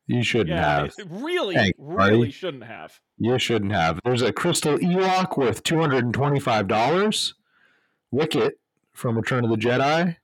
You 0.07 0.23
shouldn't 0.23 0.51
yeah, 0.51 0.81
have. 0.83 0.93
really 1.09 1.55
Thanks, 1.55 1.79
really 1.81 2.19
buddy. 2.19 2.31
shouldn't 2.31 2.65
have. 2.65 3.01
You 3.17 3.39
shouldn't 3.39 3.73
have. 3.73 4.01
There's 4.05 4.21
a 4.23 4.33
crystal 4.35 4.77
Ewok 4.77 5.39
worth 5.39 5.63
two 5.63 5.79
hundred 5.79 6.05
and 6.05 6.13
twenty-five 6.13 6.69
dollars. 6.69 7.35
Wicket 8.11 8.59
from 8.95 9.17
Return 9.17 9.45
of 9.45 9.51
the 9.51 9.57
Jedi. 9.57 10.17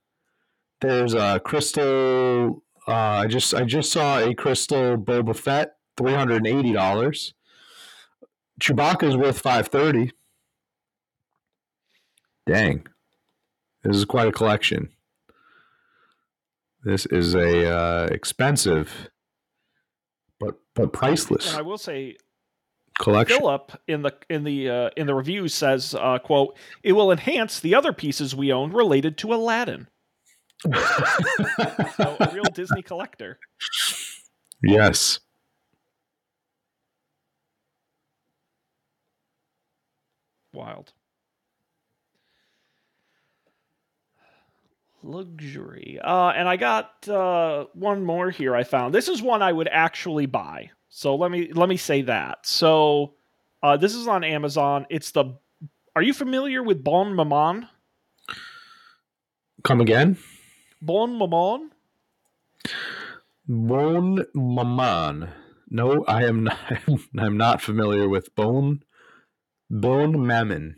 There's 0.79 1.13
a 1.13 1.39
crystal. 1.43 2.63
Uh, 2.87 2.91
I 2.91 3.27
just 3.27 3.53
I 3.53 3.63
just 3.63 3.91
saw 3.91 4.19
a 4.19 4.33
crystal 4.33 4.97
Boba 4.97 5.35
Fett, 5.35 5.75
three 5.95 6.13
hundred 6.13 6.37
and 6.37 6.47
eighty 6.47 6.73
dollars. 6.73 7.35
Chewbacca's 8.59 9.15
worth 9.15 9.39
five 9.39 9.67
thirty. 9.67 10.11
Dang, 12.47 12.87
this 13.83 13.95
is 13.95 14.05
quite 14.05 14.27
a 14.27 14.31
collection. 14.31 14.89
This 16.83 17.05
is 17.05 17.35
a 17.35 17.71
uh, 17.71 18.07
expensive, 18.11 19.09
but 20.39 20.55
but 20.73 20.91
priceless 20.91 21.49
And 21.49 21.59
I 21.59 21.61
will 21.61 21.77
say 21.77 22.17
collection. 23.01 23.37
Philip 23.39 23.71
in 23.87 24.01
the 24.01 24.13
in 24.29 24.43
the 24.43 24.69
uh, 24.69 24.89
in 24.95 25.07
the 25.07 25.15
review 25.15 25.47
says, 25.47 25.95
uh, 25.95 26.19
"quote 26.19 26.57
It 26.83 26.93
will 26.93 27.11
enhance 27.11 27.59
the 27.59 27.75
other 27.75 27.93
pieces 27.93 28.35
we 28.35 28.51
own 28.53 28.71
related 28.71 29.17
to 29.19 29.33
Aladdin." 29.33 29.87
So 31.97 32.15
a 32.19 32.31
real 32.33 32.43
Disney 32.53 32.81
collector. 32.81 33.39
yes. 34.63 35.19
Wild. 40.53 40.93
Luxury. 45.03 45.99
Uh, 46.03 46.29
and 46.29 46.47
I 46.47 46.57
got 46.57 47.07
uh, 47.07 47.65
one 47.73 48.03
more 48.03 48.29
here. 48.29 48.55
I 48.55 48.63
found 48.63 48.93
this 48.93 49.07
is 49.07 49.21
one 49.21 49.41
I 49.41 49.51
would 49.51 49.67
actually 49.71 50.27
buy. 50.27 50.69
So 50.93 51.15
let 51.15 51.31
me 51.31 51.51
let 51.53 51.69
me 51.69 51.77
say 51.77 52.01
that. 52.03 52.45
So 52.45 53.13
uh, 53.63 53.77
this 53.77 53.95
is 53.95 54.07
on 54.07 54.23
Amazon. 54.23 54.85
It's 54.89 55.11
the. 55.11 55.37
Are 55.95 56.01
you 56.01 56.13
familiar 56.13 56.61
with 56.61 56.83
Bonne 56.83 57.15
Maman? 57.15 57.67
Come 59.63 59.79
again? 59.79 60.17
Bonne 60.81 61.17
Maman. 61.17 61.71
Bone 63.47 64.25
Maman. 64.35 65.29
No, 65.69 66.03
I 66.07 66.25
am 66.25 66.43
not. 66.43 66.59
I'm 67.17 67.37
not 67.37 67.61
familiar 67.61 68.09
with 68.09 68.35
Bone. 68.35 68.83
Bone 69.69 70.27
Mammon. 70.27 70.75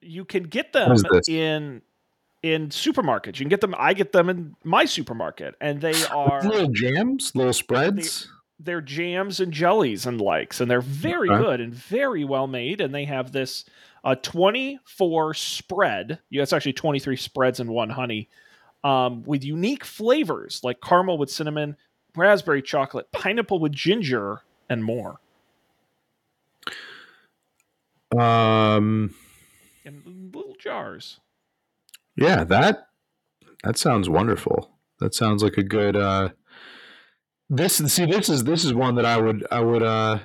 You 0.00 0.24
can 0.24 0.44
get 0.44 0.72
them 0.72 0.94
in 1.28 1.82
in 2.44 2.68
supermarkets. 2.68 3.40
You 3.40 3.44
can 3.44 3.48
get 3.48 3.60
them. 3.60 3.74
I 3.76 3.92
get 3.92 4.12
them 4.12 4.28
in 4.28 4.54
my 4.62 4.84
supermarket, 4.84 5.56
and 5.60 5.80
they 5.80 6.04
are 6.06 6.44
Little 6.44 6.68
jams, 6.68 7.32
little 7.34 7.52
spreads. 7.52 8.28
They're 8.58 8.80
jams 8.80 9.40
and 9.40 9.52
jellies 9.52 10.06
and 10.06 10.20
likes, 10.20 10.60
and 10.60 10.70
they're 10.70 10.80
very 10.80 11.28
Okay. 11.30 11.42
good 11.42 11.60
and 11.60 11.74
very 11.74 12.24
well 12.24 12.46
made. 12.46 12.80
And 12.80 12.94
they 12.94 13.04
have 13.04 13.32
this 13.32 13.64
uh, 14.04 14.14
24 14.16 15.34
spread. 15.34 16.20
Yeah, 16.30 16.42
it's 16.42 16.52
actually 16.52 16.72
23 16.74 17.16
spreads 17.16 17.60
and 17.60 17.70
one 17.70 17.90
honey, 17.90 18.28
um, 18.84 19.22
with 19.24 19.44
unique 19.44 19.84
flavors 19.84 20.60
like 20.62 20.80
caramel 20.80 21.18
with 21.18 21.30
cinnamon, 21.30 21.76
raspberry 22.16 22.62
chocolate, 22.62 23.10
pineapple 23.12 23.58
with 23.58 23.72
ginger, 23.72 24.40
and 24.70 24.82
more. 24.84 25.18
Um. 28.16 29.14
In 29.84 30.30
little 30.34 30.54
jars. 30.58 31.20
Yeah, 32.16 32.44
that 32.44 32.88
that 33.62 33.76
sounds 33.76 34.08
wonderful. 34.08 34.70
That 35.00 35.14
sounds 35.14 35.42
like 35.42 35.56
a 35.58 35.62
good. 35.62 35.96
uh 35.96 36.30
This 37.48 37.76
see, 37.76 38.06
this 38.06 38.28
is 38.28 38.44
this 38.44 38.64
is 38.64 38.74
one 38.74 38.96
that 38.96 39.04
I 39.04 39.18
would 39.18 39.46
I 39.50 39.60
would 39.60 39.82
uh 39.82 40.18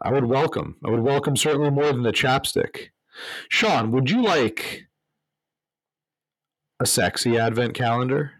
I 0.00 0.12
would 0.12 0.24
welcome. 0.24 0.76
I 0.84 0.90
would 0.90 1.02
welcome 1.02 1.36
certainly 1.36 1.70
more 1.70 1.92
than 1.92 2.02
the 2.02 2.12
chapstick. 2.12 2.88
Sean, 3.48 3.92
would 3.92 4.10
you 4.10 4.22
like 4.22 4.86
a 6.80 6.86
sexy 6.86 7.38
advent 7.38 7.74
calendar? 7.74 8.32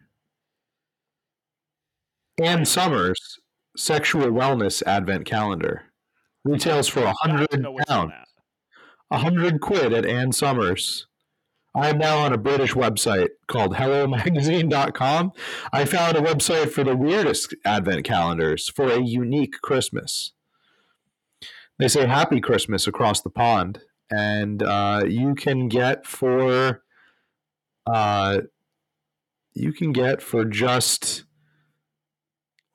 Ann 2.43 2.65
Summers 2.65 3.39
sexual 3.77 4.27
wellness 4.27 4.83
advent 4.87 5.27
calendar 5.27 5.83
retails 6.45 6.89
for 6.89 7.01
a 7.01 7.15
hundred 7.21 7.61
know 7.61 7.73
what's 7.73 7.91
on 7.91 8.11
pounds. 8.11 8.29
A 9.11 9.19
hundred 9.19 9.61
quid 9.61 9.93
at 9.93 10.07
Ann 10.07 10.33
Summers. 10.33 11.07
I 11.75 11.89
am 11.89 11.99
now 11.99 12.19
on 12.19 12.33
a 12.33 12.39
British 12.39 12.73
website 12.75 13.31
called 13.49 13.75
HelloMagazine.com. 13.75 15.33
I 15.73 15.85
found 15.85 16.17
a 16.17 16.21
website 16.21 16.71
for 16.71 16.85
the 16.85 16.97
weirdest 16.97 17.55
advent 17.65 18.05
calendars 18.05 18.69
for 18.69 18.89
a 18.91 19.01
unique 19.01 19.61
Christmas. 19.61 20.33
They 21.79 21.89
say 21.89 22.07
Happy 22.07 22.41
Christmas 22.41 22.87
across 22.87 23.21
the 23.23 23.31
pond, 23.31 23.81
and 24.09 24.63
uh, 24.63 25.03
you 25.09 25.35
can 25.35 25.69
get 25.69 26.07
for 26.07 26.83
uh, 27.87 28.43
you 29.55 29.73
can 29.73 29.93
get 29.93 30.23
for 30.23 30.45
just 30.45 31.25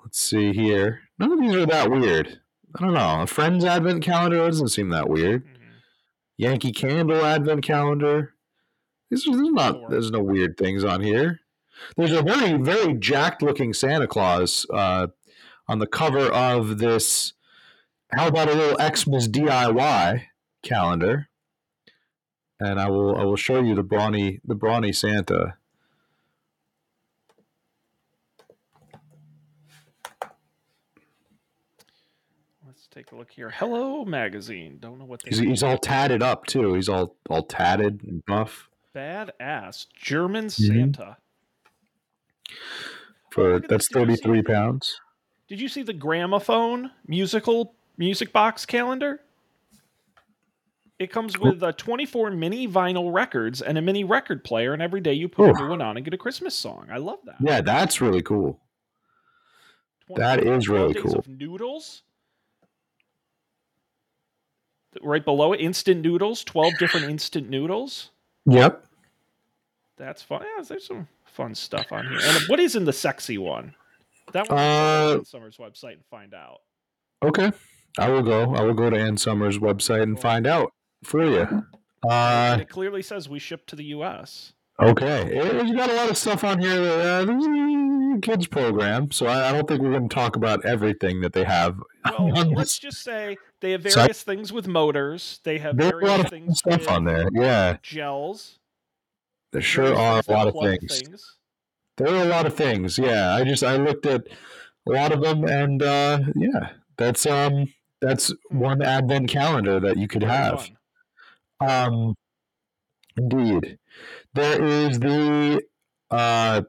let's 0.04 0.20
see 0.20 0.52
here. 0.52 1.02
None 1.18 1.32
of 1.32 1.40
these 1.40 1.56
are 1.56 1.66
that 1.66 1.90
weird. 1.90 2.42
I 2.76 2.84
don't 2.84 2.94
know. 2.94 3.22
A 3.22 3.28
Friends 3.28 3.64
Advent 3.64 4.04
calendar 4.04 4.38
doesn't 4.38 4.68
seem 4.68 4.90
that 4.90 5.10
weird. 5.10 5.46
Mhm. 5.46 5.50
Yankee 6.38 6.72
Candle 6.74 7.26
Advent 7.26 7.64
Calendar. 7.64 8.34
There's, 9.10 9.26
there's 9.26 9.50
not. 9.52 9.90
There's 9.90 10.12
no 10.12 10.22
weird 10.22 10.58
things 10.58 10.84
on 10.84 11.02
here. 11.02 11.40
There's 11.96 12.12
a 12.12 12.22
very 12.22 12.54
very 12.54 12.94
jacked 12.94 13.42
looking 13.42 13.74
Santa 13.74 14.08
Claus 14.08 14.66
uh, 14.72 15.08
on 15.68 15.80
the 15.80 15.88
cover 15.88 16.32
of 16.32 16.78
this. 16.78 17.34
How 18.12 18.28
about 18.28 18.50
a 18.50 18.54
little 18.54 18.78
Xmas 18.78 19.28
DIY 19.28 20.24
calendar? 20.64 21.30
And 22.60 22.80
I 22.80 22.90
will 22.90 23.16
I 23.16 23.24
will 23.24 23.38
show 23.38 23.62
you 23.62 23.76
the 23.76 23.84
brawny 23.84 24.42
the 24.44 24.56
brawny 24.56 24.92
Santa. 24.92 25.56
Let's 32.66 32.88
take 32.92 33.12
a 33.12 33.16
look 33.16 33.32
here. 33.32 33.50
Hello 33.50 34.06
magazine. 34.06 34.78
Don't 34.80 35.00
know 35.00 35.06
what 35.06 35.24
they 35.24 35.30
He's, 35.30 35.40
he's 35.40 35.64
all 35.64 35.78
tatted 35.78 36.22
up 36.22 36.46
too. 36.46 36.74
He's 36.76 36.90
all 36.90 37.16
all 37.30 37.44
tatted 37.44 38.04
and 38.04 38.24
buff. 38.26 38.69
Badass 38.96 39.86
German 39.96 40.46
Mhm. 40.48 40.68
Santa. 40.68 41.18
For 43.32 43.60
that's 43.60 43.88
this. 43.88 43.88
Did 43.90 44.10
you 44.10 44.16
thirty 44.18 44.40
see 44.40 44.44
pounds. 44.44 45.00
Did 45.48 45.62
you 45.62 45.68
see 45.68 45.84
the 45.84 45.94
gramophone 45.94 46.92
musical 47.08 47.76
music 47.98 48.32
box 48.34 48.66
calendar? 48.66 49.22
It 51.00 51.12
comes 51.12 51.40
with 51.40 51.64
uh, 51.64 51.72
24 51.74 52.32
mini 52.32 52.68
vinyl 52.68 53.14
records 53.14 53.62
and 53.62 53.78
a 53.78 53.82
mini 53.82 54.04
record 54.04 54.44
player, 54.44 54.74
and 54.74 54.82
every 54.82 55.00
day 55.00 55.14
you 55.14 55.30
put 55.30 55.50
Oh. 55.50 55.56
a 55.56 55.62
new 55.62 55.70
one 55.70 55.82
on 55.82 55.96
and 55.96 56.04
get 56.04 56.14
a 56.14 56.18
Christmas 56.18 56.54
song. 56.56 56.88
I 56.92 56.98
love 56.98 57.20
that. 57.24 57.36
Yeah, 57.40 57.62
that's 57.62 58.02
really 58.02 58.22
cool. 58.22 58.60
that 60.16 60.44
is 60.44 60.68
really 60.68 60.96
cool. 60.96 61.24
Noodles. 61.28 62.02
Right 65.04 65.24
below 65.24 65.54
it, 65.54 65.62
instant 65.62 66.02
noodles. 66.02 66.44
12 66.44 66.74
different 66.80 67.10
instant 67.10 67.48
noodles. 67.50 68.10
Yep. 68.50 68.86
That's 69.98 70.22
fun. 70.22 70.42
Yeah, 70.44 70.64
there's 70.64 70.86
some 70.88 71.08
fun 71.26 71.54
stuff 71.56 71.92
on 71.92 72.08
here. 72.08 72.20
And 72.22 72.44
what 72.48 72.60
is 72.60 72.76
in 72.76 72.86
the 72.86 72.94
sexy 72.94 73.38
one? 73.38 73.76
That 74.34 74.50
one. 74.50 74.58
Uh, 74.58 75.16
Ann 75.18 75.26
Summers' 75.26 75.58
website 75.58 75.94
and 75.94 76.06
find 76.10 76.34
out. 76.34 76.62
Okay. 77.24 77.52
I 77.98 78.10
will 78.10 78.22
go. 78.24 78.54
I 78.56 78.62
will 78.62 78.74
go 78.74 78.90
to 78.90 78.98
Ann 78.98 79.18
Summers' 79.18 79.58
website 79.58 80.04
and 80.04 80.20
find 80.20 80.48
out 80.48 80.72
for 81.04 81.24
you. 81.26 81.66
Uh, 82.08 82.58
it 82.62 82.70
clearly 82.70 83.02
says 83.02 83.28
we 83.28 83.40
ship 83.40 83.66
to 83.68 83.76
the 83.76 83.84
U.S. 83.86 84.54
okay. 84.82 85.36
Eh, 85.38 85.64
You 85.64 85.76
got 85.76 85.90
a 85.90 85.94
lot 85.96 86.10
of 86.10 86.18
stuff 86.18 86.44
on 86.46 86.60
here. 86.60 86.82
That, 86.82 87.00
uh, 87.06 87.26
this 87.26 87.42
is 87.42 87.48
a 87.48 87.50
kids 88.18 88.48
program, 88.48 89.12
so 89.12 89.28
I, 89.28 89.50
I 89.50 89.52
don't 89.52 89.68
think 89.68 89.82
we're 89.82 89.92
going 89.92 90.10
to 90.10 90.14
talk 90.16 90.36
about 90.36 90.66
everything 90.66 91.22
that 91.22 91.34
they 91.34 91.44
have. 91.44 91.80
Well, 92.06 92.30
let's 92.56 92.80
just 92.80 93.04
say 93.04 93.38
they 93.62 93.72
have 93.72 93.84
So- 93.84 94.02
various 94.02 94.24
things 94.24 94.52
with 94.52 94.68
motors. 94.68 95.40
They 95.44 95.60
have 95.60 95.78
There's 95.78 95.92
a 95.94 96.06
lot 96.06 96.20
of 96.22 96.30
things 96.30 96.60
stuff 96.60 96.90
on 96.90 97.06
there. 97.06 97.28
Yeah, 97.32 97.78
gels. 97.84 98.60
there 99.52 99.62
sure 99.62 99.96
are 99.96 100.22
a 100.28 100.32
lot 100.32 100.48
of 100.48 100.54
plug 100.54 100.80
things. 100.90 101.36
There 101.98 102.08
are 102.08 102.24
a 102.24 102.26
lot 102.30 102.46
of 102.46 102.54
things. 102.56 102.98
Yeah, 102.98 103.34
I 103.36 103.44
just 103.44 103.64
I 103.64 103.76
looked 103.78 104.06
at 104.06 104.28
a 104.88 104.92
lot 104.92 105.12
of 105.12 105.22
them, 105.22 105.44
and 105.46 105.84
uh, 105.84 106.20
yeah, 106.36 106.70
that's 106.98 107.26
um 107.26 107.74
that's 108.02 108.34
one 108.50 108.82
advent 108.82 109.30
calendar 109.30 109.80
that 109.82 109.98
you 109.98 110.08
could 110.08 110.24
have. 110.24 110.70
Um, 111.60 112.16
indeed, 113.18 113.78
there 114.34 114.64
is 114.64 115.00
the 115.00 115.62
uh. 116.10 116.62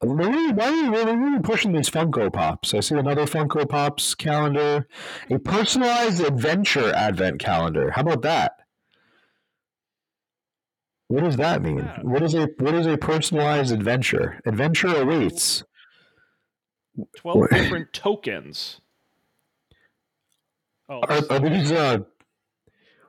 Really, 0.00 0.52
why 0.52 0.66
are 0.68 0.74
you 0.74 0.90
really, 0.92 1.16
really 1.16 1.40
pushing 1.40 1.72
these 1.72 1.90
Funko 1.90 2.32
Pops? 2.32 2.72
I 2.72 2.80
see 2.80 2.94
another 2.94 3.26
Funko 3.26 3.68
Pops 3.68 4.14
calendar, 4.14 4.86
a 5.28 5.38
personalized 5.40 6.20
adventure 6.24 6.94
advent 6.94 7.40
calendar. 7.40 7.90
How 7.90 8.02
about 8.02 8.22
that? 8.22 8.52
What 11.08 11.24
does 11.24 11.36
that 11.38 11.62
mean? 11.62 11.78
What 12.02 12.22
is 12.22 12.34
a 12.34 12.48
what 12.58 12.74
is 12.74 12.86
a 12.86 12.96
personalized 12.96 13.72
adventure? 13.72 14.40
Adventure 14.46 14.94
awaits. 14.94 15.64
12 17.16 17.36
What- 17.38 17.50
different 17.52 17.92
tokens. 17.92 18.80
Oh, 20.90 21.00
Are, 21.00 21.22
are 21.30 21.38
these 21.40 21.72
uh, 21.72 21.98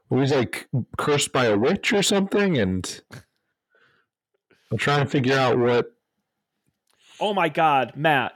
were 0.09 0.21
these 0.21 0.31
like 0.33 0.67
cursed 0.97 1.31
by 1.31 1.45
a 1.45 1.57
witch 1.57 1.93
or 1.93 2.01
something? 2.01 2.57
And 2.57 3.01
I'm 4.71 4.77
trying 4.77 5.03
to 5.05 5.09
figure 5.09 5.37
out 5.37 5.59
what. 5.59 5.91
Oh 7.19 7.33
my 7.33 7.49
God, 7.49 7.93
Matt, 7.95 8.33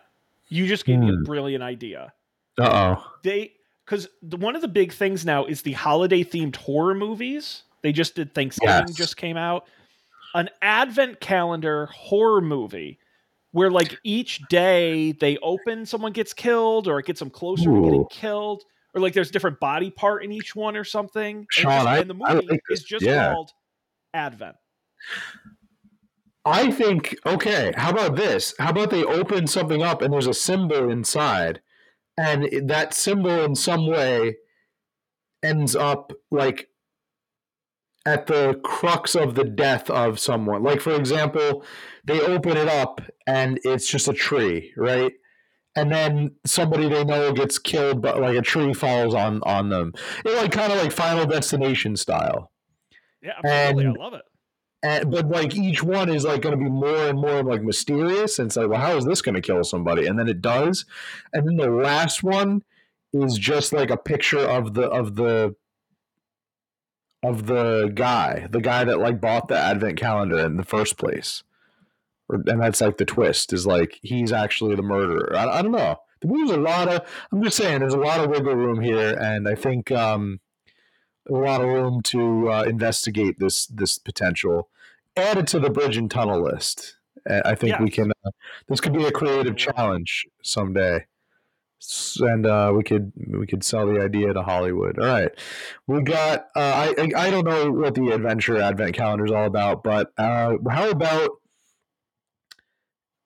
you 0.49 0.67
just 0.67 0.85
gave 0.85 0.99
me 0.99 1.07
Hmm. 1.07 1.13
a 1.21 1.23
brilliant 1.23 1.63
idea. 1.63 2.13
Uh 2.59 2.95
oh. 2.97 3.11
They, 3.23 3.53
because 3.85 4.07
the, 4.21 4.37
one 4.37 4.55
of 4.55 4.61
the 4.61 4.67
big 4.67 4.91
things 4.93 5.25
now 5.25 5.45
is 5.45 5.61
the 5.63 5.71
holiday 5.73 6.23
themed 6.23 6.55
horror 6.55 6.93
movies. 6.95 7.63
They 7.81 7.91
just 7.91 8.15
did 8.15 8.33
Thanksgiving, 8.33 8.85
Yes. 8.87 8.95
just 8.95 9.17
came 9.17 9.37
out. 9.37 9.65
An 10.35 10.49
advent 10.61 11.19
calendar 11.19 11.87
horror 11.87 12.41
movie 12.41 12.97
where, 13.51 13.69
like, 13.69 13.99
each 14.03 14.41
day 14.49 15.11
they 15.11 15.37
open, 15.43 15.85
someone 15.85 16.11
gets 16.11 16.33
killed, 16.33 16.87
or 16.87 16.99
it 16.99 17.05
gets 17.05 17.19
them 17.19 17.29
closer 17.29 17.65
to 17.65 17.81
getting 17.83 18.05
killed, 18.09 18.63
or 18.95 19.01
like 19.01 19.13
there's 19.13 19.29
different 19.31 19.59
body 19.59 19.91
part 19.91 20.23
in 20.23 20.31
each 20.31 20.55
one 20.55 20.75
or 20.77 20.83
something. 20.83 21.37
And, 21.37 21.47
just- 21.51 21.67
I- 21.67 21.97
and 21.99 22.09
the 22.09 22.13
movie 22.15 22.47
like 22.47 22.61
is 22.69 22.83
just 22.83 23.05
Yeah. 23.05 23.33
called 23.33 23.51
Advent. 24.13 24.55
I 26.45 26.71
think 26.71 27.15
okay. 27.25 27.71
How 27.75 27.91
about 27.91 28.15
this? 28.15 28.53
How 28.59 28.71
about 28.71 28.89
they 28.89 29.03
open 29.03 29.47
something 29.47 29.81
up 29.81 30.01
and 30.01 30.13
there's 30.13 30.27
a 30.27 30.33
symbol 30.33 30.89
inside, 30.91 31.61
and 32.17 32.49
that 32.67 32.93
symbol 32.93 33.43
in 33.45 33.55
some 33.55 33.87
way 33.87 34.37
ends 35.41 35.75
up 35.75 36.11
like 36.31 36.69
at 38.05 38.27
the 38.27 38.59
crux 38.63 39.15
of 39.15 39.35
the 39.35 39.45
death 39.45 39.89
of 39.89 40.19
someone. 40.19 40.63
Like 40.63 40.81
for 40.81 40.93
example, 40.93 41.63
they 42.03 42.19
open 42.19 42.57
it 42.57 42.67
up 42.67 43.01
and 43.27 43.59
it's 43.63 43.87
just 43.87 44.07
a 44.09 44.13
tree, 44.13 44.73
right? 44.75 45.13
And 45.75 45.91
then 45.91 46.35
somebody 46.45 46.87
they 46.89 47.03
know 47.05 47.31
gets 47.31 47.57
killed, 47.57 48.01
but 48.01 48.19
like 48.19 48.37
a 48.37 48.41
tree 48.41 48.73
falls 48.73 49.13
on 49.15 49.41
on 49.43 49.69
them. 49.69 49.93
It 50.25 50.35
like 50.35 50.51
kind 50.51 50.71
of 50.73 50.79
like 50.83 50.91
Final 50.91 51.25
Destination 51.25 51.95
style. 51.95 52.51
Yeah, 53.21 53.31
absolutely. 53.43 53.85
And- 53.85 53.97
I 53.97 54.03
love 54.03 54.13
it. 54.13 54.21
And, 54.83 55.09
but 55.09 55.29
like 55.29 55.55
each 55.55 55.81
one 55.81 56.09
is 56.09 56.25
like 56.25 56.41
going 56.41 56.57
to 56.57 56.63
be 56.63 56.69
more 56.69 57.07
and 57.07 57.17
more 57.17 57.41
like 57.41 57.63
mysterious 57.63 58.37
and 58.37 58.47
it's 58.47 58.57
like 58.57 58.67
well 58.67 58.81
how 58.81 58.97
is 58.97 59.05
this 59.05 59.21
going 59.21 59.35
to 59.35 59.41
kill 59.41 59.63
somebody? 59.63 60.05
And 60.05 60.19
then 60.19 60.27
it 60.27 60.41
does. 60.41 60.85
And 61.31 61.47
then 61.47 61.55
the 61.55 61.69
last 61.69 62.21
one 62.21 62.63
is 63.13 63.37
just 63.37 63.71
like 63.71 63.89
a 63.89 63.97
picture 63.97 64.39
of 64.39 64.73
the 64.73 64.83
of 64.83 65.15
the 65.15 65.55
of 67.23 67.45
the 67.45 67.91
guy 67.95 68.47
the 68.49 68.59
guy 68.59 68.83
that 68.83 68.99
like 68.99 69.21
bought 69.21 69.47
the 69.47 69.57
advent 69.57 69.97
calendar 69.97 70.39
in 70.39 70.57
the 70.57 70.63
first 70.65 70.97
place. 70.97 71.43
And 72.29 72.61
that's 72.61 72.81
like 72.81 72.97
the 72.97 73.05
twist 73.05 73.53
is 73.53 73.65
like 73.65 73.99
he's 74.01 74.31
actually 74.33 74.75
the 74.75 74.81
murderer. 74.81 75.35
I, 75.35 75.59
I 75.59 75.61
don't 75.61 75.71
know. 75.71 75.97
There's 76.21 76.51
a 76.51 76.57
lot 76.57 76.87
of 76.87 77.01
i'm 77.31 77.43
just 77.43 77.57
saying 77.57 77.79
there's 77.79 77.93
a 77.93 77.97
lot 77.97 78.21
of 78.21 78.29
wiggle 78.29 78.55
room 78.55 78.79
here 78.79 79.13
and 79.19 79.45
i 79.45 79.55
think 79.55 79.91
um 79.91 80.39
a 81.29 81.33
lot 81.33 81.61
of 81.61 81.67
room 81.67 82.01
to 82.01 82.51
uh, 82.51 82.63
investigate 82.63 83.39
this 83.39 83.65
this 83.67 83.97
potential. 83.97 84.69
Add 85.15 85.37
it 85.37 85.47
to 85.47 85.59
the 85.59 85.69
bridge 85.69 85.97
and 85.97 86.09
tunnel 86.09 86.41
list. 86.43 86.97
Uh, 87.29 87.41
I 87.45 87.55
think 87.55 87.79
we 87.79 87.89
can. 87.89 88.11
Uh, 88.25 88.31
this 88.67 88.81
could 88.81 88.93
be 88.93 89.05
a 89.05 89.11
creative 89.11 89.55
challenge 89.55 90.25
someday, 90.41 91.05
and 92.19 92.45
uh, 92.45 92.73
we 92.75 92.83
could 92.83 93.11
we 93.27 93.47
could 93.47 93.63
sell 93.63 93.87
the 93.87 94.01
idea 94.01 94.33
to 94.33 94.41
Hollywood. 94.41 94.99
All 94.99 95.05
right, 95.05 95.31
we 95.87 96.01
got. 96.01 96.47
Uh, 96.55 96.93
I 96.97 97.09
I 97.15 97.29
don't 97.29 97.45
know 97.45 97.71
what 97.71 97.95
the 97.95 98.09
adventure 98.09 98.59
advent 98.59 98.95
calendar 98.95 99.25
is 99.25 99.31
all 99.31 99.45
about, 99.45 99.83
but 99.83 100.11
uh, 100.17 100.57
how 100.69 100.89
about 100.89 101.29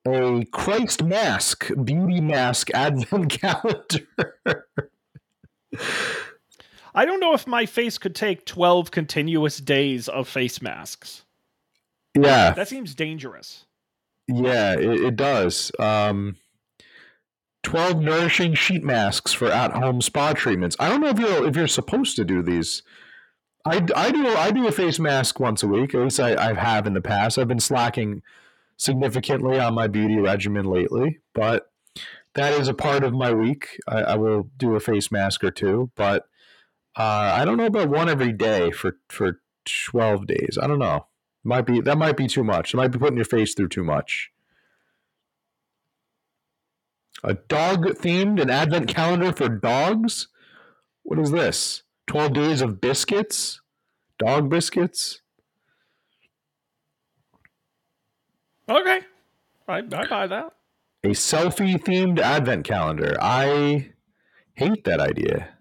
a 0.06 0.44
Christ 0.52 1.02
mask 1.02 1.70
beauty 1.84 2.20
mask 2.20 2.70
advent 2.72 3.30
calendar? 3.40 4.06
I 6.94 7.04
don't 7.04 7.20
know 7.20 7.34
if 7.34 7.46
my 7.46 7.66
face 7.66 7.98
could 7.98 8.14
take 8.14 8.44
12 8.44 8.90
continuous 8.90 9.58
days 9.58 10.08
of 10.08 10.28
face 10.28 10.60
masks. 10.62 11.24
Yeah, 12.14 12.52
That 12.52 12.68
seems 12.68 12.94
dangerous. 12.94 13.66
yeah, 14.26 14.72
it, 14.74 15.00
it 15.00 15.16
does. 15.16 15.70
Um, 15.78 16.36
Twelve 17.64 18.00
nourishing 18.00 18.54
sheet 18.54 18.84
masks 18.84 19.32
for 19.32 19.46
at-home 19.50 20.00
spa 20.00 20.32
treatments. 20.32 20.76
I 20.78 20.88
don't 20.88 21.00
know 21.00 21.08
if 21.08 21.18
you're 21.18 21.46
if 21.46 21.56
you're 21.56 21.66
supposed 21.66 22.14
to 22.16 22.24
do 22.24 22.40
these. 22.40 22.82
I, 23.66 23.84
I 23.96 24.10
do 24.12 24.26
I 24.28 24.50
do 24.52 24.66
a 24.68 24.72
face 24.72 24.98
mask 24.98 25.38
once 25.40 25.62
a 25.62 25.66
week. 25.66 25.92
At 25.94 26.00
least 26.00 26.20
I, 26.20 26.50
I 26.50 26.54
have 26.54 26.86
in 26.86 26.94
the 26.94 27.00
past. 27.00 27.36
I've 27.36 27.48
been 27.48 27.58
slacking 27.60 28.22
significantly 28.76 29.58
on 29.58 29.74
my 29.74 29.88
beauty 29.88 30.18
regimen 30.18 30.66
lately, 30.66 31.18
but 31.34 31.70
that 32.34 32.52
is 32.58 32.68
a 32.68 32.74
part 32.74 33.02
of 33.02 33.12
my 33.12 33.32
week. 33.32 33.76
I, 33.88 34.02
I 34.02 34.14
will 34.14 34.48
do 34.56 34.76
a 34.76 34.80
face 34.80 35.10
mask 35.10 35.42
or 35.42 35.50
two, 35.50 35.90
but 35.96 36.22
uh, 36.96 37.32
I 37.36 37.44
don't 37.44 37.58
know 37.58 37.66
about 37.66 37.90
one 37.90 38.08
every 38.08 38.32
day 38.32 38.70
for 38.70 38.96
for 39.08 39.40
twelve 39.66 40.26
days. 40.28 40.56
I 40.62 40.68
don't 40.68 40.78
know. 40.78 41.06
Might 41.48 41.64
be 41.64 41.80
that 41.80 41.96
might 41.96 42.18
be 42.18 42.26
too 42.26 42.44
much. 42.44 42.74
It 42.74 42.76
might 42.76 42.92
be 42.92 42.98
putting 42.98 43.16
your 43.16 43.24
face 43.24 43.54
through 43.54 43.70
too 43.70 43.82
much. 43.82 44.30
A 47.24 47.34
dog 47.34 47.86
themed 47.86 48.38
an 48.38 48.50
advent 48.50 48.86
calendar 48.86 49.32
for 49.32 49.48
dogs. 49.48 50.28
What 51.04 51.18
is 51.18 51.30
this? 51.30 51.84
Twelve 52.06 52.34
days 52.34 52.60
of 52.60 52.82
biscuits, 52.82 53.62
dog 54.18 54.50
biscuits. 54.50 55.22
Okay. 58.68 59.00
I, 59.66 59.78
I 59.78 60.06
buy 60.06 60.26
that. 60.26 60.52
A 61.02 61.08
selfie 61.08 61.82
themed 61.82 62.18
advent 62.18 62.66
calendar. 62.66 63.16
I 63.22 63.92
hate 64.52 64.84
that 64.84 65.00
idea. 65.00 65.57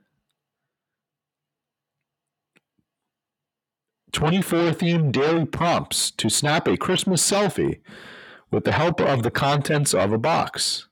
24 4.14 4.72
themed 4.72 5.12
daily 5.12 5.46
prompts 5.46 6.12
to 6.12 6.30
snap 6.30 6.68
a 6.68 6.78
Christmas 6.78 7.30
selfie 7.30 7.80
with 8.52 8.64
the 8.64 8.72
help 8.72 9.02
of 9.02 9.24
the 9.24 9.32
contents 9.32 9.94
of 9.94 10.12
a 10.14 10.18
box. 10.18 10.88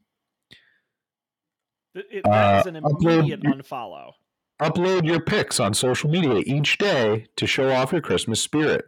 It, 1.94 2.24
that 2.26 2.60
is 2.62 2.66
Uh, 2.68 2.70
an 2.70 2.84
upload- 2.84 3.20
immediate 3.20 3.42
unfollow. 3.44 4.12
Upload 4.62 5.06
your 5.06 5.20
pics 5.22 5.60
on 5.60 5.74
social 5.74 6.10
media 6.10 6.42
each 6.46 6.78
day 6.78 7.28
to 7.36 7.46
show 7.48 7.72
off 7.72 7.92
your 7.92 8.02
Christmas 8.02 8.42
spirit. 8.42 8.86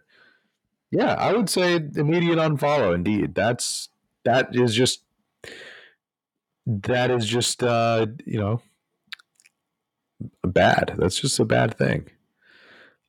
Yeah, 0.91 1.13
I 1.15 1.33
would 1.33 1.49
say 1.49 1.75
immediate 1.75 2.37
unfollow 2.37 2.95
indeed. 2.95 3.35
That's 3.35 3.89
that 4.23 4.49
is 4.55 4.73
just 4.73 5.03
that 6.65 7.11
is 7.11 7.25
just 7.25 7.63
uh, 7.63 8.07
you 8.25 8.39
know 8.39 8.61
bad. 10.45 10.93
That's 10.97 11.19
just 11.19 11.39
a 11.39 11.45
bad 11.45 11.77
thing. 11.77 12.09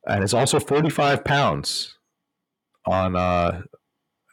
And 0.08 0.24
it's 0.24 0.34
also 0.34 0.58
45 0.58 1.24
pounds 1.24 1.94
on 2.86 3.14
uh 3.14 3.62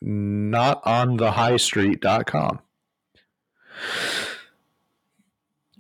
not 0.02 0.82
on 0.86 1.18
the 1.18 1.32
high 1.32 1.58
street.com. 1.58 2.60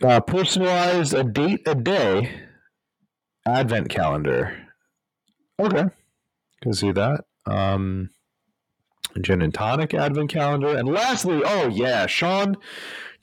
Uh, 0.03 0.19
personalized 0.19 1.13
a 1.13 1.23
date 1.23 1.61
a 1.65 1.75
day 1.75 2.31
advent 3.45 3.89
calendar. 3.89 4.57
Okay. 5.59 5.85
Can 6.61 6.73
see 6.73 6.91
that. 6.91 7.25
Um, 7.45 8.09
gin 9.21 9.41
and 9.41 9.53
tonic 9.53 9.93
advent 9.93 10.29
calendar. 10.29 10.75
And 10.75 10.89
lastly, 10.89 11.41
oh 11.45 11.67
yeah, 11.67 12.07
Sean, 12.07 12.57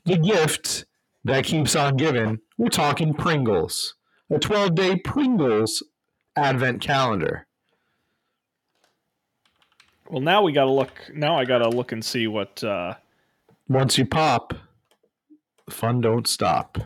the 0.05 0.17
gift 0.17 0.85
that 1.23 1.45
keeps 1.45 1.75
on 1.75 1.97
giving. 1.97 2.39
We're 2.57 2.69
talking 2.69 3.13
Pringles. 3.13 3.95
A 4.29 4.39
12 4.39 4.73
day 4.73 4.95
Pringles 4.97 5.83
advent 6.35 6.81
calendar. 6.81 7.45
Well, 10.09 10.21
now 10.21 10.41
we 10.43 10.51
got 10.51 10.65
to 10.65 10.71
look. 10.71 10.91
Now 11.13 11.37
I 11.37 11.45
got 11.45 11.59
to 11.59 11.69
look 11.69 11.91
and 11.91 12.03
see 12.03 12.27
what. 12.27 12.63
Uh, 12.63 12.95
Once 13.67 13.97
you 13.97 14.05
pop, 14.05 14.53
the 15.65 15.71
fun 15.73 16.01
don't 16.01 16.27
stop. 16.27 16.77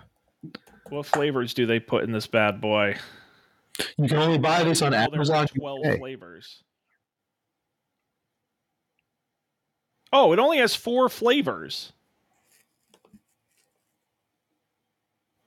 what 0.89 1.05
flavors 1.05 1.53
do 1.53 1.65
they 1.65 1.79
put 1.79 2.03
in 2.03 2.11
this 2.11 2.27
bad 2.27 2.61
boy? 2.61 2.95
You 3.97 4.07
can 4.07 4.17
only 4.17 4.37
buy 4.37 4.63
this 4.63 4.81
on 4.81 4.91
Well, 4.91 5.13
Amazon. 5.13 5.47
Twelve 5.47 5.85
UK. 5.85 5.97
flavors. 5.99 6.63
Oh, 10.13 10.31
it 10.31 10.39
only 10.39 10.59
has 10.59 10.73
four 10.73 11.09
flavors. 11.09 11.91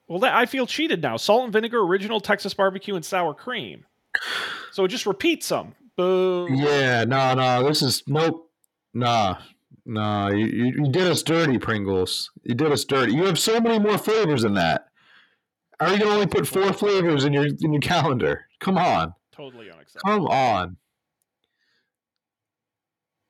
Well, 0.06 0.18
that, 0.20 0.34
I 0.34 0.44
feel 0.46 0.66
cheated 0.66 1.00
now. 1.00 1.16
Salt 1.16 1.44
and 1.44 1.52
vinegar, 1.52 1.80
original 1.80 2.20
Texas 2.20 2.52
barbecue, 2.52 2.94
and 2.94 3.04
sour 3.04 3.32
cream. 3.32 3.86
So 4.72 4.84
it 4.84 4.88
just 4.88 5.06
repeats 5.06 5.48
them. 5.48 5.74
Boo. 5.96 6.48
Yeah, 6.50 7.04
no, 7.04 7.34
no, 7.34 7.66
this 7.68 7.82
is 7.82 8.02
nope, 8.06 8.50
nah, 8.94 9.36
nah. 9.84 10.28
You, 10.28 10.46
you 10.46 10.64
you 10.84 10.92
did 10.92 11.06
us 11.08 11.22
dirty, 11.22 11.58
Pringles. 11.58 12.30
You 12.42 12.54
did 12.54 12.72
us 12.72 12.84
dirty. 12.84 13.12
You 13.14 13.24
have 13.24 13.38
so 13.38 13.60
many 13.60 13.78
more 13.78 13.98
flavors 13.98 14.42
than 14.42 14.54
that. 14.54 14.86
Are 15.80 15.92
you 15.92 15.98
gonna 15.98 16.10
only 16.12 16.26
put 16.26 16.46
four 16.46 16.72
flavors 16.72 17.24
in 17.24 17.32
your 17.32 17.46
in 17.46 17.72
your 17.72 17.80
calendar? 17.80 18.46
Come 18.60 18.78
on, 18.78 19.14
Totally 19.32 19.70
unacceptable. 19.70 20.26
come 20.26 20.26
on. 20.26 20.76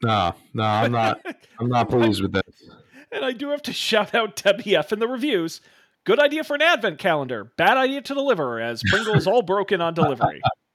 No, 0.03 0.35
no, 0.55 0.65
I'm 0.65 0.93
not. 0.93 1.21
I'm 1.59 1.69
not 1.69 1.89
pleased 1.91 2.23
with 2.23 2.33
this. 2.33 2.71
And 3.13 3.25
I 3.25 3.33
do 3.33 3.51
have 3.51 3.63
to 3.63 3.73
shout 3.73 4.15
out 4.15 4.37
Debbie 4.37 4.77
F 4.77 4.93
in 4.93 4.99
the 4.99 5.09
reviews. 5.09 5.61
Good 6.05 6.19
idea 6.19 6.45
for 6.45 6.55
an 6.55 6.63
advent 6.63 6.99
calendar. 6.99 7.53
Bad 7.59 7.77
idea 7.77 8.01
to 8.03 8.15
deliver, 8.15 8.61
as 8.61 8.83
Pringles 8.89 9.27
all 9.27 9.43
broken 9.43 9.81
on 9.81 9.95
delivery. 9.95 10.41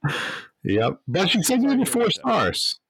Yep, 0.64 1.00
but 1.06 1.30
she 1.30 1.42
still 1.42 1.58
gave 1.58 1.80
it 1.80 1.88
four 1.88 2.10
stars. 2.10 2.80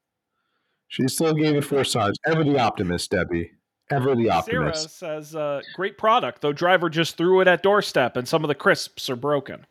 She 0.88 1.06
still 1.08 1.34
gave 1.34 1.56
it 1.56 1.64
four 1.64 1.84
stars. 1.84 2.16
Ever 2.24 2.42
the 2.42 2.58
optimist, 2.58 3.10
Debbie. 3.10 3.52
Ever 3.90 4.14
the 4.14 4.24
Sarah 4.24 4.38
optimist. 4.38 4.98
says, 4.98 5.36
uh, 5.36 5.60
"Great 5.74 5.98
product, 5.98 6.40
though. 6.40 6.52
Driver 6.52 6.88
just 6.88 7.16
threw 7.16 7.40
it 7.40 7.48
at 7.48 7.62
doorstep, 7.62 8.16
and 8.16 8.26
some 8.26 8.44
of 8.44 8.48
the 8.48 8.54
crisps 8.54 9.10
are 9.10 9.16
broken." 9.16 9.66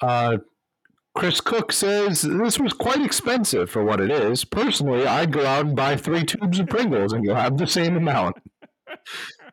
Uh, 0.00 0.38
Chris 1.14 1.40
Cook 1.40 1.72
says 1.72 2.22
this 2.22 2.58
was 2.58 2.72
quite 2.72 3.00
expensive 3.00 3.70
for 3.70 3.84
what 3.84 4.00
it 4.00 4.10
is. 4.10 4.44
Personally, 4.44 5.06
I'd 5.06 5.32
go 5.32 5.46
out 5.46 5.66
and 5.66 5.76
buy 5.76 5.96
three 5.96 6.24
tubes 6.24 6.58
of 6.58 6.66
Pringles 6.66 7.12
and 7.12 7.24
you'll 7.24 7.36
have 7.36 7.56
the 7.56 7.66
same 7.66 7.96
amount. 7.96 8.36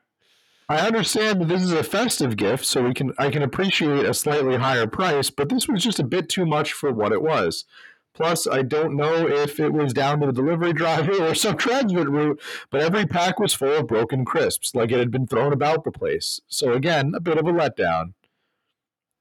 I 0.71 0.87
understand 0.87 1.41
that 1.41 1.49
this 1.49 1.63
is 1.63 1.73
a 1.73 1.83
festive 1.83 2.37
gift, 2.37 2.63
so 2.63 2.83
we 2.83 2.93
can 2.93 3.11
I 3.17 3.29
can 3.29 3.41
appreciate 3.41 4.05
a 4.05 4.13
slightly 4.13 4.55
higher 4.55 4.87
price, 4.87 5.29
but 5.29 5.49
this 5.49 5.67
was 5.67 5.83
just 5.83 5.99
a 5.99 6.03
bit 6.05 6.29
too 6.29 6.45
much 6.45 6.71
for 6.71 6.93
what 6.93 7.11
it 7.11 7.21
was. 7.21 7.65
Plus, 8.13 8.47
I 8.47 8.61
don't 8.61 8.95
know 8.95 9.27
if 9.27 9.59
it 9.59 9.73
was 9.73 9.91
down 9.91 10.21
to 10.21 10.27
the 10.27 10.31
delivery 10.31 10.71
driver 10.81 11.11
or 11.11 11.35
some 11.35 11.57
transit 11.57 12.07
route, 12.07 12.41
but 12.69 12.79
every 12.79 13.05
pack 13.05 13.37
was 13.37 13.53
full 13.53 13.79
of 13.79 13.87
broken 13.87 14.23
crisps, 14.23 14.73
like 14.73 14.93
it 14.93 14.99
had 14.99 15.11
been 15.11 15.27
thrown 15.27 15.51
about 15.51 15.83
the 15.83 15.91
place. 15.91 16.39
So 16.47 16.71
again, 16.71 17.11
a 17.13 17.19
bit 17.19 17.37
of 17.37 17.45
a 17.45 17.51
letdown. 17.51 18.13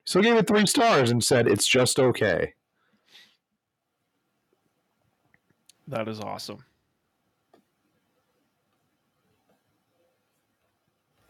So 0.05 0.21
I 0.21 0.23
gave 0.23 0.37
it 0.37 0.47
three 0.47 0.67
stars 0.67 1.11
and 1.11 1.23
said 1.23 1.49
it's 1.49 1.67
just 1.67 1.99
okay. 1.99 2.55
That 5.89 6.07
is 6.07 6.21
awesome. 6.21 6.65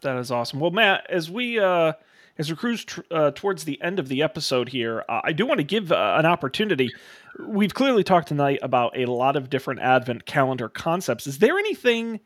That 0.02 0.16
is 0.16 0.30
awesome. 0.30 0.60
Well, 0.60 0.70
Matt, 0.70 1.06
as 1.10 1.30
we 1.30 1.58
uh, 1.58 1.92
as 2.38 2.48
we 2.50 2.56
cruise 2.56 2.84
tr- 2.84 3.00
uh, 3.10 3.30
towards 3.34 3.64
the 3.64 3.80
end 3.82 3.98
of 3.98 4.08
the 4.08 4.22
episode 4.22 4.68
here, 4.70 5.04
uh, 5.08 5.20
I 5.24 5.32
do 5.32 5.46
want 5.46 5.58
to 5.58 5.64
give 5.64 5.92
uh, 5.92 6.16
an 6.18 6.26
opportunity. 6.26 6.90
We've 7.38 7.74
clearly 7.74 8.02
talked 8.02 8.28
tonight 8.28 8.60
about 8.62 8.96
a 8.98 9.06
lot 9.06 9.36
of 9.36 9.50
different 9.50 9.80
Advent 9.80 10.26
calendar 10.26 10.68
concepts. 10.68 11.26
Is 11.26 11.38
there 11.38 11.58
anything 11.58 12.20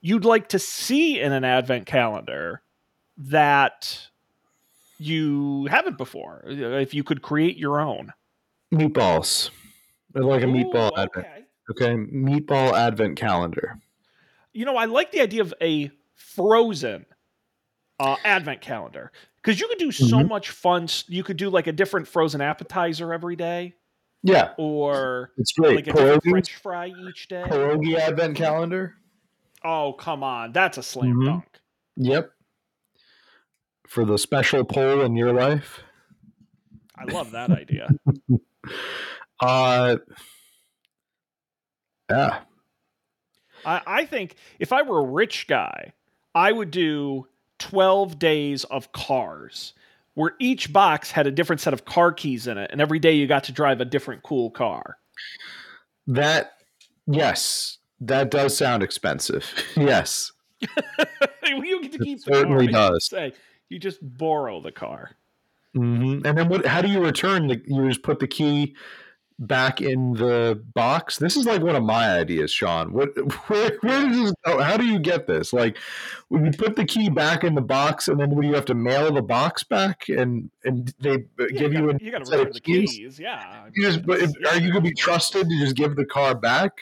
you'd 0.00 0.24
like 0.24 0.48
to 0.50 0.58
see 0.58 1.20
in 1.20 1.32
an 1.32 1.44
Advent 1.44 1.86
calendar 1.86 2.62
that 3.18 4.08
you 4.98 5.66
haven't 5.66 5.98
before? 5.98 6.44
If 6.46 6.94
you 6.94 7.04
could 7.04 7.22
create 7.22 7.56
your 7.56 7.80
own, 7.80 8.12
Meatballs. 8.72 9.50
I 10.16 10.20
like 10.20 10.42
a 10.42 10.46
meatball 10.46 10.92
Ooh, 10.92 11.00
advent. 11.00 11.26
okay. 11.26 11.44
Okay, 11.70 11.94
meatball 11.94 12.72
advent 12.72 13.16
calendar. 13.18 13.78
you 14.54 14.64
know, 14.64 14.76
I 14.76 14.86
like 14.86 15.12
the 15.12 15.20
idea 15.20 15.42
of 15.42 15.52
a 15.60 15.90
frozen 16.14 17.04
uh, 18.00 18.16
advent 18.24 18.60
calendar 18.60 19.10
because 19.42 19.60
you 19.60 19.68
could 19.68 19.78
do 19.78 19.90
so 19.92 20.18
Mhm. 20.18 20.28
much 20.28 20.50
fun. 20.50 20.88
You 21.06 21.22
could 21.24 21.36
do 21.36 21.50
like 21.50 21.66
a 21.66 21.72
different 21.72 22.06
frozen 22.08 22.40
appetizer 22.40 23.12
every 23.12 23.36
day, 23.36 23.74
Yeah, 24.22 24.54
or 24.56 25.32
it's 25.36 25.52
great. 25.52 25.74
like 25.86 25.88
a 25.88 26.20
French 26.20 26.54
fry 26.56 26.88
each 26.88 27.28
day. 27.28 27.44
pierogi 27.48 27.96
advent 27.96 28.36
calendar. 28.36 28.96
Oh, 29.64 29.92
come 29.94 30.22
on, 30.22 30.52
that's 30.52 30.78
a 30.78 30.82
slam 30.82 31.14
Mhm. 31.16 31.24
dunk. 31.26 31.60
Yep. 31.96 32.32
For 33.88 34.04
the 34.04 34.18
special 34.18 34.64
Pole 34.64 35.00
in 35.02 35.16
your 35.16 35.32
life. 35.32 35.82
I 36.94 37.04
love 37.04 37.30
that 37.32 37.50
idea. 37.50 37.88
Uh 39.40 39.96
yeah. 42.10 42.40
I, 43.64 43.82
I 43.86 44.06
think 44.06 44.36
if 44.58 44.72
I 44.72 44.82
were 44.82 44.98
a 45.00 45.04
rich 45.04 45.46
guy, 45.48 45.92
I 46.34 46.52
would 46.52 46.70
do 46.70 47.26
12 47.58 48.18
days 48.18 48.64
of 48.64 48.92
cars 48.92 49.72
where 50.14 50.34
each 50.40 50.72
box 50.72 51.12
had 51.12 51.26
a 51.26 51.30
different 51.30 51.60
set 51.60 51.72
of 51.72 51.84
car 51.84 52.12
keys 52.12 52.46
in 52.48 52.58
it, 52.58 52.70
and 52.72 52.80
every 52.80 52.98
day 52.98 53.12
you 53.12 53.26
got 53.26 53.44
to 53.44 53.52
drive 53.52 53.80
a 53.80 53.84
different 53.84 54.22
cool 54.24 54.50
car. 54.50 54.98
That 56.06 56.52
yes, 57.06 57.78
that 58.00 58.30
does 58.30 58.56
sound 58.56 58.82
expensive. 58.82 59.44
yes, 59.76 60.32
you 60.60 61.82
get 61.82 61.92
to 61.92 61.98
It 61.98 62.02
keep 62.02 62.24
the 62.24 62.34
certainly 62.34 62.68
car. 62.68 62.90
Does. 62.92 63.06
Say 63.06 63.32
you 63.68 63.78
just 63.78 63.98
borrow 64.02 64.60
the 64.60 64.72
car. 64.72 65.12
hmm 65.74 66.20
and 66.24 66.36
then 66.38 66.48
what? 66.48 66.66
How 66.66 66.82
do 66.82 66.88
you 66.88 67.00
return 67.00 67.46
the? 67.48 67.62
You 67.66 67.88
just 67.88 68.02
put 68.02 68.18
the 68.18 68.26
key 68.28 68.74
back 69.38 69.80
in 69.80 70.12
the 70.14 70.60
box. 70.74 71.18
This 71.18 71.36
is 71.36 71.46
like 71.46 71.62
one 71.62 71.76
of 71.76 71.82
my 71.84 72.18
ideas, 72.18 72.50
Sean. 72.50 72.92
What? 72.92 73.10
Where? 73.48 73.78
Where 73.80 74.06
does 74.08 74.16
this 74.18 74.32
go? 74.44 74.60
How 74.60 74.76
do 74.76 74.84
you 74.84 74.98
get 74.98 75.26
this? 75.26 75.52
Like, 75.52 75.78
when 76.28 76.44
you 76.44 76.50
put 76.50 76.76
the 76.76 76.84
key 76.84 77.08
back 77.08 77.44
in 77.44 77.54
the 77.54 77.60
box, 77.62 78.08
and 78.08 78.18
then 78.18 78.30
would 78.30 78.44
you 78.44 78.54
have 78.54 78.64
to 78.66 78.74
mail 78.74 79.12
the 79.12 79.22
box 79.22 79.62
back, 79.62 80.08
and 80.08 80.50
and 80.64 80.92
they 81.00 81.24
Yeah, 81.38 81.46
give 81.56 81.72
you 81.72 81.86
got, 81.86 81.90
an 81.90 81.98
you 82.00 82.10
got 82.10 82.18
to 82.20 82.26
set 82.26 82.40
of 82.40 82.52
the 82.52 82.60
keys? 82.60 82.92
keys. 82.96 83.18
Yeah. 83.20 83.66
You 83.74 83.82
just, 83.82 84.04
but 84.04 84.18
if, 84.20 84.30
Yeah, 84.40 84.50
are 84.50 84.56
you 84.56 84.72
going 84.72 84.84
to 84.84 84.90
be 84.90 84.94
trusted 84.94 85.48
to 85.48 85.58
just 85.60 85.76
give 85.76 85.94
the 85.96 86.04
car 86.06 86.34
back? 86.34 86.72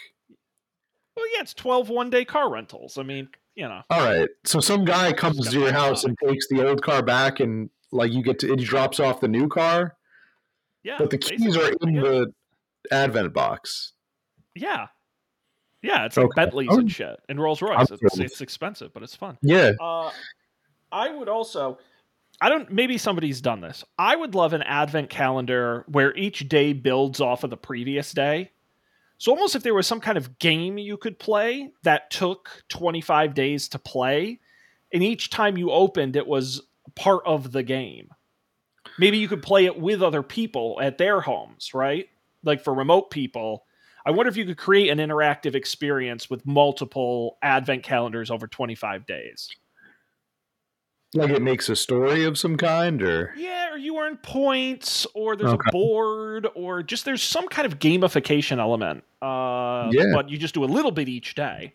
Well, 1.16 1.26
yeah, 1.34 1.40
it's 1.42 1.54
12 1.54 1.88
one 1.88 2.10
day 2.10 2.24
car 2.24 2.50
rentals. 2.50 2.98
I 2.98 3.02
mean, 3.02 3.28
you 3.54 3.68
know. 3.68 3.82
All 3.90 4.04
right. 4.04 4.28
So 4.44 4.60
some 4.60 4.84
guy 4.84 5.12
comes 5.12 5.44
gotta 5.44 5.58
your 5.58 5.72
house 5.72 6.04
and 6.04 6.16
takes 6.24 6.48
the 6.48 6.66
old 6.66 6.82
car 6.82 7.02
back, 7.02 7.40
and 7.40 7.70
like 7.92 8.12
you 8.12 8.22
get 8.22 8.38
to, 8.40 8.52
it 8.52 8.60
drops 8.60 9.00
off 9.00 9.20
the 9.20 9.28
new 9.28 9.48
car, 9.48 9.96
Yeah. 10.82 10.96
but 10.98 11.10
the 11.10 11.18
keys 11.18 11.56
are 11.56 11.70
in 11.82 11.94
the 11.94 12.32
advent 12.90 13.32
box. 13.32 13.92
Yeah. 14.54 14.86
Yeah, 15.82 16.04
it's 16.06 16.16
like 16.16 16.26
Okay. 16.26 16.34
Bentleys 16.44 16.68
Oh. 16.70 16.78
and 16.78 16.90
shit 16.90 17.20
and 17.28 17.40
Rolls 17.40 17.62
Royce. 17.62 17.90
It's, 17.90 18.18
it's 18.18 18.40
expensive, 18.40 18.92
but 18.92 19.02
it's 19.02 19.14
fun. 19.14 19.38
Yeah. 19.42 19.72
Uh, 19.80 20.10
I 20.90 21.10
would 21.10 21.28
also, 21.28 21.78
I 22.40 22.48
don't, 22.48 22.70
maybe 22.72 22.98
somebody's 22.98 23.40
done 23.40 23.60
this. 23.60 23.84
I 23.98 24.16
would 24.16 24.34
love 24.34 24.52
an 24.52 24.62
advent 24.62 25.10
calendar 25.10 25.84
where 25.88 26.14
each 26.16 26.48
day 26.48 26.72
builds 26.72 27.20
off 27.20 27.44
of 27.44 27.50
the 27.50 27.56
previous 27.56 28.12
day. 28.12 28.50
So 29.18 29.32
almost 29.32 29.54
if 29.54 29.62
there 29.62 29.74
was 29.74 29.86
some 29.86 30.00
kind 30.00 30.18
of 30.18 30.38
game 30.38 30.76
you 30.78 30.96
could 30.96 31.18
play 31.18 31.70
that 31.84 32.10
took 32.10 32.64
25 32.68 33.34
days 33.34 33.68
to 33.70 33.78
play, 33.78 34.40
and 34.92 35.02
each 35.02 35.30
time 35.30 35.56
you 35.56 35.70
opened, 35.70 36.16
it 36.16 36.26
was 36.26 36.62
part 36.94 37.22
of 37.26 37.52
the 37.52 37.62
game. 37.62 38.08
Maybe 38.98 39.18
you 39.18 39.28
could 39.28 39.42
play 39.42 39.64
it 39.66 39.78
with 39.78 40.02
other 40.02 40.22
people 40.22 40.78
at 40.82 40.98
their 40.98 41.20
homes, 41.20 41.72
right? 41.74 42.08
Like 42.46 42.62
for 42.62 42.72
remote 42.72 43.10
people. 43.10 43.64
I 44.06 44.12
wonder 44.12 44.30
if 44.30 44.36
you 44.36 44.46
could 44.46 44.56
create 44.56 44.88
an 44.88 44.98
interactive 44.98 45.54
experience 45.56 46.30
with 46.30 46.46
multiple 46.46 47.38
advent 47.42 47.82
calendars 47.82 48.30
over 48.30 48.46
25 48.46 49.04
days. 49.04 49.48
Like 51.14 51.30
it 51.30 51.42
makes 51.42 51.68
a 51.68 51.76
story 51.76 52.24
of 52.24 52.36
some 52.38 52.56
kind, 52.56 53.02
or 53.02 53.32
Yeah, 53.36 53.72
or 53.72 53.78
you 53.78 53.98
earn 53.98 54.16
points, 54.18 55.06
or 55.14 55.34
there's 55.34 55.52
Okay. 55.52 55.68
a 55.68 55.72
board, 55.72 56.46
or 56.54 56.82
just 56.82 57.04
there's 57.04 57.22
some 57.22 57.48
kind 57.48 57.64
of 57.66 57.78
gamification 57.78 58.58
element. 58.58 59.02
Uh, 59.22 59.90
Yeah. 59.92 60.04
But 60.12 60.28
you 60.30 60.36
just 60.36 60.54
do 60.54 60.62
a 60.62 60.66
little 60.66 60.90
bit 60.92 61.08
each 61.08 61.34
day. 61.34 61.74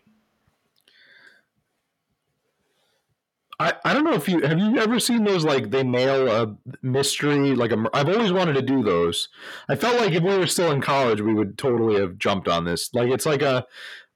I, 3.62 3.72
I 3.84 3.94
don't 3.94 4.04
know 4.04 4.14
if 4.14 4.28
you 4.28 4.40
have 4.40 4.58
you 4.58 4.78
ever 4.78 4.98
seen 4.98 5.24
those 5.24 5.44
like 5.44 5.70
they 5.70 5.82
mail 5.84 6.28
a 6.28 6.56
mystery 6.82 7.54
like 7.54 7.72
a 7.72 7.84
I've 7.94 8.08
always 8.08 8.32
wanted 8.32 8.54
to 8.54 8.62
do 8.62 8.82
those. 8.82 9.28
I 9.68 9.76
felt 9.76 10.00
like 10.00 10.12
if 10.12 10.22
we 10.22 10.36
were 10.36 10.46
still 10.46 10.72
in 10.72 10.80
college, 10.80 11.20
we 11.20 11.34
would 11.34 11.56
totally 11.58 12.00
have 12.00 12.18
jumped 12.18 12.48
on 12.48 12.64
this. 12.64 12.92
Like 12.92 13.10
it's 13.10 13.26
like 13.26 13.42
a 13.42 13.64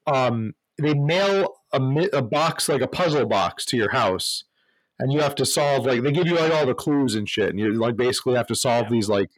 um 0.06 0.54
they 0.78 0.94
mail 0.94 1.54
a 1.72 1.80
a 2.12 2.22
box 2.22 2.68
like 2.68 2.82
a 2.82 2.88
puzzle 2.88 3.26
box 3.26 3.64
to 3.66 3.76
your 3.76 3.92
house, 3.92 4.44
and 4.98 5.12
you 5.12 5.20
have 5.20 5.34
to 5.36 5.46
solve 5.46 5.86
like 5.86 6.02
they 6.02 6.12
give 6.12 6.26
you 6.26 6.36
like 6.36 6.52
all 6.52 6.66
the 6.66 6.74
clues 6.74 7.14
and 7.14 7.28
shit, 7.28 7.50
and 7.50 7.60
you 7.60 7.72
like 7.74 7.96
basically 7.96 8.34
have 8.34 8.48
to 8.48 8.54
solve 8.56 8.86
Yeah. 8.86 8.90
these 8.92 9.08
like 9.08 9.30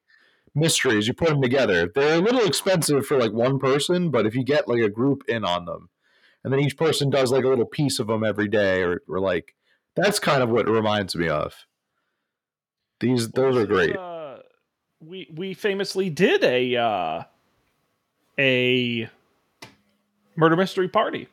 mysteries. 0.55 1.07
You 1.07 1.15
put 1.15 1.29
them 1.29 1.43
together. 1.43 1.91
They're 1.95 2.19
a 2.19 2.23
little 2.23 2.47
expensive 2.47 3.07
for 3.07 3.19
like 3.19 3.33
one 3.33 3.59
person, 3.59 4.11
but 4.11 4.27
if 4.27 4.35
you 4.35 4.43
get 4.45 4.69
like 4.69 4.81
a 4.81 4.89
group 4.89 5.23
in 5.29 5.45
on 5.45 5.67
them, 5.67 5.91
and 6.43 6.53
then 6.53 6.61
each 6.61 6.77
person 6.77 7.11
does 7.11 7.31
like 7.31 7.45
a 7.45 7.49
little 7.49 7.67
piece 7.67 7.99
of 7.99 8.07
them 8.07 8.25
every 8.25 8.49
day, 8.49 8.83
or, 8.83 9.03
or 9.09 9.21
like 9.21 9.55
that's 10.03 10.19
kind 10.19 10.43
of 10.43 10.49
what 10.51 10.67
it 10.69 10.71
reminds 10.71 11.15
me 11.17 11.29
of. 11.29 11.55
These 13.01 13.31
those 13.31 13.57
are 13.57 13.67
great. 13.67 13.97
Uh, 13.97 14.39
we 15.01 15.29
we 15.35 15.55
famously 15.55 16.11
did 16.11 16.43
a 16.45 16.77
uh, 16.77 17.23
a 18.39 19.09
murder 20.37 20.57
mystery 20.57 20.89
party. 20.89 21.29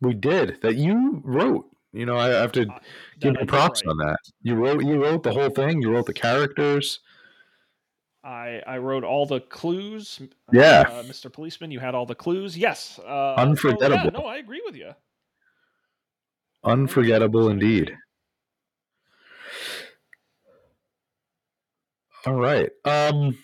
We 0.00 0.14
did 0.14 0.60
that 0.62 0.76
you 0.76 1.22
wrote. 1.24 1.66
You 1.92 2.04
know, 2.04 2.16
I 2.18 2.28
have 2.28 2.52
to 2.52 2.62
Uh, 2.68 2.78
give 3.20 3.36
you 3.40 3.46
props 3.46 3.82
write. 3.84 3.90
on 3.90 3.96
that. 3.98 4.18
You 4.42 4.54
wrote 4.54 4.84
you 4.84 5.02
wrote 5.02 5.22
the 5.22 5.32
whole 5.32 5.50
thing. 5.50 5.80
You 5.82 5.90
wrote 5.92 6.06
the 6.06 6.12
characters. 6.12 7.00
I 8.22 8.60
I 8.66 8.78
wrote 8.78 9.02
all 9.04 9.24
the 9.26 9.40
clues. 9.40 10.20
Yeah. 10.52 10.84
uh, 10.88 11.02
Mr. 11.04 11.32
Policeman, 11.32 11.70
you 11.70 11.80
had 11.80 11.94
all 11.94 12.06
the 12.06 12.14
clues. 12.14 12.56
Yes, 12.58 12.98
uh, 12.98 13.02
so, 13.02 13.08
yeah, 13.08 13.34
Unforgettable. 13.42 14.10
no, 14.20 14.26
I 14.26 14.36
agree 14.36 14.62
with 14.66 14.76
you. 14.76 14.92
Unforgettable 16.66 17.48
indeed. 17.48 17.96
All 22.24 22.34
right. 22.34 22.70
Um 22.84 23.38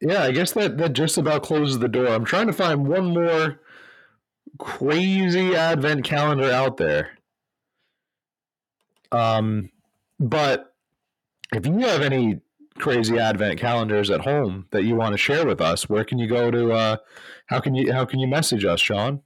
Yeah, 0.00 0.22
I 0.22 0.32
guess 0.32 0.52
that 0.52 0.78
that 0.78 0.92
just 0.92 1.16
about 1.18 1.42
closes 1.42 1.78
the 1.78 1.88
door. 1.88 2.08
I'm 2.08 2.24
trying 2.24 2.46
to 2.46 2.52
find 2.52 2.86
one 2.86 3.12
more 3.14 3.60
crazy 4.58 5.54
advent 5.56 6.04
calendar 6.04 6.50
out 6.50 6.76
there. 6.78 7.18
Um 9.12 9.70
but 10.20 10.74
if 11.54 11.66
you 11.66 11.78
have 11.80 12.02
any 12.02 12.40
crazy 12.78 13.18
advent 13.18 13.58
calendars 13.58 14.10
at 14.10 14.22
home 14.22 14.66
that 14.70 14.84
you 14.84 14.96
want 14.96 15.12
to 15.12 15.18
share 15.18 15.46
with 15.46 15.60
us, 15.60 15.88
where 15.88 16.04
can 16.04 16.18
you 16.18 16.28
go 16.28 16.50
to 16.50 16.72
uh 16.72 16.96
how 17.46 17.60
can 17.60 17.74
you 17.74 17.92
how 17.92 18.04
can 18.04 18.20
you 18.20 18.26
message 18.26 18.64
us, 18.64 18.80
Sean? 18.80 19.22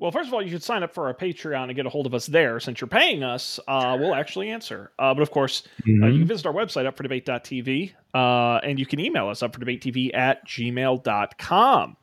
Well, 0.00 0.12
first 0.12 0.28
of 0.28 0.34
all, 0.34 0.40
you 0.40 0.48
should 0.48 0.62
sign 0.62 0.84
up 0.84 0.94
for 0.94 1.08
our 1.08 1.14
Patreon 1.14 1.64
and 1.64 1.74
get 1.74 1.84
a 1.84 1.88
hold 1.88 2.06
of 2.06 2.14
us 2.14 2.26
there. 2.26 2.60
Since 2.60 2.80
you're 2.80 2.86
paying 2.86 3.24
us, 3.24 3.58
uh, 3.66 3.96
we'll 3.98 4.14
actually 4.14 4.48
answer. 4.48 4.92
Uh, 4.96 5.12
but 5.12 5.22
of 5.22 5.32
course, 5.32 5.64
uh, 5.80 6.06
you 6.06 6.20
can 6.20 6.26
visit 6.28 6.46
our 6.46 6.52
website, 6.52 6.88
upfordebate.tv, 6.88 7.94
uh, 8.14 8.60
and 8.62 8.78
you 8.78 8.86
can 8.86 9.00
email 9.00 9.28
us, 9.28 9.40
upfordebatetv 9.40 10.14
at 10.14 10.46
gmail.com. 10.46 11.96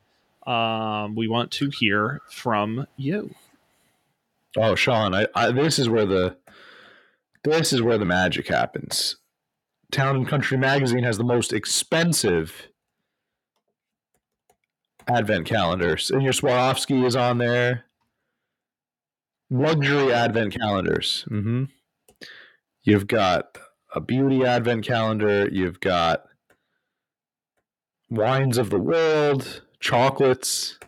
Um, 0.46 1.14
we 1.14 1.26
want 1.26 1.50
to 1.52 1.70
hear 1.70 2.20
from 2.30 2.86
you. 2.98 3.34
Oh, 4.58 4.74
Sean, 4.74 5.14
I, 5.14 5.26
I 5.34 5.50
this 5.52 5.78
is 5.78 5.88
where 5.88 6.06
the 6.06 6.36
this 7.50 7.72
is 7.72 7.82
where 7.82 7.98
the 7.98 8.04
magic 8.04 8.48
happens. 8.48 9.16
Town 9.92 10.16
and 10.16 10.28
Country 10.28 10.58
Magazine 10.58 11.04
has 11.04 11.16
the 11.16 11.24
most 11.24 11.52
expensive 11.52 12.68
advent 15.08 15.46
calendars. 15.46 16.10
And 16.10 16.22
your 16.22 16.32
Swarovski 16.32 17.04
is 17.04 17.14
on 17.14 17.38
there. 17.38 17.84
Luxury 19.48 20.12
advent 20.12 20.58
calendars. 20.58 21.24
hmm 21.28 21.64
You've 22.82 23.06
got 23.06 23.58
a 23.94 24.00
beauty 24.00 24.44
advent 24.44 24.84
calendar. 24.84 25.48
You've 25.50 25.80
got 25.80 26.24
wines 28.10 28.58
of 28.58 28.70
the 28.70 28.78
world, 28.78 29.62
chocolates. 29.80 30.78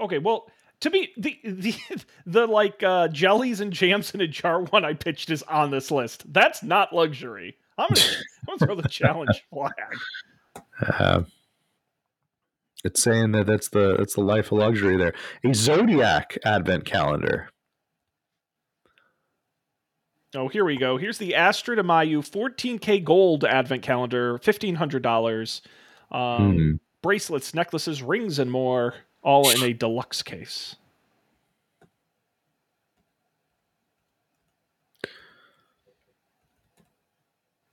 Okay, 0.00 0.18
well, 0.18 0.46
to 0.80 0.90
be 0.90 1.12
the 1.16 1.38
the 1.44 1.74
the 2.26 2.46
like 2.46 2.82
uh, 2.82 3.08
jellies 3.08 3.60
and 3.60 3.72
jams 3.72 4.12
in 4.14 4.20
a 4.20 4.28
jar 4.28 4.60
one 4.62 4.84
I 4.84 4.94
pitched 4.94 5.30
is 5.30 5.42
on 5.44 5.70
this 5.70 5.90
list. 5.90 6.32
That's 6.32 6.62
not 6.62 6.92
luxury. 6.92 7.56
I'm 7.76 7.88
gonna, 7.88 8.06
I'm 8.48 8.58
gonna 8.58 8.66
throw 8.66 8.74
the 8.80 8.88
challenge 8.88 9.44
flag. 9.50 9.72
Uh, 10.80 11.22
it's 12.84 13.02
saying 13.02 13.32
that 13.32 13.46
that's 13.46 13.68
the 13.68 13.96
that's 13.96 14.14
the 14.14 14.20
life 14.20 14.52
of 14.52 14.58
luxury 14.58 14.96
there. 14.96 15.14
A 15.44 15.54
zodiac 15.54 16.38
advent 16.44 16.84
calendar. 16.84 17.50
Oh, 20.34 20.48
here 20.48 20.64
we 20.64 20.76
go. 20.76 20.98
Here's 20.98 21.16
the 21.16 21.34
Astrid 21.34 21.78
& 21.78 21.80
Miyu 21.80 22.18
14K 22.18 23.02
gold 23.02 23.46
advent 23.46 23.82
calendar, 23.82 24.38
$1,500. 24.38 25.60
Um, 26.10 26.52
Hmm. 26.56 26.72
Bracelets, 27.00 27.54
necklaces, 27.54 28.02
rings, 28.02 28.38
and 28.38 28.50
more, 28.50 28.92
all 29.22 29.48
in 29.50 29.62
a 29.62 29.72
deluxe 29.72 30.22
case. 30.22 30.76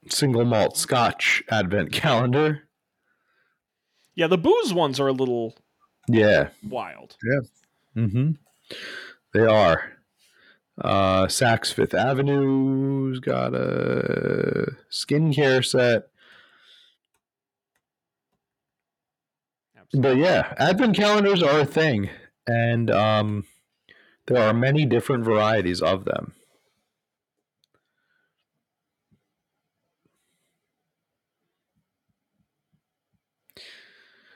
Single 0.09 0.45
malt 0.45 0.77
Scotch 0.77 1.43
advent 1.49 1.91
calendar. 1.91 2.63
Yeah, 4.13 4.27
the 4.27 4.37
booze 4.37 4.73
ones 4.73 4.99
are 4.99 5.07
a 5.07 5.11
little 5.13 5.55
Yeah. 6.07 6.49
wild. 6.67 7.17
Yeah. 7.23 8.03
Mm-hmm. 8.03 8.31
They 9.33 9.45
are. 9.45 9.91
Uh, 10.77 11.25
Saks 11.25 11.73
Fifth 11.73 11.93
Avenue's 11.93 13.19
got 13.19 13.53
a 13.55 14.75
skincare 14.91 15.65
set. 15.65 16.09
But 19.95 20.17
yeah, 20.17 20.53
advent 20.57 20.95
calendars 20.95 21.41
are 21.41 21.61
a 21.61 21.65
thing, 21.65 22.09
and 22.47 22.91
um, 22.91 23.45
There 24.27 24.41
are 24.41 24.53
many 24.53 24.85
different 24.85 25.23
varieties 25.25 25.81
of 25.81 26.05
them. 26.05 26.33